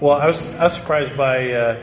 Well, 0.00 0.20
I 0.20 0.26
was 0.26 0.42
I 0.54 0.64
was 0.64 0.74
surprised 0.74 1.16
by 1.16 1.52
uh, 1.52 1.82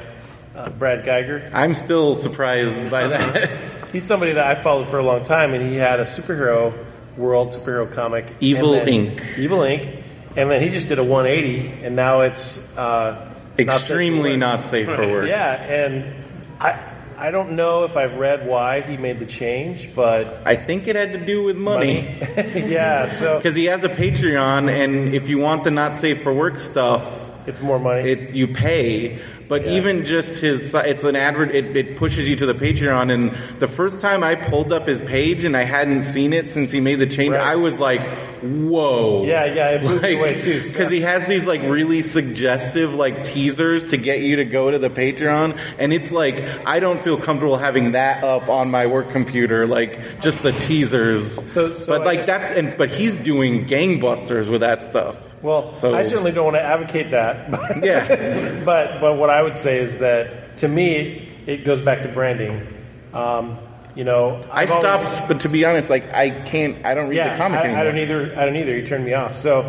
uh, 0.55 0.69
Brad 0.71 1.05
Guigar. 1.05 1.51
I'm 1.53 1.73
still 1.75 2.21
surprised 2.21 2.91
by 2.91 3.07
that. 3.07 3.49
He's 3.91 4.05
somebody 4.05 4.33
that 4.33 4.45
I 4.45 4.61
followed 4.61 4.87
for 4.87 4.99
a 4.99 5.03
long 5.03 5.23
time, 5.23 5.53
and 5.53 5.67
he 5.67 5.77
had 5.77 5.99
a 5.99 6.05
superhero 6.05 6.85
world 7.17 7.49
superhero 7.53 7.91
comic, 7.91 8.35
Evil 8.39 8.75
and 8.75 8.87
then- 8.87 9.17
Inc. 9.17 9.37
Evil 9.37 9.59
Inc. 9.59 10.03
And 10.37 10.49
then 10.49 10.61
he 10.61 10.69
just 10.69 10.87
did 10.89 10.99
a 10.99 11.03
180, 11.03 11.83
and 11.83 11.95
now 11.95 12.21
it's 12.21 12.59
uh, 12.77 13.11
not 13.11 13.25
safe 13.25 13.55
for 13.57 13.61
Extremely 13.63 14.29
work. 14.31 14.39
not 14.39 14.65
safe 14.69 14.85
for 14.85 15.07
work. 15.09 15.27
Yeah, 15.27 15.53
and 15.53 16.23
I 16.61 16.88
I 17.21 17.31
don't 17.31 17.57
know 17.57 17.83
if 17.83 17.97
I've 17.97 18.13
read 18.15 18.47
why 18.47 18.79
he 18.79 18.95
made 18.95 19.19
the 19.19 19.25
change, 19.25 19.93
but 19.93 20.41
I 20.45 20.55
think 20.55 20.87
it 20.87 20.95
had 20.95 21.11
to 21.11 21.19
do 21.19 21.43
with 21.43 21.57
money. 21.57 22.17
yeah, 22.37 23.07
so 23.07 23.37
Because 23.43 23.55
he 23.55 23.65
has 23.65 23.83
a 23.83 23.89
Patreon, 23.89 24.71
and 24.71 25.13
if 25.13 25.27
you 25.27 25.37
want 25.37 25.65
the 25.65 25.71
not 25.71 25.97
safe 25.97 26.23
for 26.23 26.33
work 26.33 26.59
stuff, 26.59 27.05
it's 27.45 27.59
more 27.59 27.77
money. 27.77 28.09
it's 28.09 28.31
you 28.31 28.47
pay. 28.47 29.19
But 29.49 29.65
Yeah. 29.65 29.71
even 29.77 30.05
just 30.05 30.39
his, 30.39 30.73
it's 30.75 31.03
an 31.03 31.15
advert. 31.15 31.53
It, 31.55 31.75
it 31.75 31.97
pushes 31.97 32.29
you 32.29 32.35
to 32.37 32.45
the 32.45 32.53
Patreon. 32.53 33.11
And 33.11 33.35
the 33.59 33.67
first 33.67 33.99
time 33.99 34.23
I 34.23 34.35
pulled 34.35 34.71
up 34.71 34.87
his 34.87 35.01
page 35.01 35.43
and 35.43 35.57
I 35.57 35.63
hadn't 35.63 36.03
seen 36.03 36.33
it 36.33 36.51
since 36.53 36.71
he 36.71 36.79
made 36.79 36.99
the 36.99 37.07
change, 37.07 37.33
Right. 37.33 37.41
I 37.41 37.55
was 37.55 37.79
like, 37.79 37.99
"Whoa!" 38.43 39.25
yeah, 39.25 39.45
yeah, 39.45 39.69
it 39.71 39.81
blew 39.81 39.99
me 39.99 40.17
away 40.19 40.39
too. 40.39 40.61
Because 40.61 40.91
he 40.91 41.01
has 41.01 41.25
these 41.27 41.47
like 41.47 41.63
really 41.63 42.03
suggestive 42.03 42.93
like 42.93 43.23
teasers 43.25 43.89
to 43.89 43.97
get 43.97 44.19
you 44.21 44.35
to 44.37 44.45
go 44.45 44.69
to 44.69 44.77
the 44.77 44.89
Patreon, 44.91 45.57
and 45.79 45.91
it's 45.93 46.11
like 46.11 46.35
I 46.65 46.79
don't 46.79 47.01
feel 47.01 47.17
comfortable 47.17 47.57
having 47.57 47.93
that 47.93 48.23
up 48.23 48.49
on 48.49 48.69
my 48.69 48.85
work 48.85 49.11
computer, 49.11 49.65
like 49.65 50.21
just 50.21 50.43
the 50.43 50.51
teasers. 50.51 51.33
So- 51.51 51.73
so 51.73 51.87
but 51.87 52.05
like 52.05 52.25
that's 52.27 52.51
and 52.55 52.77
but 52.77 52.89
he's 52.91 53.15
doing 53.15 53.65
gangbusters 53.65 54.47
with 54.47 54.61
that 54.61 54.83
stuff. 54.83 55.15
Well, 55.41 55.73
So- 55.73 55.95
I 55.95 56.03
certainly 56.03 56.31
don't 56.31 56.45
want 56.45 56.57
to 56.57 56.61
advocate 56.63 57.11
that. 57.11 57.49
But 57.51 57.83
Yeah. 57.83 58.61
but 58.65 58.99
but 59.01 59.17
what 59.17 59.29
I 59.29 59.41
would 59.41 59.57
say 59.57 59.77
is 59.79 59.99
that 59.99 60.57
to 60.59 60.67
me, 60.67 61.29
it 61.47 61.63
goes 61.65 61.81
back 61.81 62.01
to 62.03 62.07
branding. 62.09 62.67
Um, 63.13 63.57
you 63.95 64.03
know, 64.03 64.43
I 64.51 64.63
I've 64.63 64.71
always- 64.71 65.01
stopped, 65.01 65.27
but 65.27 65.39
to 65.41 65.49
be 65.49 65.65
honest, 65.65 65.89
like 65.89 66.13
I 66.13 66.29
can't, 66.29 66.85
I 66.85 66.93
don't 66.93 67.09
read 67.09 67.17
yeah, 67.17 67.33
the 67.33 67.37
comic 67.37 67.59
I, 67.59 67.63
anymore. 67.63 67.79
I 67.79 67.83
don't 67.85 67.97
either. 67.97 68.35
I 68.39 68.45
don't 68.45 68.55
either. 68.55 68.77
You 68.77 68.85
turned 68.85 69.05
me 69.05 69.13
off. 69.13 69.41
So 69.41 69.59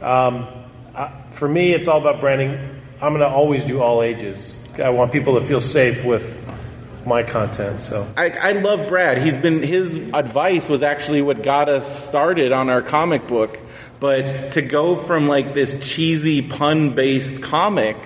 um, 0.00 0.46
I, 0.94 1.10
for 1.32 1.48
me, 1.48 1.72
it's 1.74 1.88
all 1.88 2.00
about 2.00 2.20
branding. 2.20 2.58
I'm 3.00 3.12
going 3.12 3.20
to 3.20 3.28
always 3.28 3.64
do 3.64 3.80
all 3.82 4.02
ages. 4.02 4.54
I 4.82 4.90
want 4.90 5.12
people 5.12 5.38
to 5.38 5.44
feel 5.46 5.60
safe 5.60 6.04
with 6.04 6.24
my 7.06 7.22
content. 7.22 7.80
So 7.82 8.06
I, 8.16 8.30
I 8.30 8.52
love 8.52 8.88
Brad. 8.88 9.18
He's 9.18 9.36
been 9.36 9.62
his 9.62 9.96
advice 9.96 10.68
was 10.68 10.82
actually 10.82 11.22
what 11.22 11.42
got 11.42 11.68
us 11.68 12.06
started 12.08 12.52
on 12.52 12.70
our 12.70 12.82
comic 12.82 13.26
book. 13.26 13.58
But 14.00 14.52
to 14.52 14.62
go 14.62 14.96
from 14.96 15.26
like 15.28 15.54
this 15.54 15.78
cheesy 15.82 16.42
pun 16.42 16.94
based 16.94 17.42
comic 17.42 17.96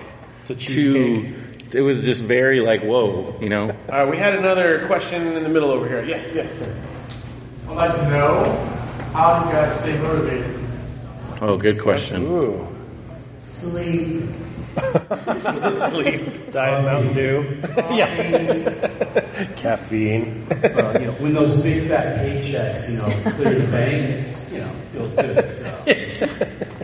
To 0.47 0.55
to 0.55 1.35
it 1.71 1.81
was 1.81 2.03
just 2.03 2.21
very 2.21 2.59
like 2.61 2.81
whoa, 2.81 3.37
you 3.41 3.49
know. 3.49 3.75
Uh, 3.89 4.07
we 4.09 4.17
had 4.17 4.35
another 4.35 4.85
question 4.87 5.27
in 5.35 5.43
the 5.43 5.49
middle 5.49 5.71
over 5.71 5.87
here. 5.87 6.03
Yes, 6.03 6.29
yes, 6.33 6.51
sir. 6.57 6.75
I'd 7.69 7.75
like 7.75 7.95
to 7.95 8.09
know 8.09 8.43
how 9.13 9.39
do 9.39 9.47
you 9.47 9.53
guys 9.53 9.79
stay 9.79 9.97
motivated? 9.99 10.59
Oh, 11.41 11.57
good 11.57 11.79
question. 11.81 12.23
ooh, 12.23 12.67
Sleep. 13.41 14.29
Diet 16.51 16.83
Mountain 16.83 17.13
Dew, 17.13 17.61
yeah, 17.91 19.45
caffeine. 19.55 20.47
Well, 20.49 20.99
you 20.99 21.07
know, 21.07 21.13
when 21.13 21.33
those 21.33 21.61
big 21.61 21.87
fat 21.87 22.19
paychecks, 22.19 22.89
you 22.89 22.97
know, 22.97 23.31
clear 23.35 23.55
the 23.59 23.67
bank, 23.67 24.09
it's 24.17 24.51
you 24.51 24.59
know 24.59 24.71
feels 24.91 25.13
good. 25.13 25.51
So 25.51 25.83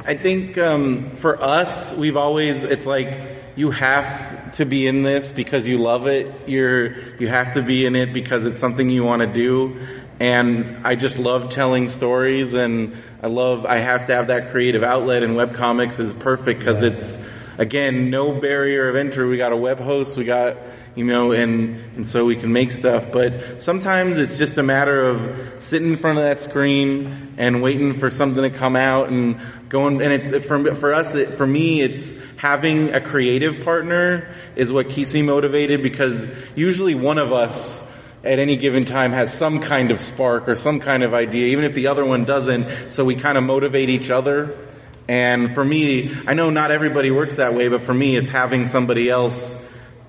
I 0.05 0.15
think 0.15 0.57
um, 0.57 1.15
for 1.15 1.41
us, 1.41 1.93
we've 1.93 2.17
always 2.17 2.63
it's 2.63 2.85
like 2.85 3.37
you 3.55 3.71
have 3.71 4.53
to 4.53 4.65
be 4.65 4.87
in 4.87 5.03
this 5.03 5.31
because 5.31 5.65
you 5.65 5.79
love 5.79 6.07
it. 6.07 6.47
You're 6.47 7.15
you 7.15 7.27
have 7.27 7.55
to 7.55 7.61
be 7.61 7.85
in 7.85 7.95
it 7.95 8.13
because 8.13 8.45
it's 8.45 8.59
something 8.59 8.89
you 8.89 9.03
want 9.03 9.21
to 9.21 9.27
do. 9.27 9.79
And 10.19 10.85
I 10.85 10.95
just 10.95 11.17
love 11.17 11.49
telling 11.51 11.89
stories, 11.89 12.53
and 12.53 12.97
I 13.23 13.27
love 13.27 13.65
I 13.65 13.77
have 13.77 14.07
to 14.07 14.15
have 14.15 14.27
that 14.27 14.51
creative 14.51 14.83
outlet. 14.83 15.23
And 15.23 15.35
webcomics 15.35 15.99
is 15.99 16.13
perfect 16.13 16.59
because 16.59 16.83
it's 16.83 17.17
again 17.60 18.10
no 18.10 18.39
barrier 18.39 18.89
of 18.89 18.95
entry. 18.95 19.28
We 19.28 19.38
got 19.38 19.51
a 19.51 19.57
web 19.57 19.80
host, 19.80 20.18
we 20.18 20.26
got 20.26 20.57
you 20.95 21.05
know, 21.05 21.32
and, 21.32 21.80
and 21.95 22.07
so 22.07 22.26
we 22.26 22.36
can 22.36 22.51
make 22.51 22.72
stuff. 22.72 23.12
But 23.12 23.62
sometimes 23.62 24.18
it's 24.18 24.38
just 24.38 24.57
a 24.57 24.64
matter 24.64 25.01
of 25.01 25.64
sitting 25.64 25.91
in 25.91 25.97
front 25.97 26.18
of 26.18 26.26
that 26.26 26.39
screen 26.39 27.36
and 27.38 27.62
waiting 27.62 27.99
for 27.99 28.10
something 28.10 28.43
to 28.43 28.49
come 28.49 28.76
out 28.76 29.10
and 29.10 29.39
going, 29.70 30.01
and 30.01 30.12
it's, 30.12 30.45
for, 30.45 30.76
for 30.76 30.93
us, 30.93 31.16
it, 31.16 31.36
for 31.36 31.47
me, 31.47 31.82
it's 31.82 32.20
having 32.38 32.93
a 32.93 32.99
creative 32.99 33.64
partner 33.64 34.34
is 34.55 34.72
what 34.72 34.89
keeps 34.89 35.14
me 35.14 35.22
motivated 35.22 35.84
because 35.84 36.26
usually 36.55 36.95
one 36.95 37.18
of 37.18 37.32
us 37.32 37.82
at 38.24 38.39
any 38.39 38.57
given 38.57 38.84
time 38.84 39.14
has 39.14 39.34
some 39.34 39.62
kind 39.62 39.91
of 39.91 40.01
spark 40.01 40.49
or 40.49 40.55
some 40.55 40.80
kind 40.80 41.03
of 41.03 41.14
idea, 41.14 41.47
even 41.47 41.64
if 41.64 41.74
the 41.74 41.88
other 41.88 42.03
one 42.03 42.26
doesn't, 42.26 42.91
so 42.91 43.05
we 43.05 43.16
kind 43.16 43.38
of 43.38 43.43
motivate 43.43 43.89
each 43.89 44.10
other. 44.10 44.68
And 45.10 45.55
for 45.55 45.66
me, 45.66 46.16
I 46.28 46.36
know 46.36 46.51
not 46.51 46.70
everybody 46.70 47.10
works 47.10 47.38
that 47.38 47.55
way, 47.55 47.68
but 47.68 47.82
for 47.82 47.95
me, 47.95 48.16
it's 48.16 48.30
having 48.30 48.68
somebody 48.68 49.10
else 49.10 49.57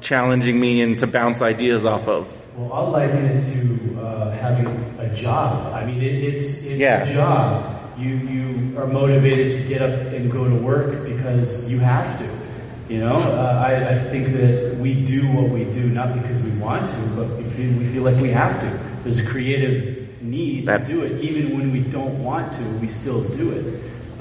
challenging 0.03 0.61
me 0.61 0.83
and 0.83 0.99
to 0.99 1.07
bounce 1.07 1.41
ideas 1.41 1.87
off 1.87 2.07
of. 2.07 2.29
Well, 2.55 2.71
I'll 2.71 2.91
liken 2.91 3.25
it 3.25 3.41
to 3.55 3.99
uh, 3.99 4.31
having 4.33 4.67
a 4.99 5.09
job. 5.15 5.73
I 5.73 5.87
mean, 5.87 6.03
it, 6.03 6.23
it's 6.23 6.65
it's 6.65 6.77
Yeah. 6.79 7.05
a 7.05 7.15
job. 7.15 7.99
You 7.99 8.15
you 8.17 8.79
are 8.79 8.87
motivated 8.87 9.63
to 9.63 9.69
get 9.69 9.81
up 9.81 10.13
and 10.13 10.31
go 10.31 10.47
to 10.47 10.55
work 10.57 11.03
because 11.07 11.67
you 11.71 11.79
have 11.79 12.19
to. 12.19 12.93
You 12.93 13.01
know, 13.01 13.15
uh, 13.15 13.65
I, 13.67 13.93
I 13.93 13.99
think 13.99 14.33
that 14.35 14.77
we 14.79 15.03
do 15.03 15.23
what 15.33 15.49
we 15.49 15.65
do 15.65 15.89
not 15.89 16.13
because 16.13 16.43
we 16.43 16.51
want 16.61 16.91
to, 16.91 17.01
but 17.17 17.39
we 17.39 17.45
feel, 17.45 17.73
we 17.79 17.87
feel 17.89 18.03
like 18.03 18.17
we 18.21 18.31
have 18.33 18.61
to. 18.61 18.69
There's 19.03 19.19
a 19.21 19.25
creative 19.27 20.21
need 20.23 20.67
That- 20.67 20.87
to 20.87 20.95
do 20.95 21.03
it, 21.05 21.23
even 21.23 21.57
when 21.57 21.73
we 21.73 21.81
don't 21.81 22.23
want 22.23 22.53
to. 22.53 22.63
We 22.83 22.89
still 22.89 23.23
do 23.25 23.51
it. 23.53 23.65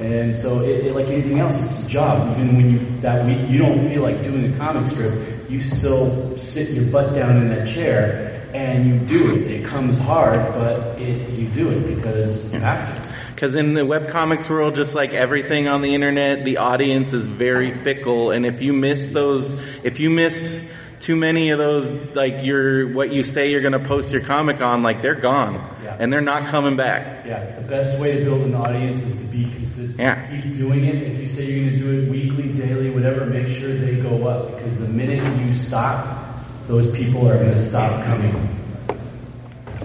And 0.02 0.36
so, 0.36 0.62
it, 0.62 0.86
it, 0.86 0.96
like 0.96 1.08
anything 1.08 1.40
else, 1.40 1.60
it's 1.62 1.86
a 1.86 1.90
job. 1.90 2.38
Even 2.38 2.56
when 2.56 2.72
you 2.72 2.80
that 3.02 3.26
week 3.26 3.50
you 3.50 3.58
don't 3.58 3.88
feel 3.88 4.02
like 4.02 4.24
doing 4.24 4.54
a 4.54 4.58
comic 4.58 4.90
strip, 4.90 5.50
you 5.50 5.62
still 5.62 6.38
sit 6.38 6.70
your 6.70 6.86
butt 6.92 7.14
down 7.14 7.38
in 7.38 7.50
that 7.50 7.68
chair 7.68 8.30
and 8.54 8.88
you 8.88 9.00
do 9.00 9.36
it. 9.36 9.52
It 9.52 9.66
comes 9.66 9.98
hard, 9.98 10.40
but 10.54 11.00
it, 11.00 11.30
you 11.32 11.48
do 11.50 11.70
it 11.70 11.96
because 11.96 12.52
you 12.54 12.60
have 12.60 12.96
to. 12.96 13.10
Because 13.36 13.56
in 13.56 13.74
the 13.74 13.82
webcomics 13.82 14.50
world, 14.50 14.76
just 14.76 14.96
like 14.96 15.14
everything 15.14 15.68
on 15.68 15.82
the 15.82 15.96
internet, 15.96 16.44
the 16.44 16.58
audience 16.58 17.14
is 17.14 17.26
very 17.26 17.84
fickle, 17.84 18.32
and 18.32 18.46
if 18.46 18.62
you 18.62 18.74
miss 18.74 19.10
those, 19.10 19.64
if 19.86 20.00
you 20.00 20.10
miss 20.10 20.70
too 21.00 21.16
many 21.16 21.50
of 21.52 21.58
those, 21.58 22.16
like 22.16 22.44
your 22.44 22.90
what 22.94 23.12
you 23.12 23.24
say 23.24 23.52
you're 23.52 23.62
going 23.62 23.74
to 23.74 23.80
post 23.88 24.12
your 24.12 24.22
comic 24.22 24.62
on, 24.62 24.84
like 24.84 25.02
they're 25.02 25.16
gone, 25.16 25.56
Yeah. 25.84 25.96
and 26.00 26.12
they're 26.12 26.22
not 26.22 26.50
coming 26.50 26.76
back. 26.76 27.26
Yeah, 27.26 27.56
the 27.56 27.68
best 27.68 28.00
way 28.00 28.18
to 28.20 28.24
build 28.26 28.42
an 28.42 28.56
audience 28.56 29.02
is 29.02 29.16
to 29.16 29.24
be 29.26 29.44
consistent. 29.46 30.00
Yeah. 30.00 30.42
Keep 30.42 30.54
doing 30.56 30.84
it. 30.86 30.96
If 31.04 31.20
you 31.20 31.28
say 31.28 31.46
you're 31.46 31.70
going 31.70 31.80
to 31.80 31.86
do 31.86 32.02
it 32.04 32.10
weekly, 32.10 32.54
daily, 32.54 32.90
whatever, 32.90 33.26
make 33.26 33.48
sure 33.48 33.74
they 33.74 33.96
go 33.96 34.28
up 34.28 34.56
because 34.58 34.78
the 34.78 34.88
minute 34.90 35.24
you 35.46 35.54
stop, 35.54 36.46
those 36.68 36.94
people 36.96 37.28
are 37.30 37.36
going 37.38 37.52
to 37.52 37.60
stop 37.60 38.04
coming. 38.06 38.36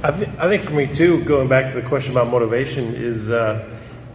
I, 0.03 0.11
th- 0.11 0.29
I 0.39 0.49
think 0.49 0.65
for 0.65 0.73
me 0.73 0.87
too, 0.87 1.25
going 1.25 1.49
back 1.49 1.73
to 1.73 1.81
the 1.81 1.87
question 1.89 2.13
about 2.13 2.29
motivation, 2.29 2.95
is 2.95 3.31
uh, 3.31 3.67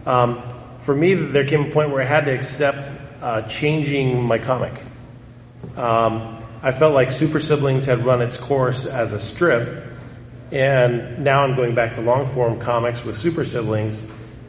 um, 0.06 0.40
for 0.82 0.94
me 0.94 1.14
there 1.14 1.44
came 1.46 1.64
a 1.66 1.70
point 1.70 1.90
where 1.90 2.02
I 2.02 2.04
had 2.04 2.26
to 2.26 2.30
accept 2.32 2.78
uh, 3.22 3.42
changing 3.42 4.22
my 4.22 4.38
comic. 4.38 4.72
Um, 5.76 6.39
I 6.62 6.72
felt 6.72 6.94
like 6.94 7.12
Super 7.12 7.40
Siblings 7.40 7.86
had 7.86 8.04
run 8.04 8.20
its 8.22 8.36
course 8.36 8.84
as 8.86 9.12
a 9.12 9.20
strip, 9.20 9.82
and 10.52 11.24
now 11.24 11.42
I'm 11.44 11.56
going 11.56 11.74
back 11.74 11.94
to 11.94 12.00
long 12.02 12.28
form 12.34 12.60
comics 12.60 13.02
with 13.04 13.16
Super 13.16 13.44
Siblings, 13.44 14.02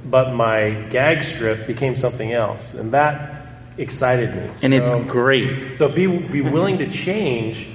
but 0.05 0.33
my 0.33 0.71
gag 0.89 1.23
strip 1.23 1.67
became 1.67 1.95
something 1.95 2.31
else, 2.33 2.73
and 2.73 2.91
that 2.93 3.45
excited 3.77 4.35
me. 4.35 4.49
And 4.63 4.73
So- 4.73 4.97
it's 5.01 5.09
great. 5.11 5.77
so 5.77 5.87
be 5.87 6.07
be 6.07 6.41
willing 6.41 6.79
to 6.79 6.89
change 6.91 7.65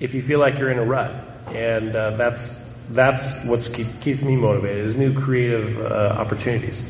if 0.00 0.12
you 0.14 0.20
feel 0.22 0.40
like 0.40 0.58
you're 0.58 0.70
in 0.70 0.78
a 0.78 0.84
rut, 0.84 1.12
and 1.54 1.96
uh, 1.96 2.10
that's 2.16 2.64
that's 2.90 3.24
what 3.46 3.68
keep, 3.72 4.00
keeps 4.00 4.20
me 4.22 4.36
motivated. 4.36 4.86
Is 4.86 4.94
new 4.94 5.12
creative 5.14 5.80
uh, 5.80 6.14
opportunities. 6.18 6.80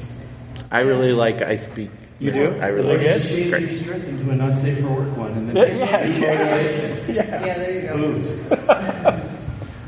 I 0.72 0.80
really 0.80 1.12
like 1.12 1.40
I 1.40 1.56
speak. 1.56 1.90
You 2.18 2.30
do? 2.32 2.58
I 2.60 2.70
Is 2.70 2.86
really 2.86 3.04
it 3.04 3.10
like 3.10 3.20
good? 3.20 3.28
Change 3.28 3.50
Great. 3.50 3.82
your 3.86 3.94
into 3.94 4.30
a 4.30 4.36
not 4.36 4.56
safe 4.56 4.80
for 4.80 4.88
work 4.88 5.16
one, 5.18 5.32
and 5.32 5.48
then 5.50 5.78
Yeah, 5.78 5.84
motivation. 5.84 7.14
Yeah, 7.14 7.58
there 7.58 7.80
you 7.80 7.88
go. 7.88 7.96
Boobs. 7.96 9.32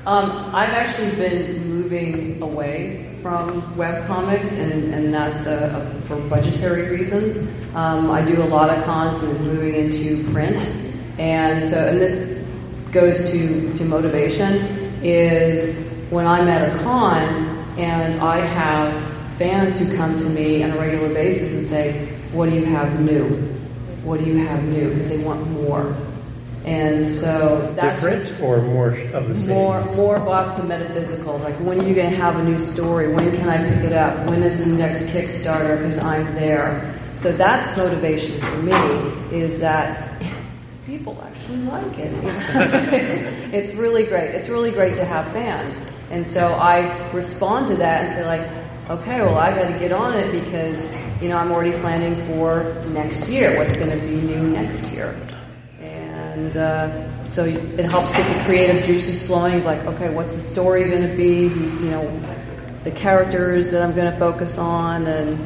Um, 0.07 0.55
I've 0.55 0.71
actually 0.71 1.11
been 1.17 1.69
moving 1.69 2.41
away 2.41 3.15
from 3.21 3.61
webcomics, 3.75 4.59
and, 4.59 4.95
and 4.95 5.13
that's 5.13 5.47
uh, 5.47 5.71
uh, 5.75 6.01
for 6.07 6.17
budgetary 6.31 6.89
reasons. 6.97 7.47
Um, 7.75 8.11
I 8.11 8.23
do 8.25 8.43
a 8.43 8.47
lot 8.49 8.71
of 8.71 8.83
cons 8.87 9.23
and 9.23 9.39
moving 9.43 9.75
into 9.75 10.25
print, 10.33 10.57
and 11.19 11.69
so 11.69 11.77
and 11.89 12.01
this 12.01 12.43
goes 12.91 13.31
to 13.33 13.77
to 13.77 13.85
motivation 13.85 14.55
is 15.05 15.87
when 16.09 16.27
I'm 16.27 16.49
at 16.49 16.75
a 16.75 16.83
con 16.83 17.19
and 17.77 18.19
I 18.23 18.41
have 18.41 19.37
fans 19.37 19.79
who 19.79 19.95
come 19.95 20.19
to 20.19 20.25
me 20.31 20.63
on 20.65 20.71
a 20.71 20.79
regular 20.79 21.13
basis 21.13 21.53
and 21.59 21.67
say, 21.69 22.18
"What 22.33 22.51
do 22.51 22.57
you 22.57 22.65
have 22.65 23.01
new? 23.01 23.25
What 24.05 24.21
do 24.21 24.27
you 24.27 24.39
have 24.47 24.63
new?" 24.65 24.91
Because 24.91 25.09
they 25.09 25.19
want 25.19 25.49
more. 25.51 25.95
And 26.65 27.09
so 27.09 27.73
that's 27.77 28.03
Different 28.03 28.41
or 28.43 28.61
more 28.61 28.91
of 28.91 29.29
the 29.29 29.35
same? 29.35 29.55
more, 29.55 29.83
more 29.95 30.19
Boston 30.21 30.69
metaphysical. 30.69 31.39
Like, 31.39 31.55
when 31.57 31.81
are 31.81 31.89
you 31.89 31.95
going 31.95 32.11
to 32.11 32.17
have 32.17 32.37
a 32.37 32.45
new 32.45 32.59
story? 32.59 33.13
When 33.15 33.35
can 33.35 33.49
I 33.49 33.57
pick 33.57 33.85
it 33.85 33.93
up? 33.93 34.27
When 34.29 34.43
is 34.43 34.65
the 34.65 34.73
next 34.73 35.07
Kickstarter? 35.07 35.79
Because 35.79 35.99
I'm 35.99 36.27
there. 36.35 36.95
So 37.17 37.33
that's 37.33 37.75
motivation 37.77 38.39
for 38.41 38.57
me. 38.59 38.73
Is 39.33 39.61
that 39.61 40.21
people 40.87 41.23
actually 41.23 41.59
like 41.59 41.99
it. 41.99 42.13
it's 43.55 43.75
really 43.75 44.05
great. 44.05 44.35
It's 44.35 44.49
really 44.49 44.71
great 44.71 44.97
to 44.97 45.05
have 45.05 45.33
fans. 45.33 45.91
And 46.11 46.27
so 46.27 46.53
I 46.53 47.11
respond 47.13 47.69
to 47.69 47.77
that 47.77 48.05
and 48.05 48.15
say 48.15 48.27
like, 48.27 48.47
okay, 48.91 49.21
well 49.21 49.39
I 49.39 49.55
got 49.55 49.73
to 49.73 49.79
get 49.79 49.93
on 49.93 50.15
it 50.15 50.33
because 50.33 50.95
you 51.23 51.29
know 51.29 51.37
I'm 51.37 51.51
already 51.51 51.73
planning 51.81 52.15
for 52.27 52.75
next 52.89 53.29
year. 53.29 53.57
What's 53.59 53.77
going 53.77 53.91
to 53.91 54.07
be 54.07 54.17
new 54.17 54.49
next 54.49 54.93
year? 54.93 55.19
And 55.81 56.57
uh, 56.57 57.31
so 57.31 57.45
it 57.45 57.85
helps 57.85 58.17
get 58.17 58.39
the 58.39 58.45
creative 58.45 58.85
juices 58.85 59.27
flowing. 59.27 59.65
Like, 59.65 59.85
okay, 59.87 60.09
what's 60.11 60.35
the 60.35 60.41
story 60.41 60.85
going 60.85 61.09
to 61.09 61.17
be? 61.17 61.43
You 61.45 61.91
know, 61.91 62.23
the 62.85 62.91
characters 62.91 63.71
that 63.73 63.83
I'm 63.83 63.95
going 63.95 64.11
to 64.11 64.19
focus 64.19 64.59
on, 64.59 65.07
and 65.07 65.39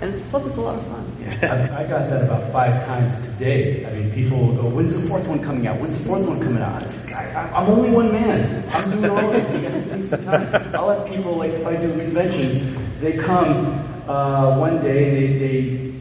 and 0.00 0.14
it's, 0.14 0.22
plus 0.24 0.46
it's 0.46 0.56
a 0.56 0.60
lot 0.60 0.76
of 0.76 0.86
fun. 0.86 1.06
I, 1.42 1.84
got 1.84 2.08
that 2.08 2.22
about 2.22 2.52
five 2.52 2.84
times 2.86 3.26
today. 3.26 3.84
I 3.84 3.90
mean, 3.92 4.12
people 4.12 4.54
go, 4.54 4.68
when's 4.68 5.02
the 5.02 5.08
fourth 5.08 5.26
one 5.26 5.42
coming 5.42 5.66
out? 5.66 5.80
When's 5.80 5.98
the 5.98 6.08
fourth 6.08 6.26
one 6.26 6.40
coming 6.40 6.62
out? 6.62 6.82
I 6.82 6.86
said, 6.86 7.12
I, 7.12 7.50
I'm 7.50 7.68
only 7.68 7.90
one 7.90 8.12
man. 8.12 8.64
I'm 8.70 8.90
doing 8.92 9.10
all 9.10 9.34
of 9.34 9.34
it. 9.34 10.74
I'll 10.74 10.90
have 10.90 11.08
people, 11.08 11.36
like, 11.36 11.50
if 11.52 11.66
I 11.66 11.74
do 11.76 11.92
a 11.92 11.96
convention, 11.96 12.85
they 13.00 13.12
come 13.16 13.66
uh, 14.08 14.56
one 14.58 14.82
day 14.82 15.08
and 15.08 15.16
they, 15.16 15.38
they 15.38 15.92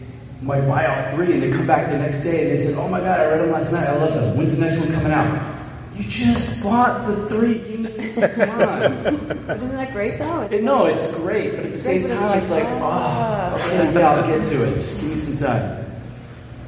might 0.42 0.62
buy 0.68 0.86
all 0.86 1.16
three 1.16 1.34
and 1.34 1.44
they 1.44 1.52
come 1.52 1.66
back 1.68 1.90
the 1.92 1.98
next 1.98 2.24
day 2.24 2.44
and 2.44 2.52
they 2.60 2.64
said, 2.64 2.76
oh 2.78 2.88
my 2.88 3.00
god, 3.00 3.20
I 3.20 3.26
read 3.26 3.42
them 3.42 3.52
last 3.52 3.72
night. 3.72 3.88
I 3.88 3.96
love 3.98 4.14
them. 4.14 4.38
When's 4.38 4.58
the 4.58 4.66
next 4.66 4.80
one 4.80 4.94
coming 4.94 5.12
out? 5.12 5.56
You 5.96 6.04
just 6.06 6.62
bought 6.62 7.08
the 7.08 7.26
three. 7.28 7.60
Give 7.60 7.80
me- 7.80 8.12
Come 8.36 8.62
on. 8.62 8.92
Isn't 9.50 9.70
that 9.78 9.94
great 9.94 10.20
though? 10.20 10.42
It- 10.42 10.62
no, 10.64 10.86
it's 10.88 11.10
great, 11.16 11.56
but 11.56 11.66
at 11.68 11.72
the 11.72 11.80
same 11.80 12.02
Great, 12.02 12.10
but 12.10 12.12
it's 12.12 12.22
time, 12.22 12.38
it's 12.40 12.50
like, 12.52 12.64
like, 12.66 12.74
oh, 12.74 12.80
ah. 12.84 13.56
okay, 13.56 13.94
yeah, 13.94 14.10
I'll 14.12 14.28
get 14.28 14.46
to 14.50 14.64
it. 14.64 14.76
Just 14.76 15.00
give 15.02 15.10
me 15.12 15.18
some 15.20 15.38
time. 15.48 15.86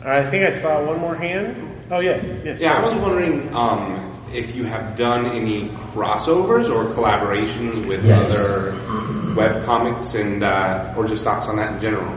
I 0.06 0.30
think 0.30 0.46
I 0.46 0.62
saw 0.62 0.86
one 0.86 1.00
more 1.02 1.16
hand. 1.16 1.58
Oh 1.92 2.00
yes, 2.00 2.24
yes. 2.46 2.62
Yeah, 2.62 2.80
I 2.82 2.86
was 2.86 2.96
wondering 2.96 3.54
um, 3.54 4.18
if 4.34 4.56
you 4.56 4.64
have 4.64 4.96
done 4.96 5.26
any 5.26 5.68
crossovers 5.70 6.70
or 6.74 6.86
collaborations 6.94 7.86
with 7.88 8.06
Yes. 8.06 8.30
other 8.32 8.72
web 9.38 9.64
comics 9.64 10.16
and 10.16 10.44
uh, 10.44 10.94
or 10.98 11.08
just 11.08 11.24
thoughts 11.24 11.48
on 11.48 11.56
that 11.58 11.76
in 11.76 11.80
general. 11.80 12.12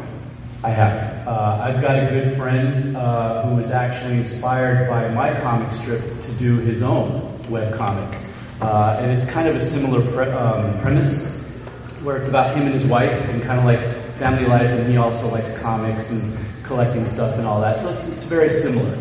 I 0.64 0.71
have. 0.71 1.29
Uh, 1.29 1.61
I've 1.62 1.81
got 1.81 1.99
a 1.99 2.07
good 2.07 2.37
friend 2.37 2.97
uh, 2.97 3.47
who 3.47 3.57
was 3.57 3.71
actually 3.71 4.16
inspired 4.16 4.89
by 4.89 5.09
my 5.11 5.39
comic 5.41 5.73
strip 5.73 6.01
to 6.23 6.33
do 6.33 6.57
his 6.59 6.83
own 6.83 7.09
web 7.49 7.77
comic. 7.77 8.18
Uh, 8.61 8.99
and 9.01 9.11
it's 9.11 9.25
kind 9.31 9.49
of 9.49 9.57
a 9.57 9.61
similar 9.62 10.03
pre- 10.12 10.33
um, 10.33 10.79
premise 10.81 11.39
where 12.03 12.16
it's 12.16 12.29
about 12.29 12.57
him 12.57 12.64
and 12.64 12.75
his 12.75 12.87
wife 12.87 13.29
and 13.29 13.43
kind 13.43 13.59
of 13.59 13.64
like 13.64 13.81
family 14.16 14.47
life, 14.47 14.68
and 14.68 14.91
he 14.91 14.97
also 14.97 15.31
likes 15.31 15.59
comics 15.61 16.11
and 16.11 16.37
collecting 16.64 17.07
stuff 17.07 17.37
and 17.37 17.47
all 17.47 17.61
that. 17.61 17.81
So 17.81 17.89
it's, 17.89 18.07
it's 18.09 18.25
very 18.25 18.51
similar. 18.51 18.97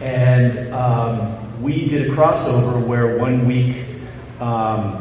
And 0.00 0.72
um, 0.72 1.62
we 1.62 1.88
did 1.88 2.08
a 2.08 2.14
crossover 2.14 2.84
where 2.86 3.18
one 3.18 3.46
week 3.46 3.84
um, 4.40 4.99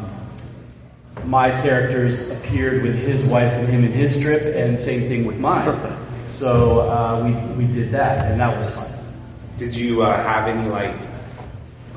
my 1.29 1.49
characters 1.61 2.29
appeared 2.31 2.81
with 2.83 2.95
his 2.95 3.23
wife 3.23 3.53
and 3.53 3.67
him 3.69 3.83
in 3.85 3.91
his 3.91 4.15
strip, 4.17 4.41
and 4.55 4.79
same 4.79 5.01
thing 5.07 5.25
with 5.25 5.37
mine. 5.39 5.77
So 6.29 6.81
uh, 6.81 7.25
we 7.25 7.65
we 7.65 7.73
did 7.73 7.89
that, 7.89 8.29
and 8.29 8.39
that 8.39 8.55
was 8.55 8.69
fun. 8.69 8.85
Did 9.57 9.75
you 9.75 10.03
uh, 10.03 10.15
have 10.15 10.47
any 10.47 10.69
like 10.69 10.93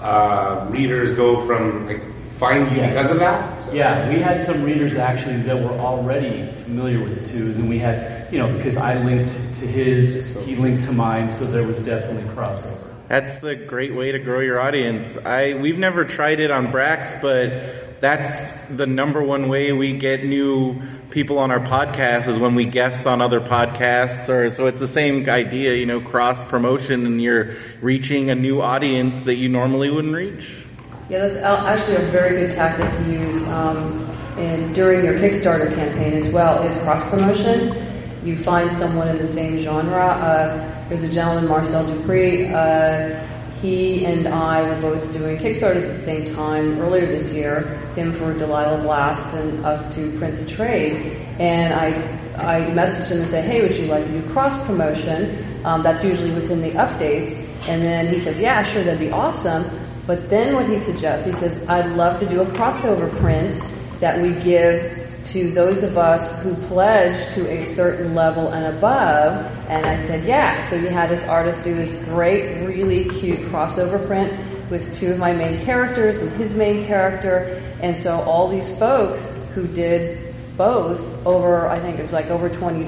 uh, 0.01 0.67
readers 0.71 1.13
go 1.13 1.45
from 1.47 1.85
like 1.87 2.01
find 2.41 2.71
you 2.73 2.79
Yes. 2.79 2.97
because 2.97 3.11
of 3.13 3.19
that? 3.19 3.75
Yeah, 3.75 4.09
we 4.09 4.21
had 4.21 4.41
some 4.41 4.65
readers 4.65 4.97
actually 4.97 5.37
that 5.43 5.57
were 5.61 5.77
already 5.79 6.51
familiar 6.65 6.99
with 7.05 7.19
it 7.19 7.27
too. 7.27 7.53
Then 7.53 7.69
we 7.69 7.79
had, 7.79 8.33
you 8.33 8.39
know, 8.39 8.49
because 8.57 8.79
I 8.79 8.97
linked 9.05 9.35
to 9.61 9.67
his, 9.67 10.35
he 10.47 10.57
linked 10.57 10.85
to 10.85 10.93
mine, 10.93 11.31
so 11.31 11.45
there 11.45 11.67
was 11.67 11.85
definitely 11.85 12.25
crossover. 12.35 12.82
That's 13.13 13.43
the 13.43 13.55
great 13.55 13.95
way 13.95 14.13
to 14.13 14.19
grow 14.19 14.41
your 14.41 14.59
audience. 14.59 15.19
I 15.19 15.53
we've 15.53 15.77
never 15.77 16.07
tried 16.07 16.41
it 16.41 16.51
on 16.51 16.69
Brax, 16.69 17.21
but 17.21 18.01
that's 18.01 18.51
the 18.69 18.87
number 18.87 19.23
one 19.23 19.51
way 19.51 19.71
we 19.73 19.99
get 19.99 20.25
new 20.25 20.81
people 21.11 21.39
on 21.39 21.51
our 21.51 21.61
podcast 21.61 22.27
is 22.27 22.39
when 22.39 22.55
we 22.55 22.65
guest 22.65 23.07
on 23.07 23.21
other 23.21 23.39
podcasts 23.39 24.31
or 24.31 24.51
so 24.51 24.67
it's 24.67 24.79
the 24.79 24.89
same 24.89 25.29
idea, 25.29 25.75
you 25.75 25.85
know, 25.85 26.01
cross 26.01 26.43
promotion 26.45 27.05
and 27.05 27.21
you're 27.21 27.55
reaching 27.83 28.31
a 28.31 28.35
new 28.35 28.63
audience 28.63 29.21
that 29.25 29.35
you 29.35 29.51
normally 29.51 29.91
wouldn't 29.91 30.15
reach. 30.15 30.65
Yeah, 31.11 31.19
that's 31.19 31.37
actually 31.37 31.97
a 31.97 32.11
very 32.11 32.47
good 32.47 32.55
tactic 32.55 32.89
to 32.89 33.13
use 33.13 33.47
um, 33.49 34.09
in, 34.39 34.73
during 34.73 35.05
your 35.05 35.19
Kickstarter 35.19 35.75
campaign 35.75 36.15
as 36.15 36.33
well. 36.33 36.63
Is 36.63 36.79
cross 36.79 37.11
promotion. 37.11 37.77
You 38.25 38.43
find 38.43 38.73
someone 38.73 39.09
in 39.09 39.19
the 39.19 39.27
same 39.27 39.63
genre. 39.63 40.03
Uh, 40.03 40.72
there's 40.89 41.03
a 41.03 41.09
gentleman, 41.09 41.49
Marcel 41.49 41.87
Dupree. 41.87 42.49
Uh, 42.49 43.19
he 43.61 44.05
and 44.05 44.27
I 44.27 44.63
were 44.63 44.81
both 44.81 45.13
doing 45.13 45.39
Kickstarters 45.39 45.89
at 45.89 45.97
the 45.97 46.01
same 46.01 46.35
time 46.35 46.81
earlier 46.81 47.07
this 47.07 47.33
year. 47.33 47.61
Him 47.95 48.13
for 48.13 48.35
Delilah 48.35 48.83
Blast 48.83 49.35
and 49.35 49.65
us 49.65 49.95
to 49.95 50.19
print 50.19 50.39
the 50.39 50.47
trade. 50.47 51.17
And 51.39 51.73
I 51.73 51.89
I 52.37 52.61
messaged 52.71 53.11
him 53.11 53.19
and 53.19 53.29
said, 53.29 53.45
"Hey, 53.45 53.63
would 53.63 53.77
you 53.77 53.87
like 53.87 54.05
to 54.05 54.13
do 54.13 54.29
cross 54.31 54.67
promotion?" 54.67 55.45
Um, 55.65 55.83
that's 55.83 56.05
usually 56.05 56.33
within 56.33 56.61
the 56.61 56.73
updates. 56.73 57.47
And 57.69 57.83
then 57.83 58.09
he 58.09 58.19
said, 58.19 58.37
"Yeah, 58.37 58.65
sure, 58.65 58.83
that'd 58.83 58.99
be 58.99 59.13
awesome." 59.13 59.65
But 60.07 60.29
then 60.29 60.55
what 60.55 60.69
he 60.69 60.79
suggests, 60.79 61.27
he 61.27 61.33
says, 61.33 61.69
I'd 61.69 61.87
love 61.93 62.19
to 62.21 62.27
do 62.27 62.41
a 62.41 62.45
crossover 62.47 63.09
print 63.21 63.61
that 64.01 64.21
we 64.21 64.35
give 64.43 64.99
to 65.27 65.51
those 65.53 65.85
of 65.85 65.97
us 65.97 66.43
who 66.43 66.55
pledge 66.67 67.35
to 67.35 67.49
a 67.49 67.65
certain 67.65 68.15
level 68.15 68.49
and 68.49 68.77
above. 68.77 69.47
And 69.71 69.87
said, 70.13 70.29
yeah. 70.29 70.63
So 70.67 70.79
he 70.79 70.87
had 70.89 71.09
this 71.09 71.27
artist 71.27 71.65
do 71.65 71.75
this 71.75 72.05
great, 72.05 72.67
really 72.67 73.09
cute 73.09 73.39
crossover 73.51 74.05
print 74.07 74.31
with 74.71 74.95
two 74.99 75.13
of 75.13 75.19
my 75.19 75.33
main 75.33 75.65
characters 75.65 76.21
and 76.21 76.31
his 76.33 76.55
main 76.55 76.87
character. 76.87 77.63
And 77.81 77.97
so 77.97 78.21
all 78.21 78.49
these 78.49 78.79
folks 78.79 79.25
who 79.55 79.67
did 79.67 80.35
both 80.59 81.01
over, 81.27 81.67
I 81.69 81.79
think 81.81 81.99
it 81.99 82.03
was 82.03 82.13
like 82.13 82.27
over 82.27 82.51
$20, 82.51 82.87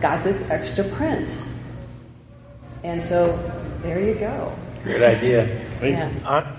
got 0.00 0.24
this 0.24 0.50
extra 0.50 0.82
print. 0.84 1.30
And 2.82 3.02
so 3.02 3.36
there 3.82 4.00
you 4.00 4.14
go. 4.14 4.56
Great 4.82 5.02
idea. 5.02 5.64
Yeah. 5.80 6.10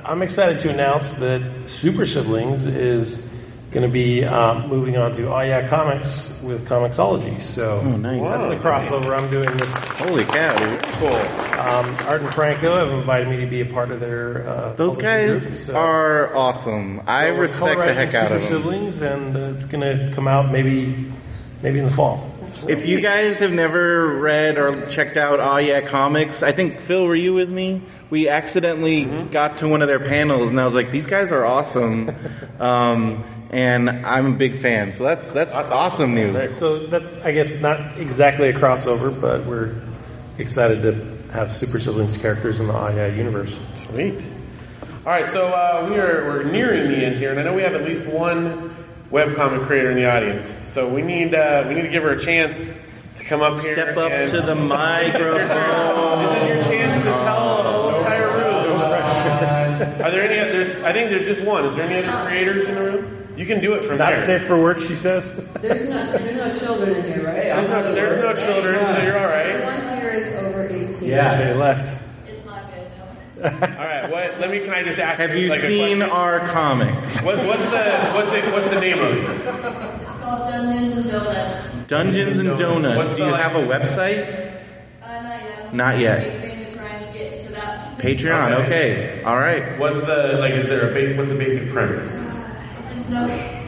I'm 0.05 0.21
excited 0.21 0.61
to 0.61 0.69
announce 0.69 1.09
that 1.11 1.41
Super 1.69 2.05
Siblings 2.05 2.63
is 2.65 3.25
going 3.75 3.85
to 3.87 3.93
be 3.93 4.23
uh, 4.23 4.65
moving 4.67 4.95
on 4.97 5.11
to 5.13 5.27
Oh 5.31 5.41
Yeah 5.41 5.67
Comics 5.67 6.33
with 6.41 6.67
Comixology. 6.67 7.41
So 7.41 7.81
Oh, 7.83 7.97
nice. 7.97 8.21
that's 8.23 8.63
the 8.63 8.67
crossover 8.69 9.15
I'm 9.17 9.29
doing. 9.29 9.49
This. 9.55 9.73
Holy 9.73 10.23
cow, 10.23 10.57
dude. 10.57 10.81
Cool. 10.83 11.09
Um, 11.09 11.95
Art 12.07 12.21
and 12.21 12.33
Franco 12.33 12.75
have 12.77 12.97
invited 12.97 13.27
me 13.27 13.37
to 13.41 13.47
be 13.47 13.61
a 13.61 13.65
part 13.65 13.91
of 13.91 13.99
their. 13.99 14.47
Uh, 14.47 14.73
Those 14.73 14.95
guys 14.97 15.43
group, 15.43 15.57
so- 15.57 15.75
are 15.75 16.35
awesome. 16.35 17.01
I 17.05 17.27
so 17.29 17.35
we're 17.35 17.41
respect 17.41 17.79
the 17.79 17.93
heck 17.93 18.13
out 18.13 18.31
of 18.31 18.41
Super 18.43 18.53
them. 18.53 18.63
Siblings, 18.63 19.01
and 19.01 19.35
uh, 19.35 19.39
it's 19.53 19.65
going 19.65 19.81
to 19.81 20.15
come 20.15 20.27
out 20.27 20.51
maybe 20.51 21.11
maybe 21.61 21.79
in 21.79 21.85
the 21.85 21.91
fall. 21.91 22.31
If 22.69 22.85
you 22.85 23.01
guys 23.01 23.39
have 23.39 23.51
never 23.51 24.07
read 24.19 24.57
or 24.57 24.85
checked 24.87 25.17
out 25.17 25.41
Ah 25.41 25.57
Yeah 25.57 25.81
Comics, 25.81 26.41
I 26.43 26.53
think 26.53 26.79
Phil, 26.81 27.03
were 27.05 27.15
you 27.15 27.33
with 27.33 27.49
me? 27.49 27.81
We 28.09 28.29
accidentally 28.29 29.03
got 29.31 29.57
to 29.57 29.67
one 29.67 29.81
of 29.81 29.89
their 29.89 29.99
panels, 29.99 30.49
and 30.49 30.61
I 30.61 30.63
was 30.65 30.73
like, 30.75 30.91
"These 30.91 31.07
guys 31.07 31.31
are 31.33 31.43
awesome," 31.43 32.15
um, 32.59 33.25
and 33.55 33.89
I'm 33.89 34.33
a 34.33 34.35
big 34.35 34.61
fan. 34.61 34.91
So 34.91 35.05
that's 35.05 35.31
that's 35.31 35.55
awesome 35.71 36.13
Right, 36.13 36.33
news. 36.33 36.57
so 36.57 36.77
that 36.87 37.03
I 37.23 37.31
guess 37.31 37.61
not 37.61 37.97
exactly 37.97 38.49
a 38.49 38.53
crossover, 38.53 39.09
but 39.19 39.45
we're 39.45 39.73
excited 40.37 40.81
to 40.81 41.31
have 41.31 41.55
Super 41.55 41.79
Siblings 41.79 42.17
characters 42.17 42.59
in 42.59 42.67
the 42.67 42.73
Yeah 42.73 43.07
universe. 43.07 43.57
Sweet. 43.87 44.19
All 45.05 45.11
right, 45.13 45.31
so 45.31 45.47
uh, 45.47 45.87
we 45.89 45.95
are 45.97 46.25
we're 46.25 46.43
nearing 46.43 46.89
the 46.91 46.97
end 46.97 47.15
here, 47.15 47.31
and 47.31 47.39
I 47.39 47.43
know 47.43 47.53
we 47.53 47.61
have 47.61 47.75
at 47.75 47.85
least 47.85 48.05
one 48.07 48.75
webcomic 49.09 49.65
creator 49.67 49.91
in 49.91 49.95
the 49.97 50.11
audience. 50.11 50.49
So 50.73 50.93
we 50.93 51.01
need 51.01 51.33
uh, 51.33 51.63
we 51.67 51.75
need 51.75 51.83
to 51.83 51.89
give 51.89 52.03
her 52.03 52.11
a 52.11 52.21
chance 52.21 52.57
to 53.19 53.23
come 53.23 53.41
up 53.41 53.57
here. 53.61 53.73
Step 53.73 53.95
up 53.95 54.11
and- 54.11 54.29
to 54.31 54.41
the 54.41 54.55
microphone. 54.55 56.25
This 56.25 56.41
is 56.43 56.47
your 56.49 56.63
chance 56.65 57.03
to 57.05 57.11
tell 57.23 57.63
the 57.63 57.71
whole 57.71 57.95
entire 57.99 58.27
room. 58.27 58.81
Are 60.01 60.11
there 60.11 60.23
any 60.29 60.39
others? 60.39 60.83
I 60.83 60.91
think 60.91 61.09
there's 61.09 61.25
just 61.27 61.41
one. 61.47 61.63
Is 61.65 61.75
there 61.77 61.85
any 61.85 62.05
other 62.05 62.25
creators 62.27 62.67
in 62.67 62.75
the 62.75 62.81
room? 62.81 63.04
You 63.37 63.45
can 63.45 63.59
do 63.61 63.73
it 63.73 63.85
from 63.85 63.97
Not 63.97 64.11
there. 64.15 64.23
safe 64.23 64.47
for 64.47 64.59
work, 64.61 64.79
she 64.79 64.95
says. 64.95 65.25
There's 65.61 65.89
no, 65.89 66.05
there's 66.17 66.35
no 66.35 66.65
children 66.65 66.95
in 66.95 67.03
here, 67.13 67.23
right? 67.25 67.35
There's 67.35 67.69
no, 67.69 67.93
there's 67.95 68.21
no 68.23 68.45
children, 68.45 68.75
so 68.95 69.01
you're 69.03 69.19
all 69.19 69.25
right. 69.27 69.45
Everyone 69.47 69.99
here 69.99 70.09
is 70.11 70.35
over 70.35 70.67
18. 70.67 71.09
Yeah. 71.09 71.37
They 71.43 71.53
left. 71.53 72.01
It's 72.27 72.45
not 72.45 72.63
good, 72.71 72.87
All 73.45 73.51
right. 73.51 74.09
What? 74.09 74.39
Let 74.39 74.49
me. 74.49 74.59
Can 74.59 74.69
I 74.71 74.83
just 74.83 74.97
ask? 74.99 75.19
Have 75.19 75.35
you 75.35 75.49
like, 75.49 75.59
a 75.59 75.67
seen 75.67 75.97
question? 75.97 76.15
our 76.15 76.47
comic? 76.47 76.95
What, 77.23 77.37
what's 77.45 77.69
the 77.69 78.11
what's 78.13 78.31
it? 78.33 78.53
What's 78.53 78.73
the 78.73 78.79
name 78.79 78.99
of 78.99 79.13
it? 79.13 80.01
It's 80.03 80.15
called 80.15 80.47
Dungeons 80.49 80.97
and 80.97 81.11
Donuts. 81.11 81.71
Dungeons 81.87 82.39
and 82.39 82.57
Donuts. 82.57 82.97
What's 82.97 83.09
Do 83.09 83.15
the, 83.15 83.25
you 83.25 83.31
like- 83.31 83.41
have 83.41 83.55
a 83.57 83.63
website? 83.67 84.63
Uh, 85.01 85.21
not 85.21 85.43
yet. 85.43 85.65
I'm 85.69 85.77
Not 85.77 85.99
yet. 85.99 86.33
Patreon 86.33 86.65
to 86.69 86.75
try 86.75 86.87
and 86.87 87.13
get 87.13 87.39
to 87.41 87.51
that. 87.51 87.97
Patreon. 87.97 88.51
Okay. 88.53 88.65
Okay. 89.17 89.23
All 89.23 89.37
right. 89.37 89.77
What's 89.77 89.99
the 89.99 90.37
like? 90.39 90.53
Is 90.53 90.67
there 90.67 90.89
a 90.89 90.93
ba- 90.93 91.17
what's 91.17 91.29
the 91.29 91.37
basic 91.37 91.71
premise? 91.73 92.34
It's 93.05 93.13
no. 93.13 93.61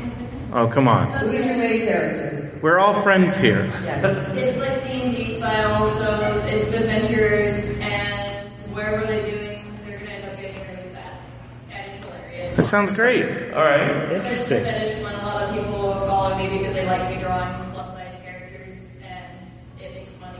Oh, 0.53 0.67
come 0.67 0.87
on. 0.87 1.11
Who's 1.11 1.45
your 1.45 1.57
main 1.57 1.85
character? 1.85 2.51
We're 2.61 2.79
all 2.79 3.03
friends 3.03 3.37
here. 3.37 3.65
Yes. 3.83 4.35
It's 4.35 4.57
like 4.57 4.83
D 4.83 5.01
and 5.01 5.15
D 5.15 5.25
style, 5.37 5.87
so 5.99 6.41
it's 6.47 6.63
the 6.65 6.77
adventures, 6.77 7.79
and 7.79 8.51
wherever 8.73 9.05
they're 9.05 9.29
doing, 9.29 9.75
they're 9.85 9.99
gonna 9.99 10.09
end 10.09 10.25
up 10.25 10.39
getting 10.41 10.59
really 10.61 10.89
fat, 10.91 11.21
and 11.69 11.91
it's 11.91 12.03
hilarious. 12.03 12.55
That 12.55 12.63
sounds 12.63 12.93
great. 12.93 13.53
All 13.53 13.63
right. 13.63 14.11
Interesting. 14.13 14.61
a 14.61 14.65
fetish 14.65 15.03
when 15.03 15.13
a 15.13 15.17
lot 15.17 15.43
of 15.43 15.55
people 15.55 15.93
follow 15.93 16.35
me 16.37 16.57
because 16.57 16.73
they 16.73 16.87
like 16.87 17.15
me 17.15 17.21
drawing 17.21 17.71
plus 17.73 17.93
size 17.93 18.17
characters, 18.23 18.89
and 19.03 19.79
it 19.79 19.93
makes 19.93 20.11
money. 20.19 20.39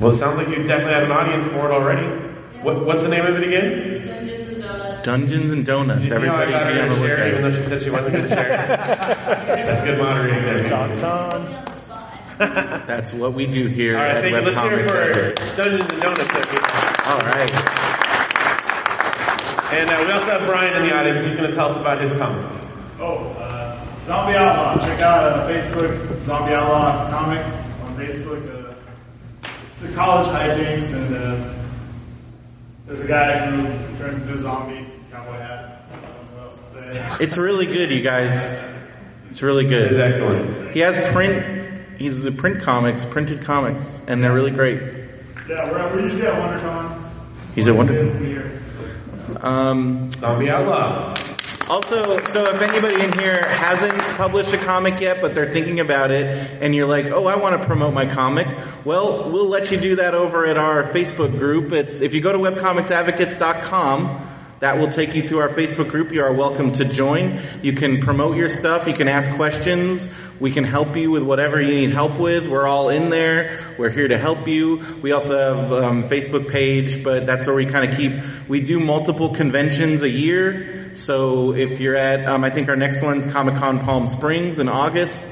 Well, 0.00 0.12
it 0.14 0.18
sounds 0.18 0.38
like 0.38 0.48
you 0.48 0.62
definitely 0.62 0.94
have 0.94 1.02
an 1.04 1.12
audience 1.12 1.46
for 1.48 1.70
it 1.70 1.72
already. 1.74 2.06
What, 2.62 2.86
what's 2.86 3.02
the 3.02 3.08
name 3.08 3.26
of 3.26 3.34
it 3.36 3.46
again? 3.46 4.00
Dungeons 4.02 4.43
and 4.43 4.43
Donuts. 4.78 5.04
Dungeons 5.04 5.50
and 5.52 5.66
Donuts. 5.66 6.00
You 6.02 6.06
see 6.06 6.26
how 6.26 6.36
I 6.36 6.42
Everybody 6.42 6.74
be 6.74 6.80
on 6.80 6.88
the 6.88 6.94
to 6.96 7.06
share, 7.06 7.28
even 7.28 7.42
though 7.42 7.62
she 7.62 7.68
said 7.68 7.82
she 7.82 7.90
wasn't 7.90 8.12
going 8.12 8.28
to 8.28 8.34
share. 8.34 8.56
That's 9.66 9.84
good 9.84 9.98
moderating 9.98 10.42
there. 10.42 10.58
John 10.68 10.88
man. 11.00 11.64
That's 12.86 13.12
what 13.12 13.32
we 13.34 13.46
do 13.46 13.66
here 13.66 13.96
All 13.96 14.02
right, 14.02 14.16
at 14.16 14.22
thank 14.22 14.34
you. 14.34 14.52
Let's 14.52 14.60
hear 14.68 14.88
for 14.88 15.56
Dungeons 15.56 15.90
and 15.92 16.02
Donuts. 16.02 16.20
everybody. 16.20 16.58
All 17.06 17.18
right. 17.20 17.50
And 19.74 19.90
uh, 19.90 20.04
we 20.04 20.12
also 20.12 20.26
have 20.26 20.44
Brian 20.44 20.76
in 20.82 20.88
the 20.88 20.94
audience. 20.94 21.26
He's 21.28 21.36
going 21.36 21.50
to 21.50 21.56
tell 21.56 21.70
us 21.70 21.80
about 21.80 22.00
his 22.00 22.12
comic. 22.18 22.60
Oh, 23.00 23.16
uh, 23.38 24.00
Zombie 24.02 24.36
Outlaw. 24.36 24.84
Check 24.86 25.00
out 25.00 25.24
uh, 25.24 25.48
Facebook, 25.48 26.20
Zombie 26.22 26.54
Outlaw 26.54 27.10
comic 27.10 27.44
on 27.82 27.96
Facebook. 27.96 28.42
Uh, 28.48 28.74
it's 29.66 29.78
the 29.78 29.92
college 29.94 30.28
hijinks, 30.28 30.92
and 30.94 31.14
uh, 31.14 31.63
there's 32.86 33.00
a 33.00 33.06
guy 33.06 33.46
who 33.50 33.98
turns 33.98 34.20
into 34.20 34.34
a 34.34 34.38
zombie, 34.38 34.86
cowboy 35.10 35.32
hat. 35.32 35.86
I 35.90 35.94
don't 35.94 36.02
know 36.02 36.08
what 36.36 36.44
else 36.44 36.58
to 36.58 36.66
say. 36.66 37.16
It's 37.20 37.36
really 37.36 37.66
good, 37.66 37.90
you 37.90 38.02
guys. 38.02 38.32
It's 39.30 39.42
really 39.42 39.66
good. 39.66 39.92
It's 39.92 40.16
excellent. 40.16 40.72
He 40.72 40.80
has 40.80 41.12
print. 41.12 41.62
He's 41.98 42.22
the 42.22 42.32
print 42.32 42.62
comics, 42.62 43.04
printed 43.04 43.42
comics, 43.42 44.02
and 44.06 44.22
they're 44.22 44.34
really 44.34 44.50
great. 44.50 44.80
Yeah, 45.48 45.70
we're, 45.70 45.82
we're 45.92 46.02
usually 46.02 46.26
at 46.26 46.34
WonderCon. 46.34 47.10
He's 47.54 47.66
a 47.66 47.74
wonder. 47.74 47.92
We'll 47.92 48.18
be 48.18 48.26
here. 48.26 48.62
Um, 49.40 50.10
Zombie 50.12 50.50
Outlaw. 50.50 51.14
Also, 51.68 52.22
so 52.26 52.44
if 52.44 52.60
anybody 52.60 53.02
in 53.02 53.10
here 53.18 53.42
hasn't 53.42 53.98
published 54.18 54.52
a 54.52 54.58
comic 54.58 55.00
yet, 55.00 55.22
but 55.22 55.34
they're 55.34 55.50
thinking 55.50 55.80
about 55.80 56.10
it, 56.10 56.26
and 56.62 56.74
you're 56.74 56.86
like, 56.86 57.06
oh, 57.06 57.24
I 57.24 57.36
want 57.36 57.58
to 57.58 57.66
promote 57.66 57.94
my 57.94 58.04
comic, 58.04 58.46
well, 58.84 59.30
we'll 59.30 59.48
let 59.48 59.70
you 59.70 59.80
do 59.80 59.96
that 59.96 60.14
over 60.14 60.44
at 60.44 60.58
our 60.58 60.92
Facebook 60.92 61.38
group. 61.38 61.72
It's, 61.72 62.02
if 62.02 62.12
you 62.12 62.20
go 62.20 62.32
to 62.32 62.38
webcomicsadvocates.com, 62.38 64.30
that 64.60 64.78
will 64.78 64.90
take 64.90 65.14
you 65.14 65.22
to 65.22 65.38
our 65.38 65.48
Facebook 65.48 65.88
group. 65.90 66.12
You 66.12 66.22
are 66.24 66.32
welcome 66.34 66.72
to 66.74 66.84
join. 66.84 67.42
You 67.62 67.72
can 67.72 68.02
promote 68.02 68.36
your 68.36 68.50
stuff. 68.50 68.86
You 68.86 68.94
can 68.94 69.08
ask 69.08 69.30
questions. 69.34 70.06
We 70.40 70.50
can 70.52 70.64
help 70.64 70.96
you 70.96 71.10
with 71.10 71.22
whatever 71.22 71.60
you 71.60 71.74
need 71.74 71.92
help 71.92 72.18
with. 72.18 72.46
We're 72.46 72.66
all 72.66 72.90
in 72.90 73.08
there. 73.08 73.74
We're 73.78 73.90
here 73.90 74.08
to 74.08 74.18
help 74.18 74.46
you. 74.46 74.98
We 75.02 75.12
also 75.12 75.38
have 75.38 75.72
um, 75.72 76.08
Facebook 76.10 76.50
page, 76.50 77.02
but 77.02 77.24
that's 77.24 77.46
where 77.46 77.56
we 77.56 77.66
kind 77.66 77.90
of 77.90 77.96
keep. 77.96 78.12
We 78.48 78.60
do 78.60 78.80
multiple 78.80 79.34
conventions 79.34 80.02
a 80.02 80.10
year. 80.10 80.83
So 80.94 81.54
if 81.54 81.80
you're 81.80 81.96
at, 81.96 82.26
um, 82.26 82.44
I 82.44 82.50
think 82.50 82.68
our 82.68 82.76
next 82.76 83.00
one's 83.02 83.26
Comic 83.26 83.56
Con 83.56 83.80
Palm 83.80 84.06
Springs 84.06 84.58
in 84.58 84.68
August, 84.68 85.26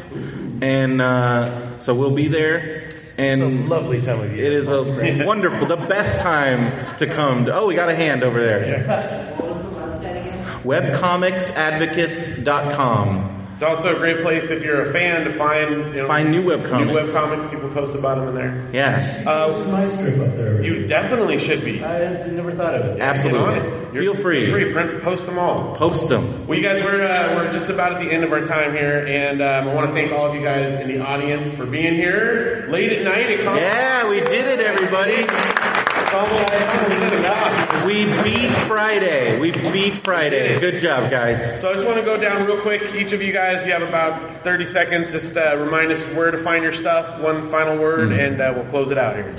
and 0.60 1.00
uh, 1.00 1.78
so 1.78 1.94
we'll 1.94 2.10
be 2.14 2.28
there. 2.28 2.88
And 3.18 3.42
It's 3.42 3.66
a 3.66 3.68
lovely 3.68 4.00
time 4.00 4.20
of 4.20 4.32
year. 4.34 4.46
It 4.46 4.52
is 4.54 4.68
a 4.68 5.24
wonderful, 5.26 5.66
the 5.66 5.76
best 5.76 6.18
time 6.20 6.96
to 6.96 7.06
come. 7.06 7.44
To, 7.44 7.54
oh, 7.54 7.66
we 7.66 7.74
got 7.74 7.90
a 7.90 7.94
hand 7.94 8.24
over 8.24 8.42
there. 8.42 9.34
What 9.36 9.48
was 9.48 9.58
the 9.58 9.64
website 9.78 10.22
again? 10.22 10.38
Webcomicsadvocates.com. 10.64 13.41
It's 13.54 13.62
also 13.62 13.94
a 13.94 13.98
great 13.98 14.22
place 14.22 14.44
if 14.50 14.62
you're 14.64 14.82
a 14.88 14.92
fan 14.92 15.24
to 15.24 15.34
find 15.38 15.94
you 15.94 16.02
know, 16.02 16.06
Find 16.08 16.30
new 16.32 16.42
webcomics. 16.42 16.86
New 16.86 16.94
webcomics. 16.94 17.50
People 17.50 17.68
post 17.70 17.94
about 17.94 18.16
them 18.18 18.28
in 18.28 18.34
there. 18.34 18.68
Yeah, 18.72 19.22
Uh, 19.26 19.68
my 19.70 19.86
strip 19.88 20.18
up 20.18 20.34
there. 20.36 20.62
you 20.62 20.86
definitely 20.88 21.38
should 21.38 21.64
be. 21.64 21.82
I 21.84 21.98
never 22.28 22.52
thought 22.52 22.74
of 22.74 22.84
it. 22.96 23.00
absolutely. 23.00 23.54
Get 23.54 23.72
on 23.72 23.78
it. 23.78 24.00
Feel 24.00 24.14
free. 24.16 24.50
Free. 24.50 24.72
Print, 24.72 25.02
post 25.02 25.26
them 25.26 25.38
all. 25.38 25.76
Post 25.76 26.08
them. 26.08 26.46
Well, 26.46 26.58
you 26.58 26.64
guys, 26.64 26.82
we're 26.82 27.02
uh, 27.04 27.34
we're 27.36 27.52
just 27.52 27.68
about 27.68 27.92
at 27.92 28.00
the 28.02 28.10
end 28.10 28.24
of 28.24 28.32
our 28.32 28.44
time 28.46 28.72
here, 28.72 29.06
and 29.06 29.42
um, 29.42 29.68
I 29.68 29.74
want 29.74 29.88
to 29.88 29.92
thank 29.94 30.10
all 30.12 30.28
of 30.30 30.34
you 30.34 30.42
guys 30.42 30.80
in 30.80 30.88
the 30.88 31.00
audience 31.04 31.52
for 31.54 31.66
being 31.66 31.94
here 31.94 32.66
late 32.70 32.90
at 32.90 33.04
night 33.04 33.30
at 33.30 33.44
Comic. 33.44 33.62
Yeah, 33.62 34.08
we 34.08 34.20
did 34.20 34.46
it, 34.46 34.60
everybody. 34.60 35.26
We 37.86 38.04
beat 38.22 38.50
Friday. 38.68 39.38
We 39.40 39.50
beat 39.50 40.04
Friday. 40.04 40.58
Good 40.60 40.80
job, 40.80 41.10
guys. 41.10 41.60
So 41.60 41.70
I 41.70 41.74
just 41.74 41.86
want 41.86 41.98
to 41.98 42.04
go 42.04 42.16
down 42.18 42.46
real 42.46 42.60
quick. 42.60 42.94
Each 42.94 43.12
of 43.12 43.22
you 43.22 43.32
guys, 43.32 43.64
you 43.66 43.72
have 43.72 43.82
about 43.82 44.42
30 44.44 44.66
seconds. 44.66 45.10
Just 45.12 45.36
uh, 45.36 45.56
remind 45.58 45.90
us 45.90 46.00
where 46.14 46.30
to 46.30 46.38
find 46.38 46.62
your 46.62 46.72
stuff. 46.74 47.18
One 47.20 47.50
final 47.50 47.78
word, 47.78 48.12
Hmm. 48.12 48.20
and 48.20 48.40
uh, 48.40 48.52
we'll 48.54 48.66
close 48.70 48.90
it 48.90 48.98
out 48.98 49.16
here. 49.16 49.34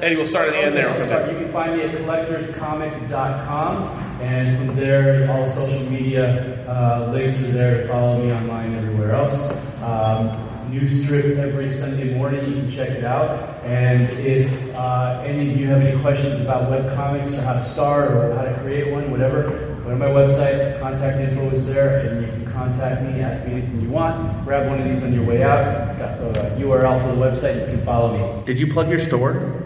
Eddie, 0.00 0.16
we'll 0.16 0.28
start 0.28 0.48
at 0.48 0.52
the 0.52 0.60
end 0.62 0.76
there. 0.76 0.98
So 1.00 1.30
you 1.30 1.38
can 1.38 1.52
find 1.52 1.76
me 1.76 1.82
at 1.84 1.94
collectorscomic.com, 1.96 3.82
and 4.20 4.58
from 4.58 4.76
there, 4.76 5.30
all 5.30 5.48
social 5.50 5.90
media 5.90 6.64
uh, 6.68 7.10
links 7.12 7.38
are 7.40 7.46
there 7.52 7.78
to 7.82 7.88
follow 7.88 8.22
me 8.22 8.30
online 8.32 8.74
everywhere 8.74 9.12
else. 9.14 9.34
Um, 9.82 10.30
new 10.70 10.86
strip 10.86 11.38
every 11.38 11.68
Sunday 11.68 12.16
morning. 12.16 12.46
You 12.46 12.62
can 12.62 12.70
check 12.70 12.90
it 12.90 13.04
out. 13.04 13.62
And 13.64 14.10
if 14.18 14.74
uh, 14.74 15.22
any 15.24 15.50
of 15.50 15.56
you 15.56 15.66
have 15.66 15.80
any 15.82 16.00
questions 16.00 16.40
about 16.40 16.70
web 16.70 16.94
comics 16.94 17.34
or 17.34 17.42
how 17.42 17.54
to 17.54 17.64
start 17.64 18.10
or 18.10 18.34
how 18.34 18.44
to 18.44 18.54
create 18.60 18.92
one, 18.92 19.10
whatever, 19.10 19.50
go 19.84 19.90
to 19.90 19.96
my 19.96 20.06
website. 20.06 20.80
Contact 20.80 21.18
info 21.18 21.50
is 21.50 21.66
there, 21.66 22.06
and 22.06 22.26
you 22.26 22.32
can 22.32 22.52
contact 22.52 23.02
me, 23.02 23.20
ask 23.20 23.44
me 23.46 23.52
anything 23.52 23.80
you 23.80 23.90
want. 23.90 24.44
Grab 24.44 24.68
one 24.68 24.80
of 24.80 24.88
these 24.88 25.02
on 25.02 25.12
your 25.12 25.24
way 25.24 25.42
out. 25.42 25.98
Got 25.98 26.18
the 26.34 26.40
URL 26.62 27.00
for 27.02 27.14
the 27.14 27.20
website. 27.20 27.60
You 27.60 27.76
can 27.76 27.84
follow 27.84 28.16
me. 28.16 28.44
Did 28.44 28.60
you 28.60 28.72
plug 28.72 28.88
your 28.88 29.00
store? 29.00 29.65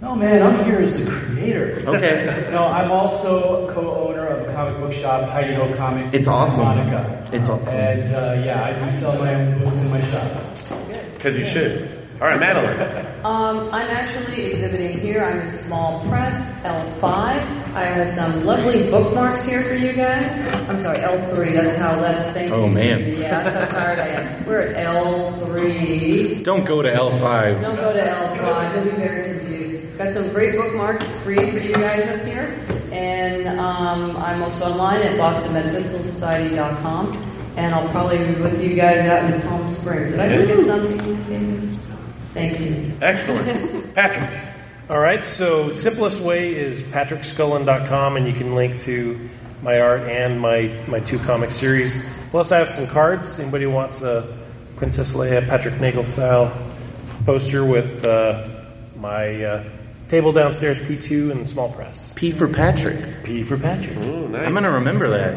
No, 0.00 0.14
man, 0.14 0.42
I'm 0.42 0.64
here 0.64 0.78
as 0.78 0.96
the 0.96 1.10
creator. 1.10 1.82
Okay. 1.84 2.48
no, 2.52 2.66
I'm 2.66 2.92
also 2.92 3.68
co-owner 3.74 4.26
of 4.28 4.48
a 4.48 4.52
comic 4.52 4.78
book 4.78 4.92
shop, 4.92 5.28
Hi 5.30 5.42
De 5.42 5.56
Ho 5.56 5.74
Comics. 5.76 6.14
It's 6.14 6.28
awesome. 6.28 6.64
Monica. 6.64 7.28
It's 7.32 7.48
awesome. 7.48 7.66
And 7.68 8.14
uh, 8.14 8.42
yeah, 8.44 8.62
I 8.62 8.78
do 8.78 8.92
sell 8.92 9.18
my 9.18 9.34
own 9.34 9.64
books 9.64 9.76
in 9.76 9.90
my 9.90 10.00
shop. 10.02 10.40
Because 11.14 11.36
you 11.36 11.48
should. 11.50 11.98
All 12.20 12.26
right, 12.26 12.38
Madeleine. 12.38 13.06
Um, 13.24 13.70
I'm 13.72 13.88
actually 13.90 14.46
exhibiting 14.46 14.98
here. 15.00 15.24
I'm 15.24 15.48
in 15.48 15.52
small 15.52 16.04
press, 16.08 16.60
L5. 16.64 17.02
I 17.04 17.84
have 17.84 18.10
some 18.10 18.44
lovely 18.44 18.90
bookmarks 18.90 19.44
here 19.44 19.62
for 19.62 19.74
you 19.74 19.92
guys. 19.92 20.48
I'm 20.68 20.80
sorry, 20.80 20.98
L3. 20.98 21.54
That's 21.54 21.76
how 21.76 21.94
that's 22.00 22.30
thank 22.32 22.52
Oh, 22.52 22.66
man. 22.68 23.16
Yeah, 23.18 23.42
that's 23.42 23.54
how 23.72 23.78
tired 23.78 23.98
I 24.00 24.08
am. 24.08 24.46
We're 24.46 24.62
at 24.62 24.86
L3. 24.96 26.42
Don't 26.42 26.64
go 26.64 26.82
to 26.82 26.88
L5. 26.88 27.62
Don't 27.62 27.76
go 27.76 27.92
to 27.92 28.00
L5. 28.00 28.74
You'll 28.74 28.84
be 28.84 28.90
very 28.90 29.14
confused. 29.16 29.27
Got 29.98 30.14
some 30.14 30.28
great 30.28 30.54
bookmarks 30.54 31.04
free 31.24 31.50
for 31.50 31.58
you 31.58 31.74
guys 31.74 32.06
up 32.06 32.24
here. 32.24 32.56
And 32.92 33.48
um, 33.58 34.16
I'm 34.16 34.44
also 34.44 34.70
online 34.70 35.02
at 35.02 35.18
bostonmetaphysicalsociety.com. 35.18 37.16
And 37.56 37.74
I'll 37.74 37.88
probably 37.88 38.18
be 38.18 38.40
with 38.40 38.62
you 38.62 38.76
guys 38.76 39.04
out 39.06 39.28
in 39.28 39.42
Palm 39.42 39.74
Springs. 39.74 40.12
Did 40.12 40.20
I 40.20 40.38
forget 40.38 40.64
something? 40.66 41.76
Thank 42.32 42.60
you. 42.60 42.96
Excellent. 43.02 43.92
Patrick. 43.96 44.54
All 44.88 45.00
right, 45.00 45.26
so 45.26 45.74
simplest 45.74 46.20
way 46.20 46.54
is 46.54 46.80
patrickscullin.com, 46.80 48.16
and 48.16 48.28
you 48.28 48.34
can 48.34 48.54
link 48.54 48.78
to 48.82 49.28
my 49.62 49.80
art 49.80 50.02
and 50.02 50.40
my, 50.40 50.72
my 50.86 51.00
two 51.00 51.18
comic 51.18 51.50
series. 51.50 52.08
Plus, 52.30 52.52
I 52.52 52.58
have 52.58 52.70
some 52.70 52.86
cards. 52.86 53.40
Anybody 53.40 53.66
wants 53.66 54.00
a 54.02 54.38
Princess 54.76 55.14
Leia 55.14 55.44
Patrick 55.48 55.80
Nagel 55.80 56.04
style 56.04 56.56
poster 57.26 57.64
with 57.64 58.06
uh, 58.06 58.64
my 58.94 59.42
uh, 59.42 59.64
table 60.08 60.32
downstairs, 60.32 60.78
P2, 60.78 61.30
and 61.30 61.46
small 61.48 61.70
press. 61.72 62.12
P 62.14 62.30
for 62.32 62.48
Patrick. 62.48 63.22
P 63.24 63.42
for 63.42 63.58
Patrick. 63.58 63.96
Ooh, 63.98 64.28
nice. 64.28 64.46
I'm 64.46 64.52
going 64.52 64.64
to 64.64 64.70
remember 64.70 65.10
that. 65.10 65.36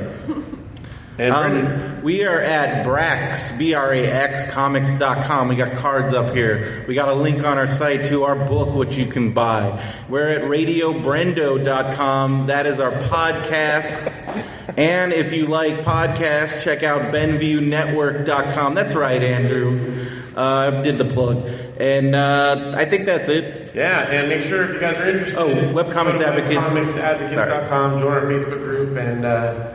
And 1.18 1.36
Um, 1.36 2.02
we 2.04 2.24
are 2.24 2.40
at 2.40 2.86
Brax, 2.86 3.56
B-R-A-X, 3.60 4.50
comics.com. 4.52 5.50
We 5.50 5.56
got 5.56 5.76
cards 5.78 6.14
up 6.16 6.34
here. 6.34 6.84
We 6.88 6.96
got 6.96 7.10
a 7.10 7.14
link 7.14 7.44
on 7.44 7.58
our 7.60 7.68
site 7.68 8.06
to 8.06 8.24
our 8.24 8.34
book, 8.36 8.74
which 8.74 8.96
you 8.96 9.06
can 9.06 9.34
buy. 9.34 9.84
We're 10.10 10.30
at 10.30 10.42
radiobrendo.com. 10.44 12.48
That 12.48 12.66
is 12.66 12.80
our 12.80 12.90
podcast. 12.92 14.08
And 14.78 15.12
if 15.14 15.32
you 15.34 15.46
like 15.48 15.82
podcasts, 15.82 16.64
check 16.64 16.82
out 16.82 17.14
BenviewNetwork.com. 17.14 18.74
That's 18.74 18.94
right, 18.94 19.22
Andrew. 19.22 20.08
Uh, 20.36 20.72
I 20.74 20.82
did 20.82 20.98
the 20.98 21.06
plug. 21.06 21.46
And, 21.78 22.16
uh, 22.16 22.72
I 22.76 22.86
think 22.86 23.06
that's 23.06 23.28
it. 23.28 23.61
Yeah, 23.74 24.02
and 24.12 24.30
make 24.30 24.44
sure 24.50 24.64
if 24.66 24.74
you 24.74 24.80
guys 24.80 24.96
are 24.98 25.10
interested. 25.10 25.38
Oh, 25.40 25.48
Webcomics 25.74 26.14
go 26.14 26.20
to 26.20 26.28
Advocates. 26.28 26.56
webcomicsadvocates.com, 26.58 28.00
join 28.02 28.12
our 28.12 28.22
Facebook 28.22 28.60
group, 28.60 28.98
and 28.98 29.26
uh, 29.26 29.72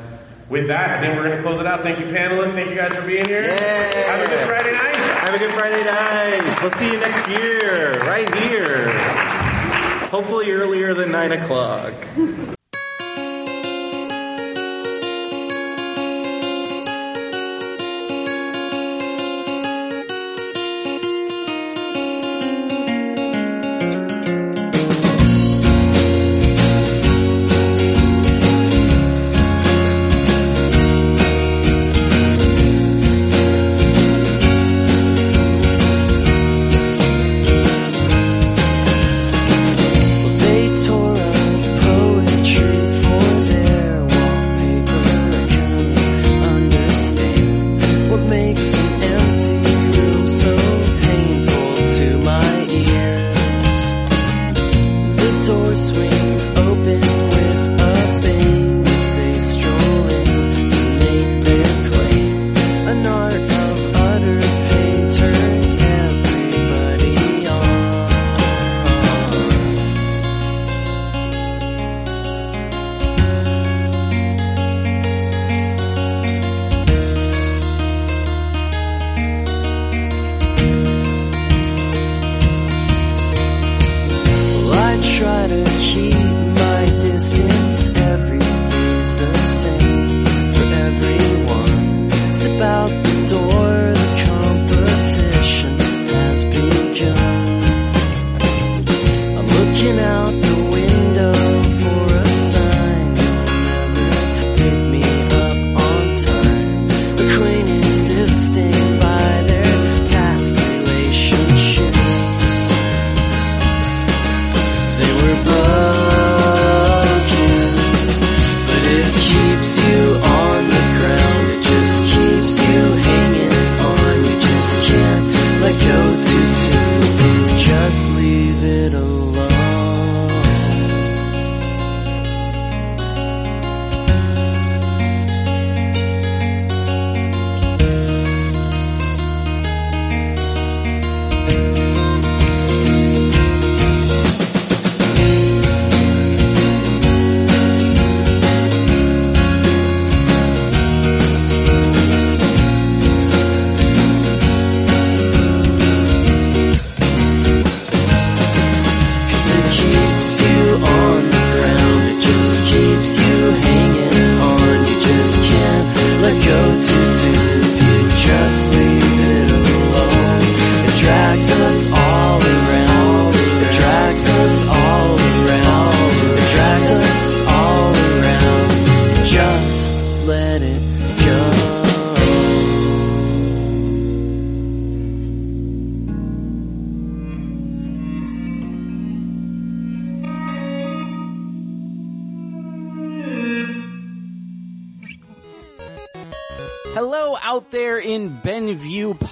with 0.49 0.69
that, 0.69 0.91
I 0.91 1.01
think 1.01 1.17
we're 1.17 1.25
going 1.25 1.37
to 1.39 1.43
close 1.43 1.61
it 1.61 1.67
out. 1.67 1.83
Thank 1.83 1.99
you, 1.99 2.07
panelists. 2.07 2.53
Thank 2.53 2.71
you 2.71 2.77
guys 2.77 2.95
for 2.95 3.07
being 3.07 3.25
here. 3.27 3.45
Yeah. 3.45 4.17
Have 4.17 4.25
a 4.25 4.29
good 4.29 4.47
Friday 4.47 4.73
night. 4.73 4.97
Have 4.97 5.35
a 5.35 5.39
good 5.39 5.53
Friday 5.53 5.85
night. 5.85 6.63
We'll 6.63 6.71
see 6.73 6.93
you 6.93 6.99
next 7.01 7.29
year, 7.29 8.01
right 8.03 8.33
here. 8.45 8.99
Hopefully 10.09 10.51
earlier 10.53 10.95
than 10.95 11.11
9 11.11 11.33
o'clock. 11.33 11.93